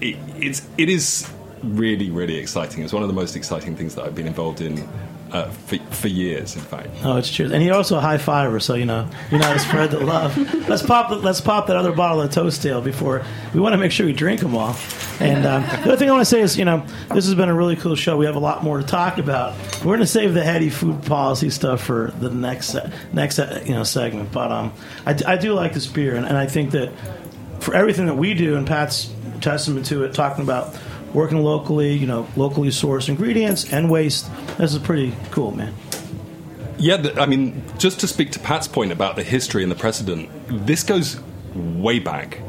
it, 0.00 0.16
it's, 0.36 0.66
it 0.76 0.88
is 0.88 1.28
really, 1.62 2.10
really 2.10 2.36
exciting. 2.36 2.84
It's 2.84 2.92
one 2.92 3.02
of 3.02 3.08
the 3.08 3.14
most 3.14 3.34
exciting 3.36 3.74
things 3.74 3.94
that 3.94 4.04
I've 4.04 4.14
been 4.14 4.26
involved 4.26 4.60
in 4.60 4.86
uh, 5.32 5.50
for, 5.50 5.78
for 5.90 6.08
years, 6.08 6.56
in 6.56 6.62
fact. 6.62 6.88
Oh, 7.04 7.16
it's 7.16 7.32
true. 7.32 7.50
And 7.52 7.62
you're 7.62 7.74
also 7.74 7.98
a 7.98 8.00
high 8.00 8.18
fiver, 8.18 8.60
so 8.60 8.74
you 8.74 8.86
know 8.86 9.08
you 9.30 9.38
know 9.38 9.52
to 9.52 9.58
spread 9.58 9.90
the 9.90 10.00
love. 10.00 10.36
let's 10.68 10.82
pop. 10.82 11.10
Let's 11.22 11.40
pop 11.40 11.66
that 11.66 11.76
other 11.76 11.92
bottle 11.92 12.22
of 12.22 12.30
Toast 12.30 12.64
Ale 12.66 12.80
before 12.80 13.24
we 13.54 13.60
want 13.60 13.72
to 13.72 13.78
make 13.78 13.92
sure 13.92 14.06
we 14.06 14.12
drink 14.12 14.40
them 14.40 14.54
all. 14.54 14.76
And 15.20 15.44
um, 15.46 15.62
the 15.62 15.88
other 15.88 15.96
thing 15.96 16.08
I 16.08 16.12
want 16.12 16.22
to 16.22 16.30
say 16.30 16.40
is, 16.40 16.56
you 16.56 16.64
know, 16.64 16.84
this 17.12 17.26
has 17.26 17.34
been 17.34 17.48
a 17.48 17.54
really 17.54 17.76
cool 17.76 17.96
show. 17.96 18.16
We 18.16 18.26
have 18.26 18.36
a 18.36 18.40
lot 18.40 18.62
more 18.62 18.78
to 18.78 18.86
talk 18.86 19.18
about. 19.18 19.56
We're 19.78 19.96
going 19.96 20.00
to 20.00 20.06
save 20.06 20.34
the 20.34 20.44
heady 20.44 20.70
food 20.70 21.02
policy 21.04 21.50
stuff 21.50 21.82
for 21.82 22.12
the 22.18 22.30
next 22.30 22.76
next 23.12 23.38
you 23.38 23.74
know 23.74 23.84
segment. 23.84 24.32
But 24.32 24.52
um, 24.52 24.72
I, 25.06 25.16
I 25.26 25.36
do 25.36 25.52
like 25.54 25.72
this 25.74 25.86
beer, 25.86 26.14
and, 26.14 26.26
and 26.26 26.36
I 26.36 26.46
think 26.46 26.70
that 26.72 26.92
for 27.60 27.74
everything 27.74 28.06
that 28.06 28.16
we 28.16 28.34
do, 28.34 28.56
and 28.56 28.66
Pat's 28.66 29.12
testament 29.40 29.86
to 29.86 30.04
it, 30.04 30.14
talking 30.14 30.42
about 30.42 30.76
working 31.14 31.42
locally, 31.42 31.92
you 31.92 32.06
know, 32.06 32.26
locally 32.36 32.68
sourced 32.68 33.08
ingredients 33.08 33.72
and 33.72 33.90
waste. 33.90 34.30
This 34.56 34.74
is 34.74 34.78
pretty 34.78 35.14
cool, 35.30 35.52
man. 35.52 35.74
Yeah, 36.78 36.96
the, 36.98 37.20
I 37.20 37.26
mean, 37.26 37.62
just 37.78 38.00
to 38.00 38.06
speak 38.06 38.30
to 38.32 38.38
Pat's 38.38 38.68
point 38.68 38.92
about 38.92 39.16
the 39.16 39.24
history 39.24 39.62
and 39.62 39.72
the 39.72 39.76
precedent, 39.76 40.30
this 40.48 40.82
goes 40.82 41.20
way 41.54 41.98
back. 41.98 42.40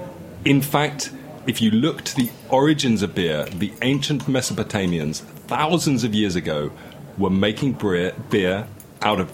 In 0.45 0.62
fact, 0.62 1.12
if 1.47 1.62
you 1.62 1.72
look 1.72 2.03
to 2.03 2.16
the 2.16 2.30
origins 2.49 3.01
of 3.01 3.16
beer, 3.16 3.45
the 3.45 3.74
ancient 3.82 4.24
Mesopotamians, 4.28 5.22
thousands 5.47 6.03
of 6.03 6.14
years 6.14 6.36
ago, 6.36 6.72
were 7.18 7.32
making 7.32 7.74
beer, 7.74 8.14
beer 8.30 8.68
out 9.01 9.20
of 9.20 9.34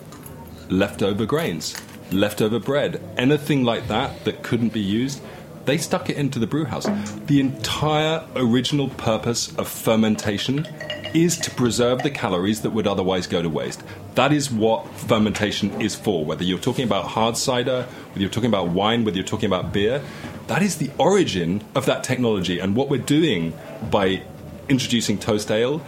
leftover 0.72 1.26
grains, 1.26 1.76
leftover 2.12 2.60
bread, 2.60 3.02
anything 3.18 3.64
like 3.64 3.88
that 3.88 4.24
that 4.26 4.44
couldn't 4.44 4.72
be 4.72 4.80
used. 4.80 5.22
They 5.66 5.78
stuck 5.78 6.09
it 6.09 6.18
into 6.18 6.39
the 6.39 6.47
brew 6.47 6.66
house. 6.66 6.86
The 7.26 7.39
entire 7.39 8.24
original 8.36 8.89
purpose 8.89 9.53
of 9.57 9.68
fermentation 9.68 10.68
is 11.16 11.38
to 11.38 11.51
preserve 11.51 12.03
the 12.03 12.11
calories 12.11 12.61
that 12.61 12.72
would 12.72 12.86
otherwise 12.86 13.26
go 13.26 13.41
to 13.41 13.49
waste. 13.49 13.82
That 14.16 14.32
is 14.32 14.51
what 14.51 14.88
fermentation 14.93 15.82
is 15.82 15.95
for. 15.95 16.24
Whether 16.24 16.43
you're 16.43 16.59
talking 16.59 16.86
about 16.86 17.05
hard 17.05 17.36
cider, 17.38 17.84
whether 18.09 18.22
you're 18.22 18.30
talking 18.30 18.49
about 18.49 18.70
wine, 18.70 19.05
whether 19.05 19.18
you're 19.18 19.26
talking 19.26 19.47
about 19.47 19.74
beer, 19.74 20.03
that 20.47 20.61
is 20.61 20.78
the 20.78 20.91
origin 20.97 21.63
of 21.74 21.86
that 21.88 22.03
technology. 22.03 22.59
And 22.59 22.76
what 22.76 22.89
we're 22.89 23.01
doing 23.01 23.53
by 23.89 24.22
introducing 24.70 25.18
toast 25.18 25.49
ale 25.49 25.82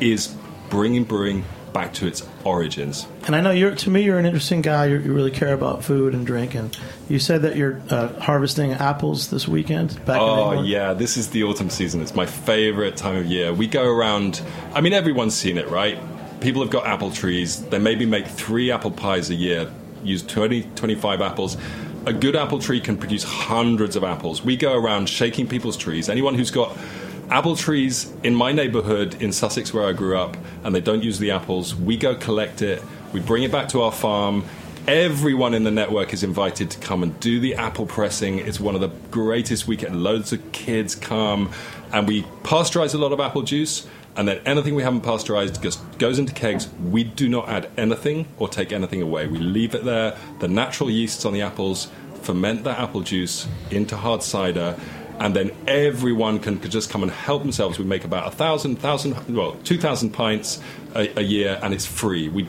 is 0.00 0.34
bringing 0.70 1.04
brewing 1.04 1.44
back 1.72 1.94
to 1.94 2.06
its 2.06 2.26
origins. 2.44 3.06
And 3.26 3.36
I 3.36 3.40
know 3.40 3.50
you're 3.50 3.74
to 3.74 3.90
me 3.90 4.02
you're 4.02 4.18
an 4.18 4.26
interesting 4.26 4.62
guy. 4.62 4.86
You're, 4.86 5.00
you 5.00 5.12
really 5.12 5.30
care 5.30 5.52
about 5.52 5.84
food 5.84 6.14
and 6.14 6.26
drink. 6.26 6.54
And 6.54 6.76
you 7.08 7.18
said 7.18 7.42
that 7.42 7.56
you're 7.56 7.80
uh, 7.90 8.08
harvesting 8.20 8.72
apples 8.72 9.28
this 9.30 9.46
weekend. 9.46 10.04
Back 10.04 10.20
Oh 10.20 10.62
yeah, 10.62 10.92
this 10.94 11.16
is 11.16 11.30
the 11.30 11.44
autumn 11.44 11.70
season. 11.70 12.00
It's 12.00 12.14
my 12.14 12.26
favorite 12.26 12.96
time 12.96 13.16
of 13.16 13.26
year. 13.26 13.52
We 13.52 13.66
go 13.66 13.84
around. 13.84 14.42
I 14.74 14.80
mean, 14.80 14.92
everyone's 14.92 15.34
seen 15.34 15.58
it, 15.58 15.68
right? 15.68 15.98
People 16.40 16.62
have 16.62 16.70
got 16.70 16.86
apple 16.86 17.10
trees. 17.10 17.64
They 17.64 17.78
maybe 17.78 18.06
make 18.06 18.26
three 18.26 18.70
apple 18.70 18.90
pies 18.92 19.30
a 19.30 19.34
year. 19.34 19.70
Use 20.04 20.22
20, 20.22 20.62
25 20.62 21.20
apples. 21.20 21.56
A 22.06 22.12
good 22.12 22.36
apple 22.36 22.60
tree 22.60 22.80
can 22.80 22.96
produce 22.96 23.24
hundreds 23.24 23.96
of 23.96 24.04
apples. 24.04 24.42
We 24.42 24.56
go 24.56 24.72
around 24.72 25.08
shaking 25.08 25.48
people's 25.48 25.76
trees. 25.76 26.08
Anyone 26.08 26.34
who's 26.34 26.52
got 26.52 26.78
apple 27.30 27.56
trees 27.56 28.12
in 28.22 28.34
my 28.34 28.52
neighborhood 28.52 29.20
in 29.20 29.32
Sussex, 29.32 29.72
where 29.72 29.86
I 29.86 29.92
grew 29.92 30.16
up, 30.16 30.36
and 30.64 30.74
they 30.74 30.80
don't 30.80 31.02
use 31.02 31.18
the 31.18 31.30
apples, 31.30 31.74
we 31.74 31.96
go 31.96 32.14
collect 32.14 32.62
it. 32.62 32.82
We 33.12 33.20
bring 33.20 33.42
it 33.42 33.52
back 33.52 33.68
to 33.70 33.82
our 33.82 33.92
farm. 33.92 34.44
Everyone 34.86 35.52
in 35.52 35.64
the 35.64 35.70
network 35.70 36.14
is 36.14 36.22
invited 36.22 36.70
to 36.70 36.78
come 36.78 37.02
and 37.02 37.18
do 37.20 37.40
the 37.40 37.56
apple 37.56 37.86
pressing. 37.86 38.38
It's 38.38 38.58
one 38.58 38.74
of 38.74 38.80
the 38.80 38.90
greatest 39.10 39.66
weekends. 39.66 39.96
Loads 39.96 40.32
of 40.32 40.52
kids 40.52 40.94
come, 40.94 41.52
and 41.92 42.08
we 42.08 42.22
pasteurize 42.42 42.94
a 42.94 42.98
lot 42.98 43.12
of 43.12 43.20
apple 43.20 43.42
juice. 43.42 43.86
And 44.16 44.26
then 44.26 44.40
anything 44.46 44.74
we 44.74 44.82
haven't 44.82 45.02
pasteurized 45.02 45.62
just 45.62 45.80
goes 45.98 46.18
into 46.18 46.32
kegs. 46.32 46.68
We 46.90 47.04
do 47.04 47.28
not 47.28 47.48
add 47.48 47.70
anything 47.76 48.26
or 48.38 48.48
take 48.48 48.72
anything 48.72 49.00
away. 49.00 49.28
We 49.28 49.38
leave 49.38 49.76
it 49.76 49.84
there. 49.84 50.16
The 50.40 50.48
natural 50.48 50.90
yeasts 50.90 51.24
on 51.24 51.34
the 51.34 51.42
apples 51.42 51.88
ferment 52.22 52.64
that 52.64 52.78
apple 52.78 53.02
juice 53.02 53.46
into 53.70 53.96
hard 53.96 54.22
cider, 54.22 54.76
and 55.18 55.34
then 55.34 55.50
everyone 55.66 56.38
can, 56.38 56.58
can 56.58 56.70
just 56.70 56.90
come 56.90 57.02
and 57.02 57.10
help 57.12 57.42
themselves. 57.42 57.78
We 57.78 57.84
make 57.84 58.04
about 58.04 58.28
a 58.28 58.36
thousand, 58.36 58.76
thousand, 58.76 59.34
well, 59.34 59.56
two 59.64 59.78
thousand 59.78 60.10
pints 60.10 60.60
a, 60.94 61.18
a 61.18 61.22
year, 61.22 61.58
and 61.62 61.74
it's 61.74 61.86
free. 61.86 62.28
We 62.28 62.48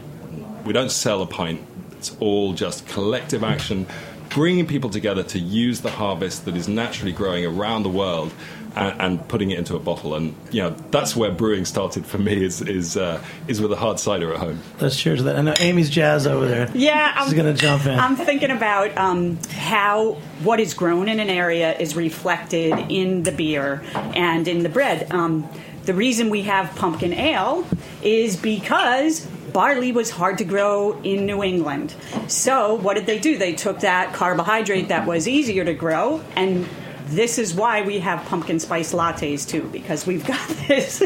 we 0.65 0.73
don't 0.73 0.91
sell 0.91 1.21
a 1.21 1.27
pint. 1.27 1.61
It's 1.93 2.15
all 2.19 2.53
just 2.53 2.87
collective 2.87 3.43
action, 3.43 3.87
bringing 4.29 4.67
people 4.67 4.89
together 4.89 5.23
to 5.23 5.39
use 5.39 5.81
the 5.81 5.91
harvest 5.91 6.45
that 6.45 6.55
is 6.55 6.67
naturally 6.67 7.11
growing 7.11 7.45
around 7.45 7.83
the 7.83 7.89
world. 7.89 8.31
And, 8.75 9.01
and 9.01 9.27
putting 9.27 9.51
it 9.51 9.57
into 9.57 9.75
a 9.75 9.79
bottle, 9.79 10.13
and 10.15 10.35
you 10.51 10.61
know 10.61 10.69
that's 10.91 11.15
where 11.15 11.31
brewing 11.31 11.65
started 11.65 12.05
for 12.05 12.19
me. 12.19 12.43
Is 12.43 12.61
is 12.61 12.97
uh, 12.97 13.21
is 13.47 13.59
with 13.59 13.71
a 13.71 13.75
hard 13.75 13.99
cider 13.99 14.31
at 14.31 14.39
home. 14.39 14.59
Let's 14.79 14.95
cheers 14.95 15.19
to 15.19 15.23
that. 15.23 15.37
I 15.37 15.41
know 15.41 15.55
Amy's 15.59 15.89
jazz 15.89 16.27
over 16.27 16.47
there. 16.47 16.69
Yeah, 16.73 17.23
she's 17.23 17.31
I'm, 17.31 17.37
gonna 17.37 17.53
jump 17.53 17.85
in. 17.87 17.97
I'm 17.97 18.15
thinking 18.15 18.51
about 18.51 18.95
um, 18.95 19.39
how 19.51 20.13
what 20.43 20.59
is 20.59 20.73
grown 20.73 21.09
in 21.09 21.19
an 21.19 21.29
area 21.29 21.75
is 21.77 21.95
reflected 21.95 22.73
in 22.91 23.23
the 23.23 23.31
beer 23.31 23.81
and 23.93 24.47
in 24.47 24.63
the 24.63 24.69
bread. 24.69 25.11
Um, 25.11 25.49
the 25.85 25.93
reason 25.93 26.29
we 26.29 26.43
have 26.43 26.75
pumpkin 26.75 27.13
ale 27.13 27.65
is 28.03 28.35
because 28.35 29.25
barley 29.51 29.91
was 29.91 30.09
hard 30.11 30.37
to 30.37 30.43
grow 30.43 30.99
in 31.01 31.25
New 31.25 31.43
England. 31.43 31.95
So 32.27 32.75
what 32.75 32.95
did 32.95 33.05
they 33.05 33.19
do? 33.19 33.37
They 33.37 33.53
took 33.53 33.79
that 33.79 34.13
carbohydrate 34.13 34.89
that 34.89 35.07
was 35.07 35.27
easier 35.27 35.65
to 35.65 35.73
grow 35.73 36.21
and 36.35 36.67
this 37.09 37.37
is 37.37 37.53
why 37.53 37.81
we 37.81 37.99
have 37.99 38.25
pumpkin 38.25 38.59
spice 38.59 38.93
lattes 38.93 39.47
too, 39.47 39.63
because 39.71 40.05
we've 40.05 40.25
got 40.25 40.47
this 40.67 41.03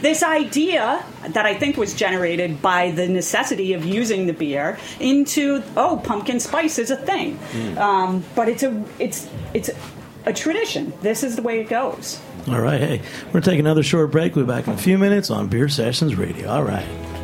this 0.00 0.22
idea 0.22 1.04
that 1.28 1.46
I 1.46 1.54
think 1.54 1.76
was 1.76 1.94
generated 1.94 2.60
by 2.60 2.90
the 2.90 3.08
necessity 3.08 3.72
of 3.72 3.84
using 3.84 4.26
the 4.26 4.32
beer 4.32 4.78
into 5.00 5.62
oh, 5.76 6.00
pumpkin 6.02 6.40
spice 6.40 6.78
is 6.78 6.90
a 6.90 6.96
thing, 6.96 7.38
um, 7.78 8.24
but 8.34 8.48
it's 8.48 8.62
a 8.62 8.84
it's 8.98 9.28
it's 9.54 9.70
a 10.24 10.32
tradition. 10.32 10.92
This 11.02 11.22
is 11.22 11.36
the 11.36 11.42
way 11.42 11.60
it 11.60 11.68
goes. 11.68 12.20
All 12.48 12.60
right, 12.60 12.80
hey, 12.80 13.02
we're 13.26 13.32
gonna 13.34 13.44
take 13.44 13.60
another 13.60 13.82
short 13.82 14.10
break. 14.10 14.36
We'll 14.36 14.44
be 14.44 14.52
back 14.52 14.66
in 14.66 14.74
a 14.74 14.78
few 14.78 14.98
minutes 14.98 15.30
on 15.30 15.48
Beer 15.48 15.68
Sessions 15.68 16.16
Radio. 16.16 16.48
All 16.48 16.62
right. 16.62 17.15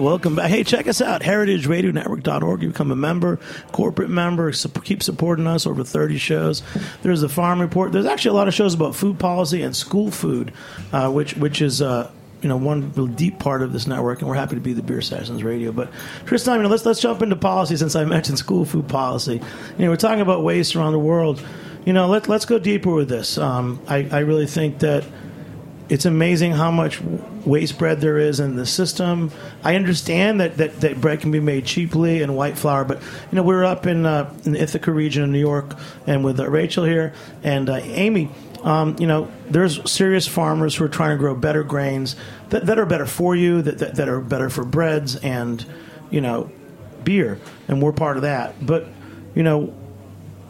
Welcome 0.00 0.34
back. 0.34 0.48
Hey, 0.48 0.64
check 0.64 0.88
us 0.88 1.02
out, 1.02 1.20
heritageradionetwork.org. 1.20 2.62
You 2.62 2.68
become 2.68 2.90
a 2.90 2.96
member, 2.96 3.38
corporate 3.70 4.08
member, 4.08 4.50
keep 4.82 5.02
supporting 5.02 5.46
us 5.46 5.66
over 5.66 5.84
30 5.84 6.16
shows. 6.16 6.62
There's 7.02 7.20
the 7.20 7.28
Farm 7.28 7.60
Report. 7.60 7.92
There's 7.92 8.06
actually 8.06 8.30
a 8.30 8.34
lot 8.34 8.48
of 8.48 8.54
shows 8.54 8.72
about 8.72 8.94
food 8.94 9.18
policy 9.18 9.60
and 9.60 9.76
school 9.76 10.10
food, 10.10 10.54
uh, 10.92 11.10
which, 11.10 11.36
which 11.36 11.60
is, 11.60 11.82
uh, 11.82 12.10
you 12.40 12.48
know, 12.48 12.56
one 12.56 12.90
real 12.92 13.08
deep 13.08 13.38
part 13.38 13.60
of 13.60 13.74
this 13.74 13.86
network, 13.86 14.20
and 14.20 14.28
we're 14.28 14.34
happy 14.34 14.54
to 14.54 14.60
be 14.62 14.72
the 14.72 14.82
Beer 14.82 15.02
Sessions 15.02 15.44
Radio. 15.44 15.70
But 15.70 15.92
Tristram, 16.24 16.56
you 16.56 16.62
know, 16.62 16.70
let's 16.70 16.86
let's 16.86 17.00
jump 17.00 17.20
into 17.20 17.36
policy 17.36 17.76
since 17.76 17.94
I 17.94 18.04
mentioned 18.06 18.38
school 18.38 18.64
food 18.64 18.88
policy. 18.88 19.34
You 19.76 19.84
know, 19.84 19.90
we're 19.90 19.96
talking 19.96 20.22
about 20.22 20.42
waste 20.42 20.74
around 20.74 20.92
the 20.92 20.98
world. 20.98 21.42
You 21.84 21.92
know, 21.92 22.08
let 22.08 22.28
let's 22.28 22.46
go 22.46 22.58
deeper 22.58 22.90
with 22.90 23.10
this. 23.10 23.36
Um, 23.36 23.78
I 23.86 24.08
I 24.10 24.20
really 24.20 24.46
think 24.46 24.78
that 24.78 25.04
it's 25.90 26.04
amazing 26.04 26.52
how 26.52 26.70
much 26.70 27.00
waste 27.44 27.76
bread 27.76 28.00
there 28.00 28.16
is 28.16 28.38
in 28.38 28.54
the 28.54 28.64
system. 28.64 29.32
I 29.64 29.74
understand 29.74 30.40
that, 30.40 30.56
that, 30.58 30.80
that 30.82 31.00
bread 31.00 31.20
can 31.20 31.32
be 31.32 31.40
made 31.40 31.66
cheaply 31.66 32.22
and 32.22 32.36
white 32.36 32.56
flour, 32.56 32.84
but 32.84 33.02
you 33.02 33.36
know 33.36 33.42
we're 33.42 33.64
up 33.64 33.86
in 33.86 34.06
uh, 34.06 34.32
in 34.44 34.52
the 34.52 34.62
Ithaca 34.62 34.92
region 34.92 35.24
of 35.24 35.30
New 35.30 35.40
York, 35.40 35.76
and 36.06 36.24
with 36.24 36.38
uh, 36.38 36.48
Rachel 36.48 36.84
here 36.84 37.12
and 37.42 37.68
uh, 37.68 37.80
Amy. 37.82 38.30
Um, 38.62 38.96
you 39.00 39.06
know, 39.06 39.30
there's 39.48 39.90
serious 39.90 40.28
farmers 40.28 40.76
who 40.76 40.84
are 40.84 40.88
trying 40.88 41.10
to 41.10 41.16
grow 41.16 41.34
better 41.34 41.64
grains 41.64 42.14
that, 42.50 42.66
that 42.66 42.78
are 42.78 42.84
better 42.84 43.06
for 43.06 43.34
you, 43.34 43.62
that, 43.62 43.78
that 43.78 43.96
that 43.96 44.08
are 44.08 44.20
better 44.20 44.48
for 44.48 44.64
breads 44.64 45.16
and 45.16 45.64
you 46.10 46.20
know 46.20 46.52
beer, 47.02 47.40
and 47.66 47.82
we're 47.82 47.92
part 47.92 48.16
of 48.16 48.22
that. 48.22 48.64
But 48.64 48.86
you 49.34 49.42
know, 49.42 49.74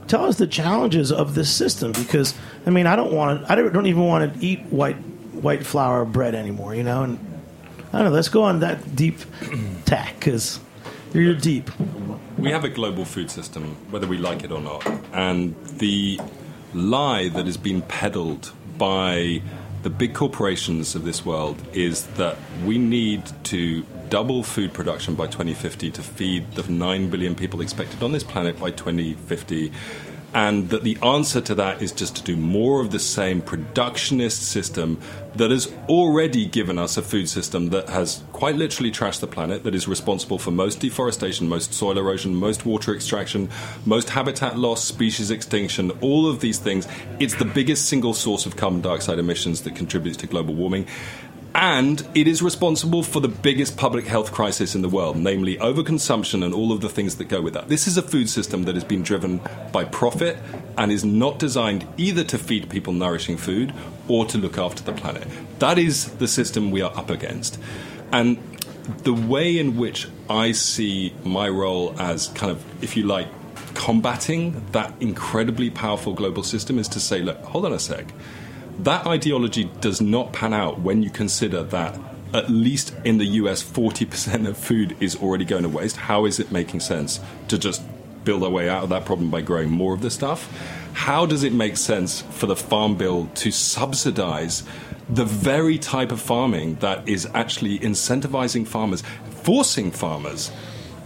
tell 0.06 0.26
us 0.26 0.36
the 0.36 0.46
challenges 0.46 1.10
of 1.10 1.34
this 1.34 1.50
system 1.50 1.92
because 1.92 2.34
I 2.66 2.70
mean 2.70 2.86
I 2.86 2.94
don't 2.94 3.12
want 3.12 3.46
to 3.46 3.52
I 3.52 3.54
don't, 3.54 3.72
don't 3.72 3.86
even 3.86 4.04
want 4.04 4.34
to 4.34 4.46
eat 4.46 4.60
white 4.64 4.96
white 5.42 5.64
flour 5.64 6.04
bread 6.04 6.34
anymore 6.34 6.74
you 6.74 6.82
know 6.82 7.02
and 7.02 7.18
I 7.92 7.98
don't 7.98 8.06
know 8.06 8.14
let's 8.14 8.28
go 8.28 8.42
on 8.42 8.60
that 8.60 8.94
deep 8.94 9.18
tack 9.84 10.14
because 10.18 10.60
you're 11.12 11.34
deep 11.34 11.70
We 12.38 12.50
have 12.52 12.64
a 12.64 12.68
global 12.68 13.04
food 13.04 13.30
system, 13.30 13.76
whether 13.90 14.06
we 14.06 14.16
like 14.16 14.44
it 14.44 14.52
or 14.52 14.60
not. 14.60 14.86
And 15.12 15.54
the 15.78 16.20
lie 16.72 17.28
that 17.28 17.46
has 17.46 17.56
been 17.56 17.82
peddled 17.82 18.52
by 18.78 19.42
the 19.82 19.90
big 19.90 20.14
corporations 20.14 20.94
of 20.94 21.04
this 21.04 21.24
world 21.24 21.60
is 21.72 22.06
that 22.16 22.36
we 22.64 22.78
need 22.78 23.22
to 23.44 23.84
double 24.08 24.42
food 24.42 24.72
production 24.72 25.14
by 25.14 25.26
2050 25.26 25.90
to 25.90 26.02
feed 26.02 26.50
the 26.52 26.70
9 26.70 27.10
billion 27.10 27.34
people 27.34 27.60
expected 27.60 28.02
on 28.02 28.12
this 28.12 28.24
planet 28.24 28.58
by 28.58 28.70
2050. 28.70 29.72
And 30.32 30.70
that 30.70 30.84
the 30.84 30.96
answer 31.02 31.40
to 31.40 31.54
that 31.56 31.82
is 31.82 31.92
just 31.92 32.16
to 32.16 32.22
do 32.22 32.36
more 32.36 32.80
of 32.80 32.90
the 32.90 32.98
same 32.98 33.42
productionist 33.42 34.42
system 34.42 35.00
that 35.34 35.50
has 35.50 35.72
already 35.88 36.46
given 36.46 36.78
us 36.78 36.96
a 36.96 37.02
food 37.02 37.28
system 37.28 37.70
that 37.70 37.88
has 37.88 38.22
quite 38.32 38.56
literally 38.56 38.90
trashed 38.90 39.20
the 39.20 39.26
planet, 39.26 39.64
that 39.64 39.74
is 39.74 39.86
responsible 39.86 40.38
for 40.38 40.50
most 40.50 40.80
deforestation, 40.80 41.48
most 41.48 41.72
soil 41.72 41.98
erosion, 41.98 42.34
most 42.34 42.66
water 42.66 42.94
extraction, 42.94 43.48
most 43.84 44.10
habitat 44.10 44.58
loss, 44.58 44.84
species 44.84 45.30
extinction, 45.30 45.90
all 46.00 46.28
of 46.28 46.40
these 46.40 46.58
things. 46.58 46.86
It's 47.18 47.34
the 47.34 47.44
biggest 47.44 47.86
single 47.86 48.14
source 48.14 48.46
of 48.46 48.56
carbon 48.56 48.80
dioxide 48.80 49.18
emissions 49.18 49.62
that 49.62 49.76
contributes 49.76 50.16
to 50.18 50.26
global 50.26 50.54
warming. 50.54 50.86
And 51.54 52.06
it 52.14 52.28
is 52.28 52.42
responsible 52.42 53.02
for 53.02 53.18
the 53.18 53.28
biggest 53.28 53.76
public 53.76 54.06
health 54.06 54.30
crisis 54.30 54.74
in 54.74 54.82
the 54.82 54.88
world, 54.88 55.16
namely 55.16 55.56
overconsumption 55.56 56.44
and 56.44 56.54
all 56.54 56.72
of 56.72 56.80
the 56.80 56.88
things 56.88 57.16
that 57.16 57.24
go 57.24 57.40
with 57.40 57.54
that. 57.54 57.68
This 57.68 57.88
is 57.88 57.96
a 57.96 58.02
food 58.02 58.28
system 58.28 58.64
that 58.64 58.76
has 58.76 58.84
been 58.84 59.02
driven 59.02 59.40
by 59.72 59.84
profit 59.84 60.38
and 60.78 60.92
is 60.92 61.04
not 61.04 61.40
designed 61.40 61.86
either 61.96 62.22
to 62.24 62.38
feed 62.38 62.70
people 62.70 62.92
nourishing 62.92 63.36
food 63.36 63.74
or 64.06 64.26
to 64.26 64.38
look 64.38 64.58
after 64.58 64.84
the 64.84 64.92
planet. 64.92 65.26
That 65.58 65.76
is 65.76 66.12
the 66.12 66.28
system 66.28 66.70
we 66.70 66.82
are 66.82 66.96
up 66.96 67.10
against. 67.10 67.58
And 68.12 68.38
the 69.02 69.14
way 69.14 69.58
in 69.58 69.76
which 69.76 70.06
I 70.28 70.52
see 70.52 71.12
my 71.24 71.48
role 71.48 71.94
as 72.00 72.28
kind 72.28 72.52
of, 72.52 72.64
if 72.82 72.96
you 72.96 73.04
like, 73.04 73.28
combating 73.74 74.64
that 74.72 74.94
incredibly 75.00 75.70
powerful 75.70 76.12
global 76.12 76.42
system 76.42 76.78
is 76.78 76.88
to 76.88 77.00
say, 77.00 77.20
look, 77.20 77.42
hold 77.42 77.64
on 77.64 77.72
a 77.72 77.78
sec 77.78 78.12
that 78.84 79.06
ideology 79.06 79.70
does 79.80 80.00
not 80.00 80.32
pan 80.32 80.52
out 80.52 80.80
when 80.80 81.02
you 81.02 81.10
consider 81.10 81.62
that 81.64 81.98
at 82.32 82.48
least 82.48 82.94
in 83.04 83.18
the 83.18 83.24
US, 83.24 83.62
40% 83.62 84.46
of 84.46 84.56
food 84.56 84.96
is 85.00 85.16
already 85.16 85.44
going 85.44 85.64
to 85.64 85.68
waste. 85.68 85.96
How 85.96 86.26
is 86.26 86.38
it 86.38 86.52
making 86.52 86.80
sense 86.80 87.20
to 87.48 87.58
just 87.58 87.82
build 88.24 88.44
our 88.44 88.50
way 88.50 88.68
out 88.68 88.84
of 88.84 88.90
that 88.90 89.04
problem 89.04 89.30
by 89.30 89.40
growing 89.40 89.70
more 89.70 89.94
of 89.94 90.00
the 90.00 90.10
stuff? 90.10 90.48
How 90.92 91.26
does 91.26 91.42
it 91.42 91.52
make 91.52 91.76
sense 91.76 92.20
for 92.20 92.46
the 92.46 92.56
Farm 92.56 92.96
Bill 92.96 93.28
to 93.36 93.50
subsidize 93.50 94.62
the 95.08 95.24
very 95.24 95.78
type 95.78 96.12
of 96.12 96.20
farming 96.20 96.76
that 96.76 97.08
is 97.08 97.26
actually 97.34 97.78
incentivizing 97.80 98.66
farmers, 98.66 99.02
forcing 99.42 99.90
farmers 99.90 100.52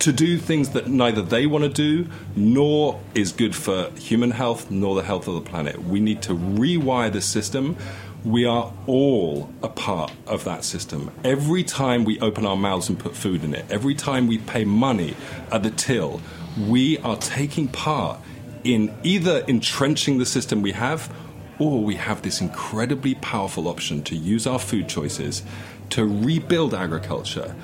to 0.01 0.12
do 0.12 0.38
things 0.38 0.70
that 0.70 0.88
neither 0.88 1.22
they 1.22 1.47
want 1.47 1.64
to 1.64 1.70
do 1.70 2.09
nor 2.36 3.01
is 3.14 3.32
good 3.32 3.55
for 3.55 3.90
human 3.99 4.30
health 4.30 4.70
nor 4.70 4.95
the 4.95 5.03
health 5.03 5.28
of 5.28 5.34
the 5.34 5.40
planet. 5.40 5.82
We 5.82 6.01
need 6.01 6.22
to 6.22 6.34
rewire 6.34 7.12
the 7.12 7.20
system. 7.20 7.76
We 8.24 8.47
are 8.47 8.72
all 8.86 9.51
a 9.62 9.68
part 9.68 10.12
of 10.26 10.45
that 10.45 10.64
system. 10.64 11.11
Every 11.24 11.62
time 11.62 12.05
we 12.05 12.18
open 12.20 12.47
our 12.47 12.57
mouths 12.57 12.88
and 12.88 12.99
put 12.99 13.14
food 13.14 13.45
in 13.45 13.55
it, 13.55 13.66
every 13.70 13.95
time 13.95 14.26
we 14.26 14.38
pay 14.38 14.64
money 14.64 15.14
at 15.53 15.62
the 15.62 15.70
till, 15.70 16.20
we 16.68 16.99
are 16.99 17.16
taking 17.16 17.68
part 17.68 18.18
in 18.62 18.95
either 19.03 19.45
entrenching 19.47 20.18
the 20.18 20.26
system 20.26 20.62
we 20.62 20.72
have 20.72 21.12
or 21.59 21.82
we 21.82 21.95
have 21.97 22.22
this 22.22 22.40
incredibly 22.40 23.14
powerful 23.16 23.68
option 23.68 24.03
to 24.03 24.16
use 24.16 24.47
our 24.47 24.59
food 24.59 24.88
choices 24.88 25.42
to 25.90 26.05
rebuild 26.05 26.74
agriculture 26.74 27.55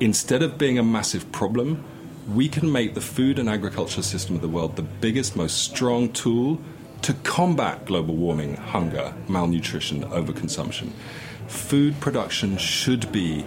instead 0.00 0.42
of 0.42 0.58
being 0.58 0.78
a 0.78 0.82
massive 0.82 1.30
problem, 1.32 1.84
we 2.32 2.48
can 2.48 2.70
make 2.70 2.94
the 2.94 3.00
food 3.00 3.38
and 3.38 3.48
agriculture 3.48 4.02
system 4.02 4.34
of 4.34 4.42
the 4.42 4.48
world 4.48 4.76
the 4.76 4.82
biggest, 4.82 5.36
most 5.36 5.58
strong 5.58 6.12
tool 6.12 6.60
to 7.02 7.14
combat 7.22 7.84
global 7.84 8.16
warming, 8.16 8.56
hunger, 8.56 9.14
malnutrition, 9.28 10.02
overconsumption. 10.04 10.90
Food 11.46 11.98
production 12.00 12.56
should 12.56 13.12
be 13.12 13.44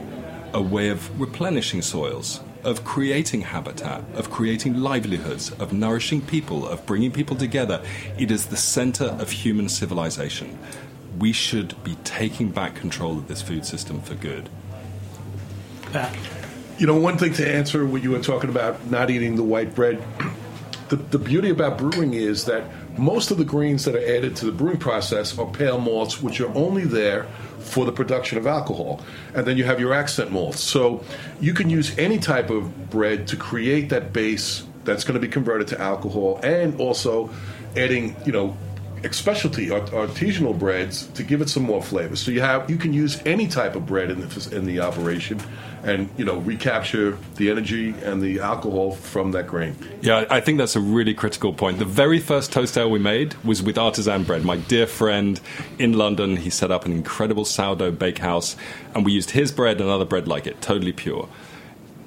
a 0.54 0.62
way 0.62 0.90
of 0.90 1.20
replenishing 1.20 1.82
soils, 1.82 2.40
of 2.64 2.84
creating 2.86 3.42
habitat, 3.42 4.04
of 4.16 4.30
creating 4.30 4.76
livelihoods, 4.76 5.52
of 5.52 5.74
nourishing 5.74 6.22
people, 6.22 6.68
of 6.68 6.86
bringing 6.86 7.12
people 7.12 7.36
together. 7.36 7.84
It 8.18 8.32
is 8.32 8.48
the 8.48 8.58
center 8.58 9.06
of 9.06 9.32
human 9.32 9.68
civilization. 9.68 10.58
We 11.18 11.34
should 11.34 11.82
be 11.84 11.96
taking 12.06 12.52
back 12.52 12.76
control 12.76 13.18
of 13.18 13.28
this 13.28 13.42
food 13.42 13.66
system 13.66 14.02
for 14.02 14.16
good. 14.16 14.50
Pat. 15.92 16.16
You 16.80 16.88
know, 16.88 16.96
one 16.96 17.18
thing 17.18 17.34
to 17.34 17.46
answer 17.46 17.86
what 17.86 18.04
you 18.04 18.12
were 18.12 18.22
talking 18.22 18.50
about 18.50 18.90
not 18.90 19.10
eating 19.10 19.36
the 19.36 19.44
white 19.44 19.76
bread. 19.76 20.02
The, 20.88 20.96
the 20.96 21.20
beauty 21.20 21.50
about 21.50 21.78
brewing 21.78 22.14
is 22.14 22.46
that 22.46 22.64
most 22.98 23.32
of 23.32 23.38
the 23.38 23.44
grains 23.44 23.84
that 23.84 23.96
are 23.96 24.16
added 24.16 24.38
to 24.38 24.46
the 24.46 24.54
brewing 24.54 24.78
process 24.78 25.38
are 25.38 25.46
pale 25.46 25.78
malts, 25.78 26.22
which 26.22 26.40
are 26.40 26.48
only 26.56 26.86
there 26.86 27.26
for 27.60 27.84
the 27.84 27.92
production 27.92 28.38
of 28.38 28.48
alcohol. 28.48 29.02
And 29.36 29.46
then 29.46 29.58
you 29.58 29.66
have 29.66 29.82
your 29.82 29.94
accent 29.94 30.32
malts. 30.32 30.62
So 30.62 31.04
you 31.42 31.54
can 31.54 31.70
use 31.70 31.98
any 31.98 32.18
type 32.18 32.50
of 32.50 32.90
bread 32.90 33.28
to 33.28 33.36
create 33.36 33.90
that 33.90 34.14
base 34.14 34.64
that's 34.86 35.04
going 35.04 35.16
to 35.16 35.20
be 35.20 35.28
converted 35.28 35.68
to 35.68 35.82
alcohol 35.82 36.40
and 36.44 36.80
also 36.80 37.30
adding, 37.76 38.16
you 38.26 38.32
know, 38.32 38.56
specialty 39.12 39.72
art- 39.72 39.92
artisanal 39.92 40.58
breads 40.58 41.08
to 41.08 41.24
give 41.24 41.42
it 41.42 41.50
some 41.50 41.64
more 41.64 41.82
flavor. 41.82 42.16
So 42.16 42.32
you 42.32 42.42
have 42.42 42.70
you 42.70 42.78
can 42.78 42.94
use 42.94 43.22
any 43.26 43.48
type 43.48 43.76
of 43.76 43.86
bread 43.86 44.10
in 44.12 44.22
the 44.22 44.56
in 44.56 44.66
the 44.66 44.80
operation, 44.80 45.40
and 45.84 46.10
you 46.18 46.26
know 46.26 46.38
recapture 46.38 47.18
the 47.36 47.50
energy 47.50 47.94
and 48.04 48.22
the 48.22 48.40
alcohol 48.40 48.92
from 48.92 49.32
that 49.32 49.48
grain. 49.48 49.76
Yeah, 50.02 50.26
I 50.30 50.40
think 50.40 50.58
that's 50.58 50.76
a 50.76 50.82
really 50.82 51.14
critical 51.14 51.54
point. 51.54 51.80
The 51.80 51.86
very 51.86 52.20
first 52.20 52.52
toast 52.52 52.78
ale 52.78 52.90
we 52.90 53.00
made 53.00 53.36
was 53.44 53.62
with 53.62 53.78
artisan 53.78 54.24
bread. 54.24 54.44
My 54.46 54.58
dear 54.58 54.88
friend 54.88 55.40
in 55.78 55.94
London, 55.94 56.38
he 56.38 56.50
set 56.50 56.72
up 56.72 56.86
an 56.86 56.92
incredible 56.92 57.46
sourdough 57.46 57.92
bakehouse, 57.92 58.56
and 58.94 59.06
we 59.06 59.12
used 59.12 59.32
his 59.32 59.52
bread 59.52 59.80
and 59.82 59.90
other 59.90 60.06
bread 60.06 60.28
like 60.28 60.48
it, 60.48 60.62
totally 60.62 60.94
pure. 60.94 61.30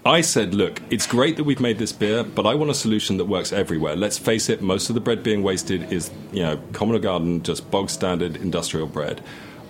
I 0.04 0.20
said, 0.20 0.52
look, 0.52 0.82
it's 0.90 1.06
great 1.06 1.36
that 1.36 1.44
we've 1.44 1.60
made 1.60 1.78
this 1.78 1.92
beer, 1.92 2.24
but 2.24 2.44
I 2.44 2.56
want 2.56 2.72
a 2.72 2.74
solution 2.74 3.18
that 3.18 3.26
works 3.26 3.52
everywhere. 3.52 3.94
Let's 3.94 4.18
face 4.18 4.48
it, 4.48 4.60
most 4.60 4.88
of 4.88 4.94
the 4.96 5.00
bread 5.00 5.22
being 5.22 5.44
wasted 5.44 5.92
is, 5.92 6.10
you 6.32 6.42
know, 6.42 6.60
common 6.72 7.00
garden, 7.00 7.42
just 7.44 7.70
bog 7.70 7.88
standard 7.88 8.36
industrial 8.36 8.88
bread. 8.88 9.22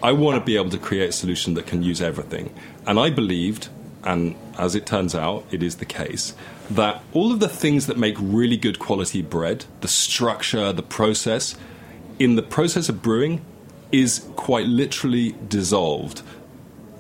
I 0.03 0.12
want 0.12 0.41
to 0.41 0.45
be 0.45 0.57
able 0.57 0.70
to 0.70 0.78
create 0.78 1.11
a 1.11 1.12
solution 1.12 1.53
that 1.55 1.66
can 1.66 1.83
use 1.83 2.01
everything. 2.01 2.55
And 2.87 2.99
I 2.99 3.11
believed, 3.11 3.68
and 4.05 4.35
as 4.59 4.74
it 4.74 4.87
turns 4.87 5.14
out, 5.14 5.45
it 5.51 5.62
is 5.62 5.76
the 5.76 5.85
case, 5.85 6.35
that 6.70 7.03
all 7.12 7.30
of 7.30 7.41
the 7.41 7.49
things 7.49 7.87
that 7.87 7.99
make 7.99 8.16
really 8.18 8.57
good 8.57 8.78
quality 8.78 9.20
bread, 9.20 9.66
the 9.83 9.89
structure, 9.89 10.72
the 10.72 10.83
process, 10.83 11.57
in 12.18 12.37
the 12.37 12.43
process 12.43 12.89
of 12.89 13.03
brewing, 13.03 13.45
is 13.93 14.26
quite 14.37 14.66
literally 14.66 15.37
dissolved 15.47 16.22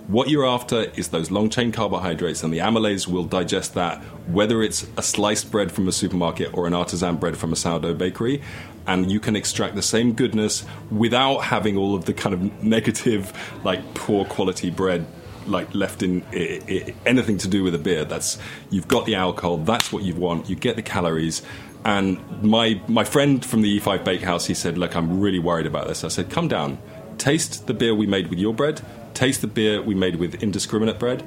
what 0.08 0.28
you're 0.28 0.46
after 0.46 0.82
is 0.96 1.08
those 1.08 1.30
long 1.30 1.48
chain 1.48 1.72
carbohydrates, 1.72 2.42
and 2.42 2.52
the 2.52 2.58
amylase 2.58 3.06
will 3.06 3.24
digest 3.24 3.74
that, 3.74 4.02
whether 4.28 4.62
it's 4.62 4.86
a 4.96 5.02
sliced 5.02 5.50
bread 5.50 5.70
from 5.72 5.88
a 5.88 5.92
supermarket 5.92 6.50
or 6.54 6.66
an 6.66 6.74
artisan 6.74 7.16
bread 7.16 7.36
from 7.36 7.52
a 7.52 7.56
sourdough 7.56 7.94
bakery. 7.94 8.42
And 8.86 9.12
you 9.12 9.20
can 9.20 9.36
extract 9.36 9.76
the 9.76 9.82
same 9.82 10.12
goodness 10.12 10.64
without 10.90 11.38
having 11.44 11.76
all 11.76 11.94
of 11.94 12.04
the 12.06 12.12
kind 12.12 12.34
of 12.34 12.62
negative, 12.64 13.32
like 13.64 13.94
poor 13.94 14.24
quality 14.24 14.70
bread 14.70 15.06
like 15.46 15.72
left 15.74 16.02
in 16.04 16.22
I- 16.32 16.60
I- 16.68 16.94
anything 17.06 17.38
to 17.38 17.48
do 17.48 17.62
with 17.64 17.74
a 17.74 17.78
beer. 17.78 18.04
That's 18.04 18.38
you've 18.70 18.86
got 18.88 19.06
the 19.06 19.14
alcohol. 19.16 19.58
That's 19.58 19.92
what 19.92 20.02
you 20.04 20.14
want. 20.14 20.48
You 20.50 20.56
get 20.56 20.76
the 20.76 20.82
calories. 20.82 21.42
And 21.84 22.18
my 22.42 22.80
my 22.86 23.02
friend 23.04 23.44
from 23.44 23.62
the 23.62 23.78
E5 23.80 24.04
Bakehouse, 24.04 24.46
he 24.46 24.54
said, 24.54 24.78
"Look, 24.78 24.94
I'm 24.94 25.20
really 25.20 25.40
worried 25.40 25.66
about 25.66 25.88
this." 25.88 26.04
I 26.04 26.08
said, 26.08 26.30
"Come 26.30 26.46
down, 26.46 26.78
taste 27.18 27.66
the 27.66 27.74
beer 27.74 27.92
we 27.94 28.06
made 28.06 28.28
with 28.30 28.38
your 28.38 28.54
bread, 28.54 28.80
taste 29.14 29.40
the 29.40 29.46
beer 29.46 29.82
we 29.82 29.94
made 29.94 30.16
with 30.16 30.42
indiscriminate 30.42 30.98
bread. 30.98 31.22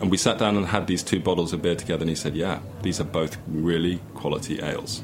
And 0.00 0.10
we 0.10 0.16
sat 0.16 0.38
down 0.38 0.56
and 0.56 0.66
had 0.66 0.86
these 0.86 1.02
two 1.02 1.18
bottles 1.18 1.52
of 1.52 1.60
beer 1.60 1.74
together, 1.74 2.02
and 2.02 2.08
he 2.08 2.14
said, 2.14 2.36
Yeah, 2.36 2.60
these 2.82 3.00
are 3.00 3.04
both 3.04 3.36
really 3.48 4.00
quality 4.14 4.60
ales. 4.60 5.02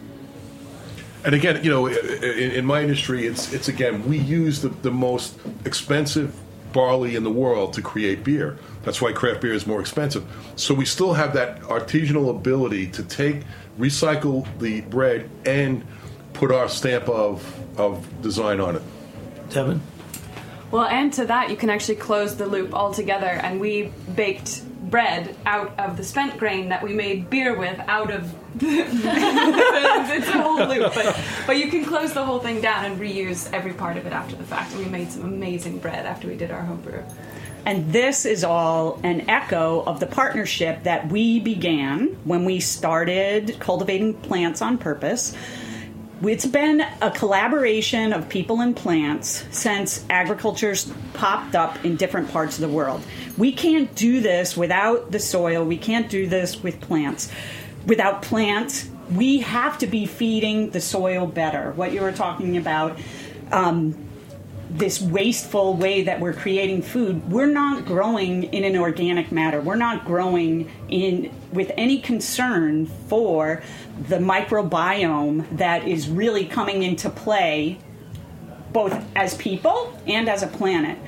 And 1.25 1.35
again, 1.35 1.65
you 1.65 1.71
know, 1.71 1.87
in, 1.87 2.51
in 2.51 2.67
my 2.67 2.83
industry, 2.83 3.27
it's 3.27 3.53
it's 3.53 3.67
again 3.67 4.07
we 4.07 4.19
use 4.19 4.61
the, 4.61 4.69
the 4.69 4.91
most 4.91 5.39
expensive 5.65 6.39
barley 6.73 7.17
in 7.17 7.25
the 7.25 7.31
world 7.31 7.73
to 7.73 7.83
create 7.83 8.23
beer. 8.23 8.59
That's 8.83 9.01
why 9.01 9.13
craft 9.13 9.41
beer 9.41 9.55
is 9.55 9.67
more 9.67 9.81
expensive. 9.81 10.25
So 10.57 10.75
we 10.75 10.85
still 10.85 11.15
have 11.15 11.33
that 11.33 11.61
artisanal 11.63 12.29
ability 12.29 12.89
to 12.89 13.03
take, 13.03 13.43
recycle 13.79 14.47
the 14.59 14.83
bread, 14.83 15.31
and 15.47 15.85
put 16.35 16.53
our 16.53 16.69
stamp 16.69 17.09
of 17.09 17.43
of 17.79 18.07
design 18.23 18.61
on 18.61 18.77
it. 18.77 18.83
Devin? 19.49 19.81
Well, 20.75 20.87
and 20.87 21.13
to 21.13 21.27
that, 21.27 21.51
you 21.51 21.57
can 21.57 21.71
actually 21.71 21.95
close 21.95 22.35
the 22.35 22.47
loop 22.47 22.75
altogether. 22.75 23.29
And 23.29 23.61
we 23.61 23.93
baked 24.17 24.65
bread 24.91 25.37
out 25.47 25.79
of 25.79 25.97
the 25.97 26.03
spent 26.03 26.37
grain 26.37 26.71
that 26.71 26.83
we 26.83 26.93
made 26.93 27.31
beer 27.31 27.57
with 27.57 27.79
out 27.87 28.11
of 28.11 28.35
it's 28.61 30.29
a 30.29 30.43
whole 30.43 30.67
loop 30.69 30.95
but, 30.95 31.21
but 31.47 31.57
you 31.57 31.69
can 31.69 31.85
close 31.85 32.13
the 32.13 32.25
whole 32.25 32.39
thing 32.39 32.61
down 32.61 32.85
and 32.85 33.01
reuse 33.01 33.53
every 33.53 33.73
part 33.73 33.97
of 33.97 34.07
it 34.07 34.13
after 34.13 34.37
the 34.37 34.45
fact 34.45 34.73
and 34.73 34.85
we 34.85 34.91
made 34.91 35.11
some 35.11 35.25
amazing 35.25 35.79
bread 35.79 36.07
after 36.07 36.29
we 36.29 36.37
did 36.37 36.53
our 36.53 36.61
homebrew 36.61 37.03
And 37.65 37.93
this 37.93 38.27
is 38.27 38.45
all 38.45 39.01
an 39.03 39.29
echo 39.29 39.83
of 39.85 39.99
the 39.99 40.07
partnership 40.07 40.85
that 40.85 41.11
we 41.11 41.41
began 41.41 42.09
when 42.25 42.45
we 42.45 42.61
started 42.61 43.57
cultivating 43.59 44.15
plants 44.15 44.61
on 44.61 44.77
purpose. 44.77 45.35
It's 46.23 46.47
been 46.47 46.81
a 47.03 47.11
collaboration 47.11 48.13
of 48.13 48.29
people 48.29 48.61
and 48.61 48.75
plants 48.75 49.45
since 49.51 50.05
agriculture's 50.09 50.91
popped 51.13 51.57
up 51.57 51.85
in 51.85 51.97
different 51.97 52.31
parts 52.31 52.57
of 52.57 52.61
the 52.61 52.75
world. 52.75 53.03
We 53.37 53.53
can't 53.53 53.93
do 53.95 54.21
this 54.21 54.57
without 54.57 55.11
the 55.11 55.19
soil, 55.19 55.65
we 55.65 55.77
can't 55.77 56.09
do 56.09 56.27
this 56.27 56.63
with 56.63 56.81
plants. 56.81 57.31
Without 57.87 58.23
plants, 58.23 58.89
we 59.13 59.41
have 59.41 59.77
to 59.79 59.87
be 59.87 60.07
feeding 60.07 60.71
the 60.71 60.81
soil 60.81 61.27
better. 61.27 61.73
What 61.73 61.93
you 61.93 62.01
were 62.01 62.13
talking 62.13 62.57
about. 62.57 62.99
Um, 63.51 64.05
this 64.71 65.01
wasteful 65.01 65.75
way 65.75 66.03
that 66.03 66.19
we're 66.19 66.33
creating 66.33 66.83
food, 66.83 67.31
we're 67.31 67.47
not 67.47 67.85
growing 67.85 68.45
in 68.45 68.65
an 68.65 68.77
organic 68.77 69.31
matter. 69.31 69.61
We're 69.61 69.77
not 69.77 70.05
growing 70.05 70.71
in 70.89 71.33
with 71.53 71.71
any 71.77 72.01
concern 72.01 72.87
for 72.87 73.63
the 74.09 74.17
microbiome 74.17 75.57
that 75.57 75.87
is 75.87 76.09
really 76.09 76.47
coming 76.47 76.83
into 76.83 77.09
play 77.11 77.79
both 78.73 79.05
as 79.15 79.37
people 79.37 79.97
and 80.07 80.29
as 80.29 80.43
a 80.43 80.49
planet. 80.49 80.99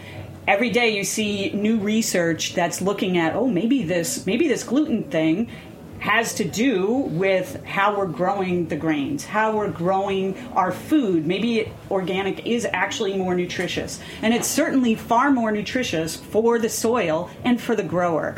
Every 0.47 0.70
day 0.70 0.97
you 0.97 1.03
see 1.03 1.51
new 1.51 1.78
research 1.78 2.55
that's 2.55 2.80
looking 2.80 3.18
at, 3.18 3.34
oh, 3.34 3.49
maybe 3.49 3.82
this 3.82 4.24
maybe 4.26 4.47
this 4.47 4.62
gluten 4.62 5.11
thing 5.11 5.51
has 5.99 6.34
to 6.34 6.45
do 6.45 6.87
with 6.87 7.64
how 7.64 7.97
we're 7.97 8.07
growing 8.07 8.68
the 8.68 8.76
grains, 8.76 9.24
how 9.24 9.57
we're 9.57 9.70
growing 9.70 10.37
our 10.53 10.70
food. 10.70 11.26
Maybe 11.26 11.72
organic 11.91 12.47
is 12.47 12.66
actually 12.72 13.16
more 13.16 13.34
nutritious. 13.34 14.01
And 14.22 14.32
it's 14.32 14.47
certainly 14.47 14.95
far 14.95 15.30
more 15.30 15.51
nutritious 15.51 16.14
for 16.14 16.59
the 16.59 16.68
soil 16.68 17.30
and 17.45 17.61
for 17.61 17.74
the 17.74 17.82
grower. 17.82 18.37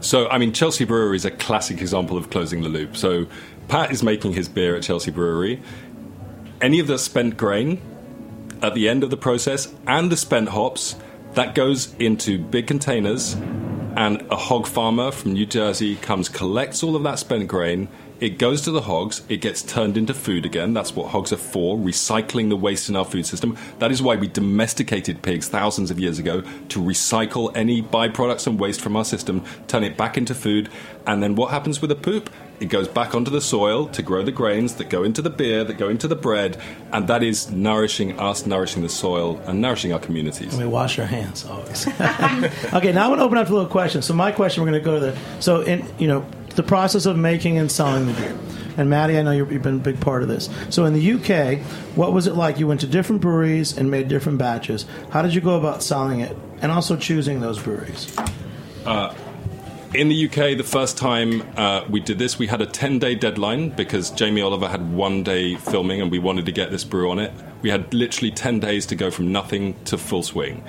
So, 0.00 0.28
I 0.28 0.38
mean, 0.38 0.52
Chelsea 0.52 0.84
Brewery 0.84 1.16
is 1.16 1.24
a 1.24 1.30
classic 1.30 1.80
example 1.80 2.16
of 2.16 2.30
closing 2.30 2.62
the 2.62 2.68
loop. 2.68 2.96
So, 2.96 3.26
Pat 3.68 3.90
is 3.90 4.02
making 4.02 4.32
his 4.32 4.48
beer 4.48 4.76
at 4.76 4.82
Chelsea 4.82 5.10
Brewery. 5.10 5.60
Any 6.60 6.78
of 6.78 6.86
the 6.86 6.98
spent 6.98 7.36
grain 7.36 7.80
at 8.62 8.74
the 8.74 8.88
end 8.88 9.02
of 9.02 9.10
the 9.10 9.16
process 9.16 9.72
and 9.86 10.10
the 10.10 10.16
spent 10.16 10.48
hops, 10.50 10.96
that 11.34 11.54
goes 11.54 11.94
into 11.96 12.38
big 12.38 12.66
containers 12.66 13.34
and 13.96 14.22
a 14.30 14.36
hog 14.36 14.66
farmer 14.66 15.10
from 15.10 15.32
New 15.32 15.46
Jersey 15.46 15.96
comes, 15.96 16.28
collects 16.28 16.82
all 16.82 16.96
of 16.96 17.02
that 17.02 17.18
spent 17.18 17.48
grain. 17.48 17.88
It 18.18 18.38
goes 18.38 18.62
to 18.62 18.70
the 18.70 18.80
hogs. 18.80 19.22
It 19.28 19.42
gets 19.42 19.62
turned 19.62 19.96
into 19.98 20.14
food 20.14 20.46
again. 20.46 20.72
That's 20.72 20.96
what 20.96 21.10
hogs 21.10 21.32
are 21.32 21.36
for, 21.36 21.76
recycling 21.76 22.48
the 22.48 22.56
waste 22.56 22.88
in 22.88 22.96
our 22.96 23.04
food 23.04 23.26
system. 23.26 23.58
That 23.78 23.92
is 23.92 24.00
why 24.00 24.16
we 24.16 24.26
domesticated 24.26 25.20
pigs 25.20 25.48
thousands 25.48 25.90
of 25.90 26.00
years 26.00 26.18
ago 26.18 26.40
to 26.40 26.80
recycle 26.80 27.54
any 27.54 27.82
byproducts 27.82 28.46
and 28.46 28.58
waste 28.58 28.80
from 28.80 28.96
our 28.96 29.04
system, 29.04 29.44
turn 29.68 29.84
it 29.84 29.98
back 29.98 30.16
into 30.16 30.34
food. 30.34 30.70
And 31.06 31.22
then 31.22 31.34
what 31.34 31.50
happens 31.50 31.82
with 31.82 31.90
the 31.90 31.96
poop? 31.96 32.30
It 32.58 32.70
goes 32.70 32.88
back 32.88 33.14
onto 33.14 33.30
the 33.30 33.42
soil 33.42 33.86
to 33.88 34.00
grow 34.00 34.22
the 34.22 34.32
grains 34.32 34.76
that 34.76 34.88
go 34.88 35.02
into 35.02 35.20
the 35.20 35.28
beer, 35.28 35.62
that 35.62 35.76
go 35.76 35.90
into 35.90 36.08
the 36.08 36.16
bread, 36.16 36.56
and 36.90 37.06
that 37.08 37.22
is 37.22 37.50
nourishing 37.50 38.18
us, 38.18 38.46
nourishing 38.46 38.82
the 38.82 38.88
soil, 38.88 39.38
and 39.44 39.60
nourishing 39.60 39.92
our 39.92 39.98
communities. 39.98 40.56
We 40.56 40.64
wash 40.64 40.98
our 40.98 41.04
hands 41.04 41.44
always. 41.44 41.86
okay, 42.72 42.92
now 42.92 43.04
I 43.04 43.08
want 43.08 43.20
to 43.20 43.24
open 43.24 43.36
up 43.36 43.46
to 43.48 43.52
a 43.52 43.56
little 43.56 43.70
question. 43.70 44.00
So 44.00 44.14
my 44.14 44.32
question, 44.32 44.62
we're 44.62 44.70
going 44.70 44.82
to 44.82 44.84
go 44.84 44.94
to 44.98 45.06
the 45.12 45.42
so 45.42 45.60
in 45.60 45.86
you 45.98 46.08
know 46.08 46.26
the 46.56 46.62
process 46.62 47.06
of 47.06 47.16
making 47.16 47.58
and 47.58 47.70
selling 47.70 48.06
the 48.06 48.12
beer. 48.14 48.36
And 48.76 48.90
Maddie, 48.90 49.18
I 49.18 49.22
know 49.22 49.30
you've 49.30 49.62
been 49.62 49.76
a 49.76 49.78
big 49.78 50.00
part 50.00 50.22
of 50.22 50.28
this. 50.28 50.50
So 50.68 50.84
in 50.84 50.92
the 50.92 51.12
UK, 51.12 51.60
what 51.96 52.12
was 52.12 52.26
it 52.26 52.34
like? 52.34 52.58
You 52.58 52.66
went 52.66 52.80
to 52.80 52.86
different 52.86 53.22
breweries 53.22 53.76
and 53.76 53.90
made 53.90 54.08
different 54.08 54.38
batches. 54.38 54.84
How 55.10 55.22
did 55.22 55.34
you 55.34 55.40
go 55.40 55.56
about 55.56 55.82
selling 55.82 56.20
it, 56.20 56.36
and 56.60 56.70
also 56.70 56.96
choosing 56.96 57.40
those 57.40 57.58
breweries? 57.58 58.14
Uh, 58.84 59.14
in 59.94 60.08
the 60.08 60.26
UK, 60.26 60.58
the 60.58 60.64
first 60.64 60.98
time 60.98 61.42
uh, 61.56 61.84
we 61.88 62.00
did 62.00 62.18
this, 62.18 62.38
we 62.38 62.46
had 62.46 62.60
a 62.60 62.66
10 62.66 62.98
day 62.98 63.14
deadline 63.14 63.70
because 63.70 64.10
Jamie 64.10 64.42
Oliver 64.42 64.68
had 64.68 64.92
one 64.92 65.22
day 65.22 65.54
filming 65.56 66.02
and 66.02 66.10
we 66.10 66.18
wanted 66.18 66.44
to 66.46 66.52
get 66.52 66.70
this 66.70 66.84
brew 66.84 67.10
on 67.10 67.18
it. 67.18 67.32
We 67.62 67.70
had 67.70 67.94
literally 67.94 68.30
10 68.30 68.60
days 68.60 68.84
to 68.86 68.94
go 68.94 69.10
from 69.10 69.32
nothing 69.32 69.74
to 69.84 69.96
full 69.96 70.22
swing. 70.22 70.62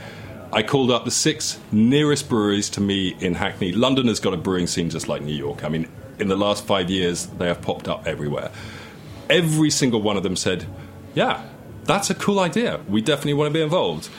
I 0.51 0.63
called 0.63 0.91
up 0.91 1.03
the 1.05 1.11
six 1.11 1.59
nearest 1.71 2.29
breweries 2.29 2.69
to 2.71 2.81
me 2.81 3.15
in 3.19 3.35
Hackney. 3.35 3.73
London 3.73 4.07
has 4.07 4.19
got 4.19 4.33
a 4.33 4.37
brewing 4.37 4.67
scene 4.67 4.89
just 4.89 5.07
like 5.07 5.21
New 5.21 5.35
York. 5.35 5.63
I 5.63 5.69
mean, 5.69 5.89
in 6.19 6.29
the 6.29 6.37
last 6.37 6.65
five 6.65 6.89
years, 6.89 7.27
they 7.27 7.47
have 7.47 7.61
popped 7.61 7.87
up 7.87 8.07
everywhere. 8.07 8.51
Every 9.29 9.69
single 9.69 10.01
one 10.01 10.15
of 10.15 10.23
them 10.23 10.35
said, 10.35 10.65
Yeah, 11.13 11.43
that's 11.83 12.09
a 12.09 12.15
cool 12.15 12.39
idea. 12.39 12.79
We 12.87 13.01
definitely 13.01 13.33
want 13.33 13.49
to 13.49 13.53
be 13.53 13.61
involved. 13.61 14.09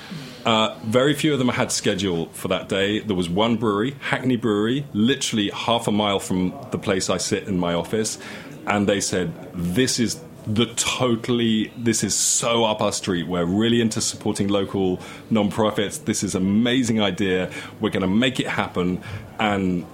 Uh, 0.45 0.79
very 0.85 1.14
few 1.14 1.33
of 1.33 1.39
them 1.39 1.49
had 1.49 1.72
schedule 1.72 2.26
for 2.26 2.49
that 2.49 2.68
day. 2.68 3.01
There 3.01 3.16
was 3.16 3.29
one 3.29 3.57
brewery, 3.57 3.97
Hackney 4.01 4.37
Brewery, 4.37 4.87
literally 4.93 5.51
half 5.51 5.89
a 5.89 5.93
mile 5.93 6.20
from 6.20 6.55
the 6.70 6.79
place 6.79 7.11
I 7.11 7.16
sit 7.16 7.49
in 7.49 7.59
my 7.59 7.74
office, 7.74 8.18
and 8.66 8.87
they 8.87 9.01
said, 9.01 9.33
This 9.55 9.99
is 9.99 10.20
the 10.49 10.66
totally 10.76 11.70
this 11.76 12.03
is 12.03 12.14
so 12.14 12.64
up 12.64 12.80
our 12.80 12.92
street. 12.92 13.28
We're 13.28 13.44
really 13.44 13.80
into 13.80 14.01
supporting 14.01 14.49
local 14.49 14.99
non-profits. 15.30 15.99
This 15.99 16.22
is 16.22 16.34
amazing 16.34 17.01
idea. 17.01 17.51
We're 17.80 17.90
going 17.90 18.03
to 18.03 18.09
make 18.09 18.40
it 18.40 18.46
happen. 18.49 19.03
And 19.38 19.86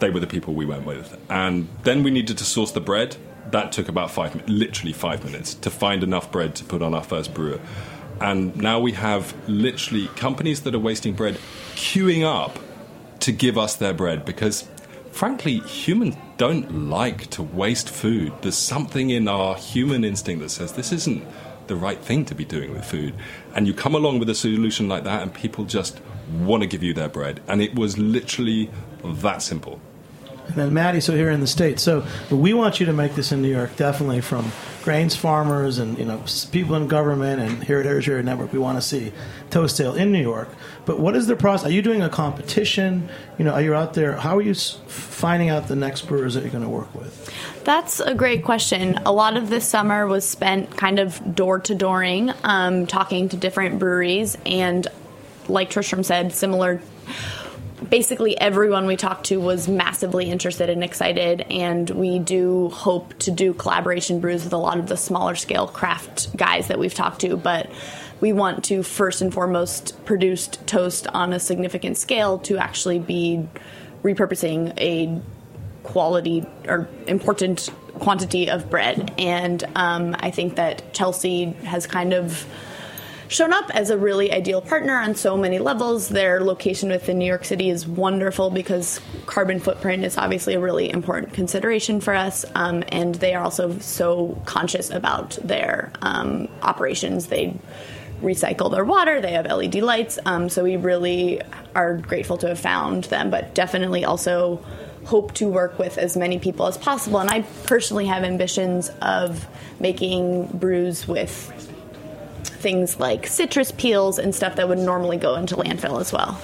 they 0.00 0.10
were 0.10 0.20
the 0.20 0.26
people 0.26 0.52
we 0.52 0.66
went 0.66 0.84
with. 0.84 1.18
And 1.30 1.68
then 1.84 2.02
we 2.02 2.10
needed 2.10 2.36
to 2.38 2.44
source 2.44 2.72
the 2.72 2.80
bread. 2.80 3.16
That 3.50 3.72
took 3.72 3.88
about 3.88 4.10
five 4.10 4.34
minutes 4.34 4.50
literally 4.52 4.92
five 4.92 5.24
minutes 5.24 5.54
to 5.54 5.70
find 5.70 6.02
enough 6.02 6.30
bread 6.30 6.54
to 6.56 6.64
put 6.64 6.82
on 6.82 6.92
our 6.92 7.04
first 7.04 7.32
brewer. 7.32 7.60
And 8.20 8.54
now 8.56 8.80
we 8.80 8.92
have 8.92 9.34
literally 9.48 10.08
companies 10.08 10.62
that 10.62 10.74
are 10.74 10.78
wasting 10.78 11.14
bread 11.14 11.38
queuing 11.74 12.22
up 12.22 12.58
to 13.20 13.32
give 13.32 13.56
us 13.56 13.76
their 13.76 13.94
bread 13.94 14.24
because 14.24 14.68
frankly 15.10 15.58
humans 15.58 16.16
don't 16.42 16.90
like 16.90 17.30
to 17.30 17.40
waste 17.40 17.88
food. 17.88 18.32
There's 18.42 18.58
something 18.58 19.10
in 19.10 19.28
our 19.28 19.54
human 19.54 20.02
instinct 20.02 20.42
that 20.42 20.48
says 20.48 20.72
this 20.72 20.90
isn't 20.90 21.24
the 21.68 21.76
right 21.76 22.00
thing 22.00 22.24
to 22.24 22.34
be 22.34 22.44
doing 22.44 22.72
with 22.72 22.84
food. 22.84 23.14
And 23.54 23.68
you 23.68 23.72
come 23.72 23.94
along 23.94 24.18
with 24.18 24.28
a 24.28 24.34
solution 24.34 24.88
like 24.88 25.04
that 25.04 25.22
and 25.22 25.32
people 25.32 25.64
just 25.64 26.00
want 26.40 26.64
to 26.64 26.66
give 26.66 26.82
you 26.82 26.94
their 26.94 27.08
bread. 27.08 27.40
And 27.46 27.62
it 27.62 27.76
was 27.76 27.96
literally 27.96 28.72
that 29.04 29.40
simple 29.40 29.80
And 30.46 30.56
then 30.56 30.74
Maddie, 30.74 31.00
so 31.00 31.14
here 31.14 31.30
in 31.30 31.40
the 31.40 31.46
states, 31.46 31.82
so 31.82 32.04
we 32.30 32.52
want 32.52 32.80
you 32.80 32.86
to 32.86 32.92
make 32.92 33.14
this 33.14 33.32
in 33.32 33.42
New 33.42 33.48
York, 33.48 33.76
definitely 33.76 34.20
from 34.20 34.50
grains 34.82 35.14
farmers 35.14 35.78
and 35.78 35.96
you 35.96 36.04
know 36.04 36.22
people 36.50 36.74
in 36.74 36.88
government 36.88 37.40
and 37.40 37.62
here 37.64 37.78
at 37.78 37.86
Radio 37.86 38.20
Network. 38.20 38.52
We 38.52 38.58
want 38.58 38.76
to 38.78 38.82
see 38.82 39.12
Toast 39.50 39.80
Ale 39.80 39.94
in 39.94 40.10
New 40.12 40.20
York. 40.20 40.48
But 40.84 40.98
what 40.98 41.14
is 41.14 41.26
the 41.26 41.36
process? 41.36 41.68
Are 41.68 41.72
you 41.72 41.82
doing 41.82 42.02
a 42.02 42.08
competition? 42.08 43.08
You 43.38 43.44
know, 43.44 43.52
are 43.52 43.62
you 43.62 43.74
out 43.74 43.94
there? 43.94 44.16
How 44.16 44.36
are 44.36 44.42
you 44.42 44.54
finding 44.54 45.48
out 45.48 45.68
the 45.68 45.76
next 45.76 46.02
brewers 46.02 46.34
that 46.34 46.42
you're 46.42 46.50
going 46.50 46.64
to 46.64 46.68
work 46.68 46.92
with? 46.94 47.30
That's 47.64 48.00
a 48.00 48.14
great 48.14 48.44
question. 48.44 48.98
A 49.06 49.12
lot 49.12 49.36
of 49.36 49.48
this 49.48 49.66
summer 49.66 50.06
was 50.06 50.28
spent 50.28 50.76
kind 50.76 50.98
of 50.98 51.34
door 51.34 51.60
to 51.60 51.74
dooring, 51.74 52.34
um, 52.42 52.86
talking 52.86 53.28
to 53.28 53.36
different 53.36 53.78
breweries, 53.78 54.36
and 54.44 54.86
like 55.48 55.70
Tristram 55.70 56.02
said, 56.02 56.32
similar. 56.32 56.80
Basically, 57.88 58.38
everyone 58.40 58.86
we 58.86 58.96
talked 58.96 59.26
to 59.26 59.40
was 59.40 59.68
massively 59.68 60.30
interested 60.30 60.70
and 60.70 60.84
excited, 60.84 61.42
and 61.42 61.88
we 61.90 62.18
do 62.18 62.68
hope 62.70 63.18
to 63.20 63.30
do 63.30 63.52
collaboration 63.52 64.20
brews 64.20 64.44
with 64.44 64.52
a 64.52 64.58
lot 64.58 64.78
of 64.78 64.86
the 64.86 64.96
smaller 64.96 65.34
scale 65.34 65.66
craft 65.66 66.34
guys 66.36 66.68
that 66.68 66.78
we've 66.78 66.94
talked 66.94 67.20
to. 67.22 67.36
But 67.36 67.70
we 68.20 68.32
want 68.32 68.64
to 68.64 68.82
first 68.82 69.20
and 69.20 69.34
foremost 69.34 70.04
produce 70.04 70.46
toast 70.46 71.06
on 71.08 71.32
a 71.32 71.40
significant 71.40 71.98
scale 71.98 72.38
to 72.40 72.56
actually 72.56 72.98
be 72.98 73.48
repurposing 74.02 74.72
a 74.78 75.20
quality 75.82 76.46
or 76.68 76.88
important 77.06 77.70
quantity 77.94 78.48
of 78.48 78.70
bread. 78.70 79.12
And 79.18 79.64
um, 79.74 80.16
I 80.20 80.30
think 80.30 80.56
that 80.56 80.94
Chelsea 80.94 81.46
has 81.64 81.86
kind 81.86 82.12
of 82.12 82.46
shown 83.32 83.52
up 83.52 83.70
as 83.70 83.90
a 83.90 83.96
really 83.96 84.30
ideal 84.30 84.60
partner 84.60 84.96
on 84.96 85.14
so 85.14 85.36
many 85.36 85.58
levels. 85.58 86.08
Their 86.08 86.40
location 86.40 86.90
within 86.90 87.18
New 87.18 87.26
York 87.26 87.44
City 87.44 87.70
is 87.70 87.86
wonderful 87.86 88.50
because 88.50 89.00
carbon 89.26 89.58
footprint 89.58 90.04
is 90.04 90.18
obviously 90.18 90.54
a 90.54 90.60
really 90.60 90.90
important 90.90 91.32
consideration 91.32 92.00
for 92.00 92.14
us. 92.14 92.44
Um, 92.54 92.84
and 92.88 93.14
they 93.16 93.34
are 93.34 93.42
also 93.42 93.78
so 93.78 94.40
conscious 94.44 94.90
about 94.90 95.38
their 95.42 95.92
um, 96.02 96.48
operations. 96.62 97.26
They 97.26 97.56
recycle 98.20 98.70
their 98.70 98.84
water. 98.84 99.20
They 99.20 99.32
have 99.32 99.46
LED 99.46 99.76
lights. 99.76 100.18
Um, 100.24 100.48
so 100.48 100.62
we 100.62 100.76
really 100.76 101.40
are 101.74 101.96
grateful 101.96 102.36
to 102.38 102.48
have 102.48 102.60
found 102.60 103.04
them, 103.04 103.30
but 103.30 103.54
definitely 103.54 104.04
also 104.04 104.64
hope 105.06 105.34
to 105.34 105.48
work 105.48 105.78
with 105.78 105.98
as 105.98 106.16
many 106.16 106.38
people 106.38 106.66
as 106.66 106.78
possible. 106.78 107.18
And 107.18 107.28
I 107.28 107.42
personally 107.64 108.06
have 108.06 108.22
ambitions 108.22 108.90
of 109.00 109.46
making 109.80 110.46
brews 110.46 111.08
with 111.08 111.71
things 112.62 112.98
like 112.98 113.26
citrus 113.26 113.72
peels 113.72 114.18
and 114.18 114.34
stuff 114.34 114.56
that 114.56 114.68
would 114.68 114.78
normally 114.78 115.18
go 115.18 115.34
into 115.34 115.56
landfill 115.56 116.00
as 116.00 116.12
well. 116.12 116.40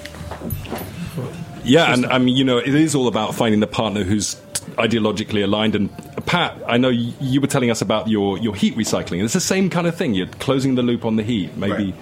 Yeah, 1.63 1.93
and 1.93 2.05
I 2.05 2.17
mean, 2.17 2.35
you 2.35 2.43
know, 2.43 2.57
it 2.57 2.73
is 2.73 2.95
all 2.95 3.07
about 3.07 3.35
finding 3.35 3.59
the 3.59 3.67
partner 3.67 4.03
who's 4.03 4.35
ideologically 4.77 5.43
aligned. 5.43 5.75
And 5.75 5.89
uh, 6.17 6.21
Pat, 6.21 6.57
I 6.67 6.77
know 6.77 6.89
you 6.89 7.41
were 7.41 7.47
telling 7.47 7.69
us 7.69 7.81
about 7.81 8.07
your, 8.07 8.37
your 8.37 8.55
heat 8.55 8.75
recycling. 8.75 9.23
It's 9.23 9.33
the 9.33 9.39
same 9.39 9.69
kind 9.69 9.87
of 9.87 9.95
thing. 9.95 10.13
You're 10.13 10.27
closing 10.27 10.75
the 10.75 10.83
loop 10.83 11.05
on 11.05 11.15
the 11.15 11.23
heat. 11.23 11.55
Maybe 11.57 11.93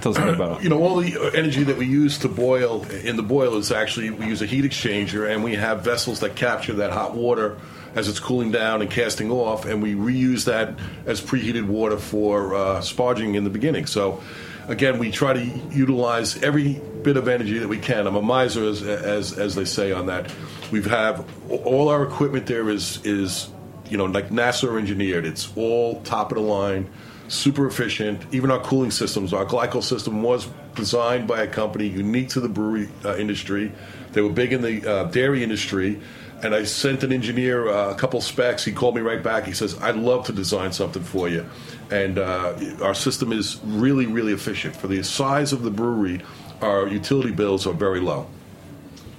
tell 0.00 0.12
us 0.12 0.18
a 0.18 0.22
bit 0.22 0.34
about 0.34 0.58
it. 0.58 0.64
You 0.64 0.70
know, 0.70 0.82
all 0.82 0.96
the 0.96 1.16
uh, 1.16 1.30
energy 1.30 1.64
that 1.64 1.76
we 1.76 1.86
use 1.86 2.18
to 2.18 2.28
boil 2.28 2.84
in 2.90 3.16
the 3.16 3.22
boiler 3.22 3.58
is 3.58 3.72
actually 3.72 4.10
we 4.10 4.26
use 4.26 4.42
a 4.42 4.46
heat 4.46 4.64
exchanger, 4.64 5.32
and 5.32 5.42
we 5.42 5.54
have 5.54 5.82
vessels 5.82 6.20
that 6.20 6.36
capture 6.36 6.74
that 6.74 6.90
hot 6.92 7.14
water 7.14 7.58
as 7.94 8.08
it's 8.08 8.20
cooling 8.20 8.50
down 8.50 8.82
and 8.82 8.90
casting 8.90 9.30
off, 9.30 9.64
and 9.64 9.82
we 9.82 9.94
reuse 9.94 10.44
that 10.44 10.74
as 11.06 11.20
preheated 11.20 11.66
water 11.66 11.98
for 11.98 12.54
uh, 12.54 12.80
sparging 12.80 13.34
in 13.34 13.44
the 13.44 13.50
beginning. 13.50 13.86
So. 13.86 14.22
Again, 14.68 14.98
we 14.98 15.10
try 15.10 15.32
to 15.32 15.42
utilize 15.70 16.42
every 16.42 16.78
bit 17.02 17.16
of 17.16 17.26
energy 17.26 17.58
that 17.58 17.68
we 17.68 17.78
can. 17.78 18.06
I'm 18.06 18.16
a 18.16 18.20
miser, 18.20 18.64
as, 18.64 18.82
as, 18.82 19.38
as 19.38 19.54
they 19.54 19.64
say 19.64 19.92
on 19.92 20.04
that. 20.08 20.30
We 20.70 20.82
have 20.82 21.26
all 21.48 21.88
our 21.88 22.02
equipment 22.02 22.44
there 22.44 22.68
is 22.68 23.02
is 23.02 23.48
you 23.90 23.96
know, 23.96 24.04
like 24.04 24.30
NASA 24.30 24.78
engineered. 24.78 25.24
It's 25.24 25.52
all 25.56 26.00
top 26.02 26.32
of 26.32 26.36
the 26.36 26.44
line, 26.44 26.88
super 27.28 27.66
efficient. 27.66 28.22
Even 28.32 28.50
our 28.50 28.60
cooling 28.60 28.90
systems, 28.90 29.32
our 29.32 29.44
glycol 29.44 29.82
system 29.82 30.22
was 30.22 30.48
designed 30.74 31.26
by 31.26 31.42
a 31.42 31.46
company 31.46 31.86
unique 31.86 32.28
to 32.30 32.40
the 32.40 32.48
brewery 32.48 32.88
uh, 33.04 33.16
industry. 33.16 33.72
They 34.12 34.20
were 34.20 34.30
big 34.30 34.52
in 34.52 34.62
the 34.62 34.90
uh, 34.90 35.04
dairy 35.04 35.42
industry. 35.42 36.00
And 36.42 36.54
I 36.54 36.64
sent 36.64 37.02
an 37.02 37.12
engineer 37.12 37.68
uh, 37.68 37.90
a 37.90 37.94
couple 37.94 38.20
specs. 38.20 38.64
He 38.64 38.72
called 38.72 38.94
me 38.94 39.00
right 39.00 39.22
back. 39.22 39.44
He 39.44 39.52
says, 39.52 39.76
"I'd 39.80 39.96
love 39.96 40.26
to 40.26 40.32
design 40.32 40.72
something 40.72 41.02
for 41.02 41.28
you." 41.28 41.44
And 41.90 42.18
uh, 42.18 42.54
our 42.82 42.94
system 42.94 43.32
is 43.32 43.58
really, 43.64 44.06
really 44.06 44.32
efficient 44.32 44.76
for 44.76 44.86
the 44.86 45.02
size 45.02 45.52
of 45.52 45.62
the 45.62 45.70
brewery. 45.70 46.20
Our 46.60 46.86
utility 46.86 47.32
bills 47.32 47.66
are 47.66 47.72
very 47.72 48.00
low. 48.00 48.26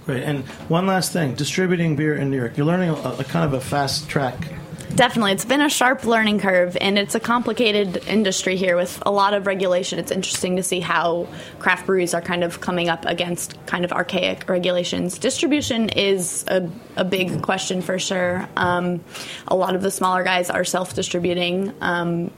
Great. 0.05 0.23
And 0.23 0.45
one 0.69 0.87
last 0.87 1.11
thing: 1.11 1.35
distributing 1.35 1.95
beer 1.95 2.15
in 2.15 2.31
New 2.31 2.37
York. 2.37 2.57
You're 2.57 2.65
learning 2.65 2.89
a, 2.89 2.93
a 3.19 3.23
kind 3.25 3.45
of 3.45 3.53
a 3.53 3.61
fast 3.61 4.07
track 4.07 4.37
Definitely. 4.95 5.33
It's 5.33 5.45
been 5.45 5.61
a 5.61 5.69
sharp 5.69 6.03
learning 6.03 6.39
curve, 6.39 6.75
and 6.81 6.97
it's 6.97 7.15
a 7.15 7.19
complicated 7.19 8.03
industry 8.07 8.55
here 8.55 8.75
with 8.75 9.01
a 9.05 9.11
lot 9.11 9.33
of 9.33 9.47
regulation. 9.47 9.99
It's 9.99 10.11
interesting 10.11 10.55
to 10.55 10.63
see 10.63 10.79
how 10.79 11.27
craft 11.59 11.85
breweries 11.85 12.13
are 12.13 12.21
kind 12.21 12.43
of 12.43 12.59
coming 12.59 12.89
up 12.89 13.05
against 13.05 13.63
kind 13.65 13.85
of 13.85 13.93
archaic 13.93 14.49
regulations. 14.49 15.17
Distribution 15.17 15.89
is 15.89 16.43
a, 16.47 16.69
a 16.95 17.05
big 17.05 17.41
question 17.41 17.81
for 17.81 17.99
sure. 17.99 18.49
Um, 18.57 19.03
a 19.47 19.55
lot 19.55 19.75
of 19.75 19.81
the 19.81 19.91
smaller 19.91 20.23
guys 20.23 20.49
are 20.49 20.65
self 20.65 20.95
distributing. 20.95 21.73
Um, 21.81 22.31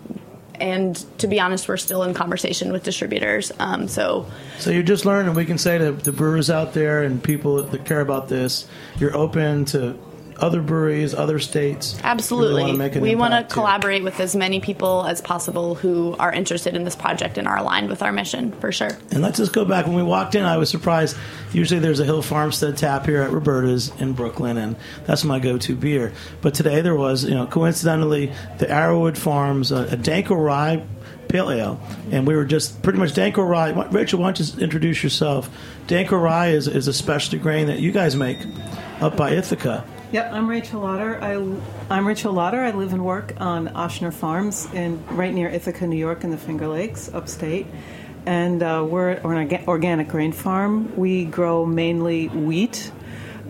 and 0.56 0.96
to 1.18 1.28
be 1.28 1.40
honest, 1.40 1.68
we're 1.68 1.78
still 1.78 2.04
in 2.04 2.14
conversation 2.14 2.72
with 2.72 2.84
distributors. 2.84 3.52
Um, 3.58 3.88
so, 3.88 4.28
So 4.60 4.70
you're 4.70 4.84
just 4.84 5.06
learning. 5.06 5.34
We 5.34 5.46
can 5.46 5.58
say 5.58 5.80
to 5.80 5.92
the 5.92 6.12
brewers 6.12 6.52
out 6.52 6.74
there 6.74 7.02
and 7.02 7.24
people 7.24 7.64
that 7.64 7.86
care 7.86 8.02
about 8.02 8.30
this, 8.30 8.68
you're 9.00 9.18
open 9.18 9.66
to 9.66 9.98
other 10.42 10.62
breweries, 10.62 11.14
other 11.14 11.40
states. 11.40 11.98
Absolutely. 12.04 12.50
Really 12.50 12.64
wanna 12.64 12.78
make 12.78 12.96
an 12.96 13.02
we 13.02 13.16
want 13.16 13.34
to 13.34 13.54
collaborate 13.54 14.04
with 14.04 14.20
as 14.20 14.36
many 14.36 14.60
people 14.60 15.06
as 15.06 15.22
possible 15.22 15.76
who 15.76 16.16
are 16.20 16.32
interested 16.32 16.76
in 16.76 16.84
this 16.84 16.96
project 16.96 17.38
and 17.38 17.48
are 17.48 17.58
aligned 17.58 17.90
with 17.90 18.02
our 18.02 18.12
mission, 18.12 18.52
for 18.54 18.72
sure. 18.72 18.92
And 19.12 19.22
let's 19.22 19.38
just 19.38 19.54
go 19.54 19.66
back. 19.66 19.86
When 19.86 19.96
we 19.96 20.04
walked 20.04 20.36
in, 20.36 20.44
I 20.44 20.58
was 20.58 20.70
surprised. 20.70 21.16
Usually 21.54 21.80
there's 21.80 22.00
a 22.00 22.06
Hill 22.06 22.22
Farmstead 22.22 22.78
tap 22.78 23.06
here 23.06 23.22
at 23.22 23.32
Roberta's 23.32 23.92
in 24.00 24.14
Brooklyn, 24.14 24.58
and 24.58 24.76
that's 25.06 25.24
my 25.24 25.40
go 25.40 25.58
to 25.58 25.76
beer. 25.76 26.12
But 26.42 26.54
today 26.54 26.82
there 26.82 26.96
was, 26.96 27.24
you 27.24 27.36
know, 27.36 27.46
coincidentally, 27.46 28.34
the 28.58 28.66
Arrowood 28.66 29.18
Farms, 29.18 29.72
uh, 29.72 29.88
a 29.92 29.98
Danko 29.98 30.36
Rye 30.36 30.84
Pale 31.32 31.52
Ale. 31.52 31.80
And 32.12 32.28
we 32.28 32.36
were 32.36 32.46
just 32.46 32.82
pretty 32.84 33.00
much 33.00 33.14
Danko 33.14 33.42
Rye. 33.42 33.72
Rachel, 33.90 34.20
why 34.20 34.32
don't 34.32 34.40
you 34.40 34.62
introduce 34.62 35.02
yourself? 35.02 35.50
Danko 35.88 36.18
Rye 36.18 36.50
is, 36.50 36.68
is 36.68 36.88
a 36.88 36.94
specialty 36.94 37.38
grain 37.38 37.68
that 37.68 37.80
you 37.80 37.92
guys 37.92 38.16
make 38.16 38.38
up 39.00 39.16
by 39.16 39.32
Ithaca. 39.32 39.86
Yep, 40.12 40.34
I'm 40.34 40.50
Rachel 40.50 40.82
Lauder. 40.82 41.24
I, 41.24 41.36
I'm 41.90 42.06
Rachel 42.06 42.34
Lauder. 42.34 42.60
I 42.60 42.72
live 42.72 42.92
and 42.92 43.06
work 43.06 43.34
on 43.40 43.70
Oechsner 43.70 44.12
Farms 44.12 44.68
in 44.74 45.02
right 45.16 45.34
near 45.34 45.48
Ithaca, 45.48 45.88
New 45.88 45.96
York, 45.96 46.26
in 46.26 46.32
the 46.32 46.38
Finger 46.38 46.68
Lakes, 46.68 47.10
upstate. 47.14 47.66
And 48.26 48.62
uh, 48.62 48.86
we're, 48.86 49.22
we're 49.22 49.36
an 49.36 49.64
organic 49.70 50.10
grain 50.10 50.34
farm. 50.34 50.94
We 50.98 51.24
grow 51.24 51.66
mainly 51.66 52.28
wheat 52.28 52.92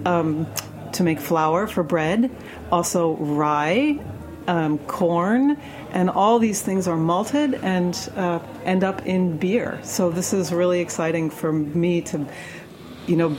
um, 0.06 0.46
to 0.94 1.02
make 1.02 1.20
flour 1.20 1.66
for 1.66 1.82
bread, 1.82 2.30
also 2.72 3.16
rye, 3.16 4.00
um, 4.46 4.78
corn, 4.78 5.60
and 5.94 6.12
all 6.12 6.38
these 6.38 6.62
things 6.62 6.88
are 6.88 6.96
malted 6.96 7.56
and 7.56 7.96
uh, 8.16 8.38
end 8.66 8.84
up 8.84 9.08
in 9.08 9.36
beer. 9.36 9.80
So 9.82 10.12
this 10.12 10.32
is 10.32 10.54
really 10.54 10.80
exciting 10.82 11.32
for 11.32 11.52
me 11.52 12.02
to, 12.02 12.28
you 13.08 13.16
know, 13.16 13.36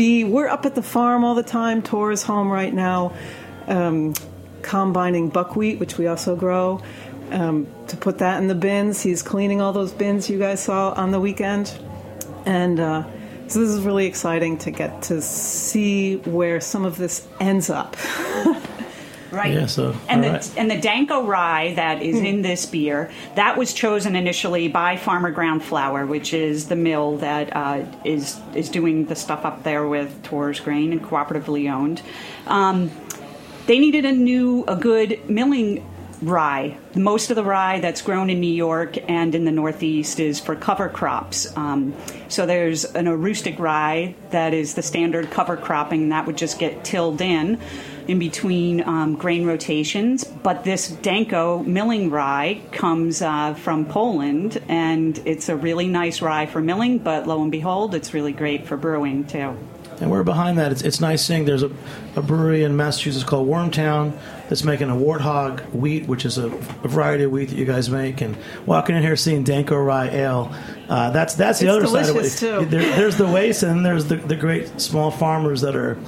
be 0.00 0.24
we're 0.24 0.48
up 0.48 0.64
at 0.64 0.74
the 0.74 0.82
farm 0.82 1.24
all 1.24 1.34
the 1.34 1.42
time. 1.42 1.82
Tours 1.82 2.22
home 2.22 2.50
right 2.50 2.72
now 2.72 3.12
um, 3.66 4.14
combining 4.62 5.28
buckwheat 5.28 5.78
which 5.78 5.98
we 5.98 6.06
also 6.06 6.34
grow 6.34 6.80
um, 7.30 7.66
to 7.88 7.98
put 7.98 8.16
that 8.16 8.40
in 8.40 8.48
the 8.48 8.54
bins. 8.54 9.02
He's 9.02 9.22
cleaning 9.22 9.60
all 9.60 9.74
those 9.74 9.92
bins 9.92 10.30
you 10.30 10.38
guys 10.38 10.62
saw 10.62 10.94
on 10.94 11.10
the 11.10 11.20
weekend. 11.20 11.78
And 12.46 12.80
uh, 12.80 13.04
so 13.46 13.60
this 13.60 13.68
is 13.68 13.82
really 13.82 14.06
exciting 14.06 14.56
to 14.58 14.70
get 14.70 15.02
to 15.02 15.20
see 15.20 16.16
where 16.16 16.62
some 16.62 16.86
of 16.86 16.96
this 16.96 17.28
ends 17.38 17.68
up 17.68 17.94
Right. 19.30 19.52
Yeah, 19.52 19.66
so, 19.66 19.96
and 20.08 20.24
the 20.24 20.30
right. 20.30 20.52
and 20.56 20.70
the 20.70 20.80
Danko 20.80 21.24
rye 21.24 21.74
that 21.74 22.02
is 22.02 22.16
in 22.16 22.42
this 22.42 22.66
beer 22.66 23.10
that 23.36 23.56
was 23.56 23.72
chosen 23.72 24.16
initially 24.16 24.68
by 24.68 24.96
Farmer 24.96 25.30
Ground 25.30 25.62
Flour, 25.62 26.04
which 26.06 26.34
is 26.34 26.68
the 26.68 26.76
mill 26.76 27.18
that 27.18 27.54
uh, 27.54 27.84
is 28.04 28.40
is 28.54 28.68
doing 28.68 29.06
the 29.06 29.14
stuff 29.14 29.44
up 29.44 29.62
there 29.62 29.86
with 29.86 30.22
Torres 30.24 30.58
Grain 30.60 30.92
and 30.92 31.02
cooperatively 31.02 31.72
owned. 31.72 32.02
Um, 32.46 32.90
they 33.66 33.78
needed 33.78 34.04
a 34.04 34.12
new, 34.12 34.64
a 34.66 34.74
good 34.74 35.28
milling 35.30 35.86
rye. 36.22 36.76
Most 36.94 37.30
of 37.30 37.36
the 37.36 37.44
rye 37.44 37.80
that's 37.80 38.02
grown 38.02 38.30
in 38.30 38.40
New 38.40 38.52
York 38.52 38.98
and 39.08 39.34
in 39.34 39.44
the 39.44 39.52
Northeast 39.52 40.20
is 40.20 40.40
for 40.40 40.54
cover 40.54 40.88
crops. 40.88 41.56
Um, 41.56 41.94
so 42.28 42.46
there's 42.46 42.84
an 42.84 43.06
a 43.06 43.16
rye 43.16 44.14
that 44.30 44.52
is 44.54 44.74
the 44.74 44.82
standard 44.82 45.30
cover 45.30 45.56
cropping 45.56 46.10
that 46.10 46.26
would 46.26 46.36
just 46.36 46.58
get 46.58 46.84
tilled 46.84 47.20
in 47.20 47.60
in 48.10 48.18
between 48.18 48.82
um, 48.88 49.14
grain 49.14 49.46
rotations. 49.46 50.24
But 50.24 50.64
this 50.64 50.88
Danko 50.88 51.62
milling 51.62 52.10
rye 52.10 52.60
comes 52.72 53.22
uh, 53.22 53.54
from 53.54 53.86
Poland, 53.86 54.60
and 54.68 55.20
it's 55.24 55.48
a 55.48 55.56
really 55.56 55.86
nice 55.86 56.20
rye 56.20 56.46
for 56.46 56.60
milling. 56.60 56.98
But 56.98 57.26
lo 57.26 57.40
and 57.42 57.52
behold, 57.52 57.94
it's 57.94 58.12
really 58.12 58.32
great 58.32 58.66
for 58.66 58.76
brewing 58.76 59.24
too. 59.26 59.56
And 60.00 60.10
we're 60.10 60.24
behind 60.24 60.58
that. 60.58 60.72
It's, 60.72 60.80
it's 60.80 60.98
nice 61.00 61.22
seeing 61.22 61.44
there's 61.44 61.62
a, 61.62 61.70
a 62.16 62.22
brewery 62.22 62.64
in 62.64 62.74
Massachusetts 62.74 63.22
called 63.22 63.46
Wormtown 63.46 64.18
that's 64.48 64.64
making 64.64 64.88
a 64.88 64.94
warthog 64.94 65.60
wheat, 65.74 66.06
which 66.06 66.24
is 66.24 66.38
a, 66.38 66.46
a 66.46 66.88
variety 66.88 67.24
of 67.24 67.30
wheat 67.30 67.50
that 67.50 67.56
you 67.58 67.66
guys 67.66 67.90
make. 67.90 68.22
And 68.22 68.34
walking 68.64 68.96
in 68.96 69.02
here 69.02 69.14
seeing 69.14 69.44
Danko 69.44 69.76
Rye 69.76 70.08
Ale, 70.08 70.54
uh, 70.88 71.10
that's 71.10 71.34
that's 71.34 71.60
the 71.60 71.66
It's 71.66 71.76
other 71.76 71.86
side 71.86 72.08
of 72.08 72.16
it. 72.16 72.30
too. 72.30 72.64
There, 72.64 72.96
there's 72.96 73.18
the 73.18 73.26
waste, 73.26 73.62
and 73.62 73.84
there's 73.84 74.06
the, 74.06 74.16
the 74.16 74.36
great 74.36 74.80
small 74.80 75.10
farmers 75.10 75.60
that 75.60 75.76
are 75.76 75.98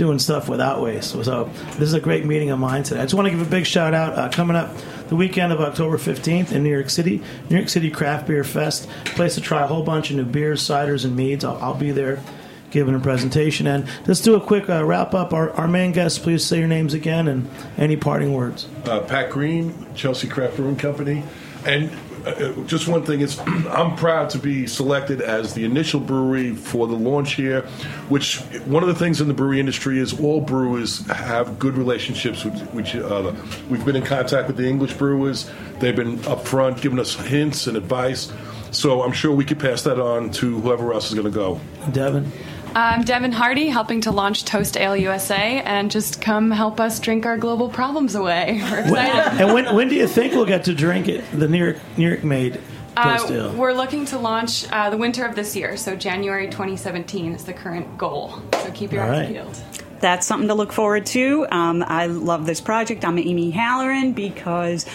doing 0.00 0.18
stuff 0.18 0.48
without 0.48 0.80
waste. 0.82 1.10
So, 1.10 1.44
this 1.72 1.82
is 1.82 1.92
a 1.92 2.00
great 2.00 2.24
meeting 2.24 2.50
of 2.50 2.58
mine 2.58 2.82
today. 2.84 3.00
I 3.00 3.04
just 3.04 3.12
want 3.12 3.26
to 3.26 3.30
give 3.30 3.46
a 3.46 3.50
big 3.50 3.66
shout 3.66 3.92
out 3.92 4.14
uh, 4.14 4.30
coming 4.30 4.56
up 4.56 4.74
the 5.08 5.16
weekend 5.16 5.52
of 5.52 5.60
October 5.60 5.98
15th 5.98 6.52
in 6.52 6.62
New 6.62 6.70
York 6.70 6.88
City, 6.88 7.22
New 7.50 7.56
York 7.56 7.68
City 7.68 7.90
Craft 7.90 8.26
Beer 8.26 8.42
Fest. 8.42 8.88
Place 9.04 9.34
to 9.34 9.42
try 9.42 9.62
a 9.62 9.66
whole 9.66 9.82
bunch 9.82 10.10
of 10.10 10.16
new 10.16 10.24
beers, 10.24 10.62
ciders, 10.62 11.04
and 11.04 11.14
meads. 11.14 11.44
I'll, 11.44 11.58
I'll 11.58 11.74
be 11.74 11.90
there 11.90 12.22
giving 12.70 12.94
a 12.94 13.00
presentation. 13.00 13.66
And 13.66 13.86
let's 14.06 14.20
do 14.22 14.36
a 14.36 14.40
quick 14.40 14.70
uh, 14.70 14.84
wrap 14.84 15.12
up. 15.12 15.34
Our, 15.34 15.50
our 15.50 15.68
main 15.68 15.92
guests, 15.92 16.18
please 16.18 16.46
say 16.46 16.60
your 16.60 16.68
names 16.68 16.94
again 16.94 17.28
and 17.28 17.50
any 17.76 17.96
parting 17.96 18.32
words. 18.32 18.68
uh, 18.86 19.00
Pat 19.00 19.28
Green, 19.30 19.86
Chelsea 19.94 20.28
Craft 20.28 20.56
Brewing 20.56 20.76
Company, 20.76 21.24
and 21.66 21.90
Uh, 22.24 22.52
just 22.64 22.88
one 22.88 23.04
thing 23.04 23.20
is, 23.20 23.38
I'm 23.70 23.96
proud 23.96 24.30
to 24.30 24.38
be 24.38 24.66
selected 24.66 25.20
as 25.20 25.54
the 25.54 25.64
initial 25.64 26.00
brewery 26.00 26.54
for 26.54 26.86
the 26.86 26.94
launch 26.94 27.34
here. 27.34 27.62
Which 28.08 28.38
one 28.66 28.82
of 28.82 28.88
the 28.88 28.94
things 28.94 29.20
in 29.20 29.28
the 29.28 29.34
brewery 29.34 29.60
industry 29.60 29.98
is 29.98 30.18
all 30.20 30.40
brewers 30.40 31.06
have 31.08 31.58
good 31.58 31.76
relationships 31.76 32.44
with 32.44 32.54
with 32.74 32.86
each 32.86 32.96
other. 32.96 33.34
We've 33.68 33.84
been 33.84 33.96
in 33.96 34.04
contact 34.04 34.48
with 34.48 34.56
the 34.56 34.68
English 34.68 34.94
brewers; 34.94 35.50
they've 35.78 35.96
been 35.96 36.18
upfront, 36.18 36.80
giving 36.80 36.98
us 36.98 37.14
hints 37.14 37.66
and 37.66 37.76
advice. 37.76 38.32
So 38.70 39.02
I'm 39.02 39.12
sure 39.12 39.34
we 39.34 39.44
could 39.44 39.58
pass 39.58 39.82
that 39.82 39.98
on 39.98 40.30
to 40.32 40.60
whoever 40.60 40.92
else 40.92 41.08
is 41.08 41.14
going 41.14 41.26
to 41.26 41.36
go. 41.36 41.60
Devin. 41.90 42.30
I'm 42.74 43.02
Devin 43.02 43.32
Hardy, 43.32 43.66
helping 43.66 44.00
to 44.02 44.12
launch 44.12 44.44
Toast 44.44 44.76
Ale 44.76 44.96
USA, 44.96 45.60
and 45.62 45.90
just 45.90 46.20
come 46.20 46.50
help 46.52 46.78
us 46.78 47.00
drink 47.00 47.26
our 47.26 47.36
global 47.36 47.68
problems 47.68 48.14
away. 48.14 48.60
We're 48.70 48.78
excited. 48.80 49.40
And 49.40 49.52
when, 49.52 49.74
when 49.74 49.88
do 49.88 49.96
you 49.96 50.06
think 50.06 50.34
we'll 50.34 50.46
get 50.46 50.64
to 50.64 50.74
drink 50.74 51.08
it? 51.08 51.24
The 51.32 51.48
New 51.48 51.58
York 51.58 51.76
New 51.96 52.06
York 52.08 52.22
made 52.22 52.54
toast 52.96 53.30
Uh, 53.30 53.34
ale. 53.34 53.52
we're 53.54 53.72
looking 53.72 54.04
to 54.06 54.18
launch 54.18 54.70
uh, 54.70 54.88
the 54.90 54.96
winter 54.96 55.24
of 55.24 55.34
this 55.34 55.56
year, 55.56 55.76
so 55.76 55.96
January 55.96 56.46
2017 56.48 57.34
is 57.34 57.44
the 57.44 57.52
current 57.52 57.98
goal. 57.98 58.40
So 58.62 58.70
keep 58.72 58.92
your 58.92 59.02
All 59.02 59.10
eyes 59.10 59.18
right. 59.26 59.28
peeled. 59.32 59.56
that's 60.00 60.26
something 60.26 60.48
to 60.48 60.54
look 60.54 60.72
forward 60.72 61.06
to. 61.06 61.46
Um, 61.50 61.82
I 61.86 62.06
love 62.06 62.46
this 62.46 62.60
project. 62.60 63.04
I'm 63.04 63.18
Amy 63.18 63.50
Halloran 63.50 64.12
because, 64.12 64.86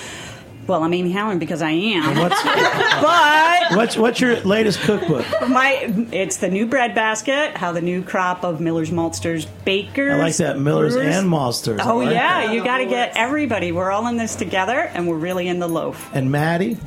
well, 0.68 0.84
I'm 0.84 0.94
Amy 0.94 1.12
Halloran 1.12 1.40
because 1.40 1.62
I 1.62 1.72
am. 1.72 2.16
but 3.02 3.76
What's 3.76 3.98
what's 3.98 4.20
your 4.20 4.40
latest 4.42 4.80
cookbook? 4.82 5.26
my 5.48 5.74
it's 6.12 6.38
the 6.38 6.50
new 6.50 6.66
bread 6.68 6.94
basket. 6.96 7.58
How 7.58 7.72
the 7.72 7.82
new 7.82 8.02
crop 8.04 8.44
of 8.44 8.60
Miller's 8.62 8.92
Maltsters 8.92 9.48
bakers. 9.64 10.14
I 10.14 10.18
like 10.18 10.36
that 10.38 10.60
Miller's 10.60 10.94
brewers- 10.96 11.16
and 11.16 11.28
Maltsters. 11.30 11.80
I 11.80 11.90
Oh 11.92 11.98
like 11.98 12.14
yeah, 12.14 12.46
that. 12.48 12.54
you 12.54 12.64
got 12.64 12.78
to 12.80 12.86
get 12.86 13.14
everybody. 13.16 13.72
We're 13.72 13.92
all 13.92 14.08
in 14.08 14.18
this 14.18 14.36
together, 14.36 14.80
and 14.80 15.08
we're 15.08 15.18
really 15.18 15.48
in 15.48 15.60
the 15.60 15.68
loaf. 15.68 16.10
And 16.14 16.32
Maddie. 16.32 16.78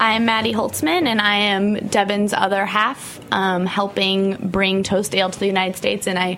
I'm 0.00 0.24
Maddie 0.24 0.52
Holtzman, 0.52 1.06
and 1.06 1.20
I 1.20 1.36
am 1.36 1.74
Devin's 1.88 2.32
other 2.32 2.66
half, 2.66 3.20
um, 3.32 3.64
helping 3.64 4.34
bring 4.48 4.82
Toast 4.82 5.14
Ale 5.14 5.30
to 5.30 5.38
the 5.38 5.46
United 5.46 5.76
States. 5.76 6.06
And 6.08 6.18
I 6.18 6.36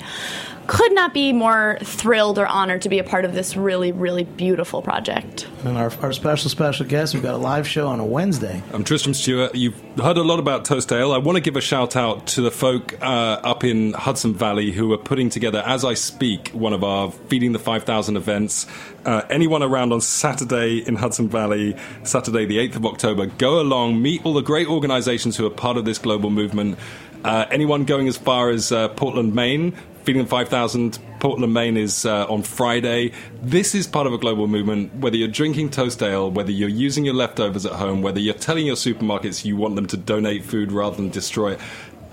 could 0.66 0.92
not 0.92 1.14
be 1.14 1.32
more 1.32 1.78
thrilled 1.82 2.38
or 2.38 2.46
honored 2.46 2.82
to 2.82 2.88
be 2.88 2.98
a 2.98 3.04
part 3.04 3.24
of 3.24 3.32
this 3.32 3.56
really, 3.56 3.92
really 3.92 4.24
beautiful 4.24 4.82
project. 4.82 5.46
And 5.64 5.76
our, 5.76 5.92
our 6.02 6.12
special, 6.12 6.50
special 6.50 6.86
guest, 6.86 7.14
we've 7.14 7.22
got 7.22 7.34
a 7.34 7.38
live 7.38 7.66
show 7.66 7.88
on 7.88 8.00
a 8.00 8.04
Wednesday. 8.04 8.62
I'm 8.72 8.84
Tristram 8.84 9.14
Stuart. 9.14 9.54
You've 9.54 9.80
heard 9.98 10.16
a 10.16 10.22
lot 10.22 10.38
about 10.38 10.64
Toast 10.64 10.92
Ale. 10.92 11.12
I 11.12 11.18
want 11.18 11.36
to 11.36 11.40
give 11.40 11.56
a 11.56 11.60
shout 11.60 11.96
out 11.96 12.26
to 12.28 12.40
the 12.40 12.50
folk 12.50 13.00
uh, 13.02 13.04
up 13.42 13.64
in 13.64 13.92
Hudson 13.92 14.34
Valley 14.34 14.72
who 14.72 14.92
are 14.92 14.98
putting 14.98 15.30
together, 15.30 15.62
as 15.66 15.84
I 15.84 15.94
speak, 15.94 16.48
one 16.48 16.72
of 16.72 16.82
our 16.84 17.10
Feeding 17.28 17.52
the 17.52 17.58
5,000 17.58 18.16
events. 18.16 18.66
Uh, 19.04 19.22
anyone 19.30 19.62
around 19.62 19.92
on 19.92 20.00
Saturday 20.00 20.78
in 20.78 20.96
Hudson 20.96 21.28
Valley, 21.28 21.76
Saturday 22.02 22.44
the 22.44 22.58
8th 22.58 22.76
of 22.76 22.86
October, 22.86 23.26
go 23.26 23.60
along, 23.60 24.02
meet 24.02 24.24
all 24.24 24.34
the 24.34 24.42
great 24.42 24.68
organizations 24.68 25.36
who 25.36 25.46
are 25.46 25.50
part 25.50 25.76
of 25.76 25.84
this 25.84 25.98
global 25.98 26.30
movement. 26.30 26.78
Uh, 27.24 27.46
anyone 27.50 27.84
going 27.84 28.08
as 28.08 28.16
far 28.16 28.50
as 28.50 28.70
uh, 28.70 28.88
Portland, 28.90 29.34
Maine, 29.34 29.74
Feeding 30.06 30.24
5000 30.24 31.00
Portland, 31.18 31.52
Maine 31.52 31.76
is 31.76 32.06
uh, 32.06 32.26
on 32.28 32.42
Friday. 32.42 33.10
This 33.42 33.74
is 33.74 33.88
part 33.88 34.06
of 34.06 34.12
a 34.12 34.18
global 34.18 34.46
movement. 34.46 34.94
Whether 34.94 35.16
you're 35.16 35.26
drinking 35.26 35.70
toast 35.70 36.00
ale, 36.00 36.30
whether 36.30 36.52
you're 36.52 36.68
using 36.68 37.04
your 37.04 37.14
leftovers 37.14 37.66
at 37.66 37.72
home, 37.72 38.02
whether 38.02 38.20
you're 38.20 38.34
telling 38.34 38.66
your 38.66 38.76
supermarkets 38.76 39.44
you 39.44 39.56
want 39.56 39.74
them 39.74 39.86
to 39.88 39.96
donate 39.96 40.44
food 40.44 40.70
rather 40.70 40.94
than 40.94 41.08
destroy 41.08 41.54
it, 41.54 41.60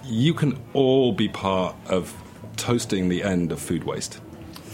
you 0.06 0.34
can 0.34 0.60
all 0.74 1.12
be 1.12 1.30
part 1.30 1.76
of 1.86 2.16
toasting 2.58 3.10
the 3.10 3.22
end 3.22 3.52
of 3.52 3.60
food 3.60 3.84
waste. 3.84 4.20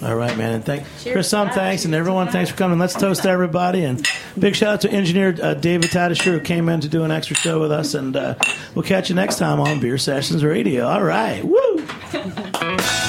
All 0.02 0.16
right, 0.16 0.38
man. 0.38 0.54
And 0.54 0.66
thank 0.66 0.86
Chris, 1.02 1.28
some 1.28 1.50
thanks, 1.50 1.84
and 1.84 1.94
everyone, 1.94 2.30
thanks 2.30 2.50
for 2.50 2.56
coming. 2.56 2.80
Let's 2.80 2.94
toast 2.94 3.26
everybody. 3.26 3.84
And 3.84 4.08
big 4.40 4.56
shout 4.56 4.76
out 4.76 4.82
to 4.82 4.92
engineer 4.92 5.36
uh, 5.44 5.56
David 5.56 5.90
Tatasher 5.90 6.24
who 6.24 6.40
came 6.40 6.70
in 6.70 6.80
to 6.80 6.88
do 6.88 7.04
an 7.04 7.12
extra 7.12 7.36
show 7.36 7.60
with 7.60 7.74
us. 7.74 7.96
And 7.96 8.16
uh, 8.16 8.36
we'll 8.76 8.84
catch 8.84 9.10
you 9.10 9.16
next 9.16 9.40
time 9.40 9.60
on 9.60 9.82
Beer 9.82 9.98
Sessions 9.98 10.42
Radio. 10.42 10.88
All 10.88 11.04
right. 11.04 11.44
Woo! 11.44 11.86